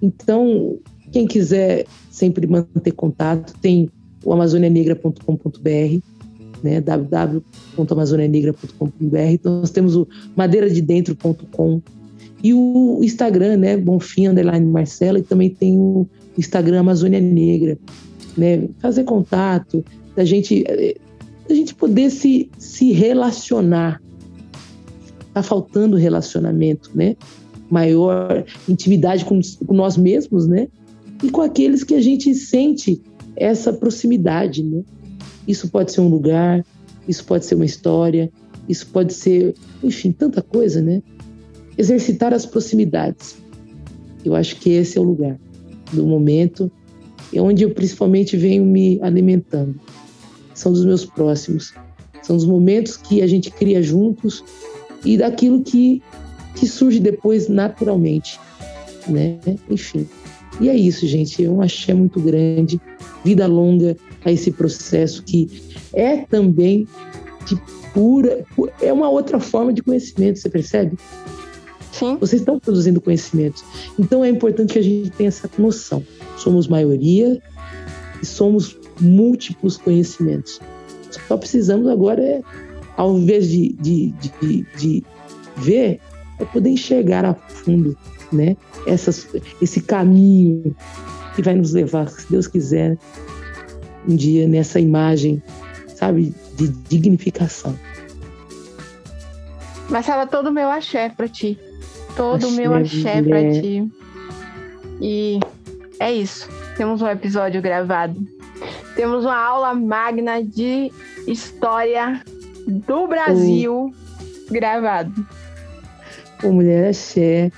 Então, 0.00 0.78
quem 1.12 1.26
quiser 1.26 1.84
sempre 2.10 2.46
manter 2.46 2.92
contato, 2.92 3.52
tem 3.60 3.90
o 4.24 4.32
amazonianegra.com.br, 4.32 5.98
né? 6.62 6.80
www.amazonianegra.com.br. 6.80 9.40
Nós 9.44 9.70
temos 9.70 9.96
o 9.96 10.06
madeiradedentro.com 10.36 11.82
e 12.42 12.54
o 12.54 13.00
Instagram, 13.02 13.58
né? 13.58 13.76
Bonfim 13.76 14.28
Marcela 14.70 15.18
e 15.18 15.22
também 15.22 15.50
tem 15.50 15.78
o 15.78 16.06
Instagram 16.38 16.80
Amazônia 16.80 17.20
Negra, 17.20 17.76
né? 18.36 18.68
Fazer 18.78 19.04
contato, 19.04 19.84
da 20.14 20.24
gente, 20.24 20.64
eh, 20.66 20.96
da 21.48 21.54
gente 21.54 21.74
poder 21.74 22.10
se, 22.10 22.50
se 22.58 22.92
relacionar, 22.92 24.00
Está 25.30 25.44
faltando 25.44 25.96
relacionamento, 25.96 26.90
né? 26.92 27.16
Maior 27.70 28.44
intimidade 28.68 29.24
com, 29.24 29.40
com 29.64 29.74
nós 29.74 29.96
mesmos, 29.96 30.48
né? 30.48 30.66
E 31.22 31.30
com 31.30 31.40
aqueles 31.40 31.84
que 31.84 31.94
a 31.94 32.00
gente 32.00 32.34
sente 32.34 33.00
essa 33.36 33.72
proximidade, 33.72 34.64
né? 34.64 34.82
Isso 35.46 35.68
pode 35.68 35.92
ser 35.92 36.00
um 36.00 36.08
lugar, 36.08 36.64
isso 37.06 37.24
pode 37.24 37.46
ser 37.46 37.54
uma 37.54 37.64
história, 37.64 38.28
isso 38.68 38.88
pode 38.88 39.14
ser, 39.14 39.54
enfim, 39.84 40.10
tanta 40.10 40.42
coisa, 40.42 40.82
né? 40.82 41.00
Exercitar 41.78 42.34
as 42.34 42.44
proximidades. 42.44 43.36
Eu 44.24 44.34
acho 44.34 44.56
que 44.56 44.70
esse 44.70 44.98
é 44.98 45.00
o 45.00 45.04
lugar 45.04 45.38
do 45.92 46.04
momento 46.04 46.70
e 47.32 47.40
onde 47.40 47.62
eu 47.62 47.70
principalmente 47.70 48.36
venho 48.36 48.64
me 48.64 48.98
alimentando. 49.02 49.78
São 50.54 50.72
dos 50.72 50.84
meus 50.84 51.04
próximos. 51.04 51.72
São 52.22 52.36
os 52.36 52.44
momentos 52.44 52.96
que 52.96 53.22
a 53.22 53.26
gente 53.26 53.50
cria 53.50 53.82
juntos 53.82 54.44
e 55.04 55.16
daquilo 55.16 55.62
que, 55.62 56.02
que 56.54 56.66
surge 56.66 57.00
depois 57.00 57.48
naturalmente, 57.48 58.38
né? 59.08 59.38
Enfim. 59.68 60.06
E 60.60 60.68
é 60.68 60.76
isso, 60.76 61.06
gente. 61.06 61.44
É 61.44 61.50
um 61.50 61.62
axé 61.62 61.94
muito 61.94 62.20
grande, 62.20 62.80
vida 63.24 63.46
longa 63.46 63.96
a 64.24 64.30
esse 64.30 64.50
processo 64.50 65.22
que 65.22 65.48
é 65.94 66.18
também 66.18 66.86
de 67.46 67.56
pura. 67.94 68.44
É 68.80 68.92
uma 68.92 69.08
outra 69.08 69.40
forma 69.40 69.72
de 69.72 69.82
conhecimento, 69.82 70.38
você 70.38 70.50
percebe? 70.50 70.96
Sim. 72.00 72.16
Vocês 72.18 72.42
estão 72.42 72.58
produzindo 72.58 73.00
conhecimento. 73.00 73.62
Então 73.98 74.24
é 74.24 74.28
importante 74.28 74.72
que 74.72 74.78
a 74.78 74.82
gente 74.82 75.10
tenha 75.10 75.28
essa 75.28 75.48
noção. 75.58 76.02
Somos 76.36 76.66
maioria 76.66 77.40
e 78.20 78.26
somos 78.26 78.76
múltiplos 79.00 79.76
conhecimentos. 79.76 80.60
Só 81.28 81.36
precisamos 81.36 81.86
agora 81.88 82.22
é 82.22 82.42
ao 82.96 83.16
invés 83.16 83.48
de, 83.48 83.72
de, 83.80 84.10
de, 84.40 84.66
de 84.76 85.04
ver, 85.56 86.00
é 86.38 86.44
poder 86.44 86.70
enxergar 86.70 87.24
a 87.24 87.34
fundo, 87.34 87.96
né? 88.30 88.56
Essas, 88.86 89.26
esse 89.60 89.80
caminho 89.80 90.76
que 91.34 91.40
vai 91.40 91.54
nos 91.54 91.72
levar, 91.72 92.10
se 92.10 92.30
Deus 92.30 92.46
quiser, 92.46 92.98
um 94.06 94.14
dia 94.14 94.46
nessa 94.46 94.78
imagem, 94.78 95.42
sabe, 95.94 96.34
de 96.56 96.68
dignificação. 96.68 97.74
Marcela, 99.88 100.26
todo 100.26 100.48
o 100.48 100.52
meu 100.52 100.68
axé 100.68 101.08
para 101.08 101.26
ti. 101.26 101.58
Todo 102.16 102.48
o 102.48 102.52
meu 102.52 102.74
axé 102.74 103.22
para 103.22 103.52
ti. 103.52 103.90
E 105.00 105.40
é 105.98 106.12
isso. 106.12 106.48
Temos 106.76 107.02
um 107.02 107.08
episódio 107.08 107.62
gravado. 107.62 108.20
Temos 108.94 109.24
uma 109.24 109.36
aula 109.36 109.74
magna 109.74 110.42
de 110.42 110.92
história 111.26 112.22
do 112.66 113.06
Brasil 113.06 113.74
o... 113.74 114.52
gravado. 114.52 115.26
O 116.42 116.52
Mulher 116.52 116.90
Axé. 116.90 117.50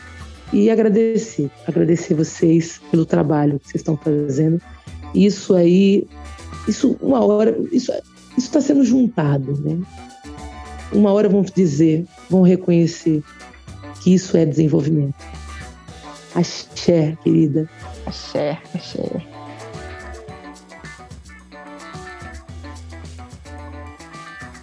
E 0.52 0.68
agradecer, 0.70 1.50
agradecer 1.66 2.12
vocês 2.12 2.78
pelo 2.90 3.06
trabalho 3.06 3.58
que 3.58 3.68
vocês 3.68 3.80
estão 3.80 3.96
fazendo. 3.96 4.60
Isso 5.14 5.54
aí, 5.54 6.06
isso 6.68 6.96
uma 7.00 7.24
hora, 7.24 7.56
isso 7.72 7.90
está 8.36 8.60
sendo 8.60 8.84
juntado, 8.84 9.58
né? 9.62 9.78
Uma 10.92 11.10
hora 11.10 11.28
vão 11.28 11.42
dizer, 11.42 12.04
vão 12.28 12.42
reconhecer 12.42 13.22
que 14.02 14.14
isso 14.14 14.36
é 14.36 14.44
desenvolvimento. 14.44 15.14
Axé, 16.34 17.16
querida. 17.22 17.68
Axé, 18.04 18.58
axé. 18.74 19.08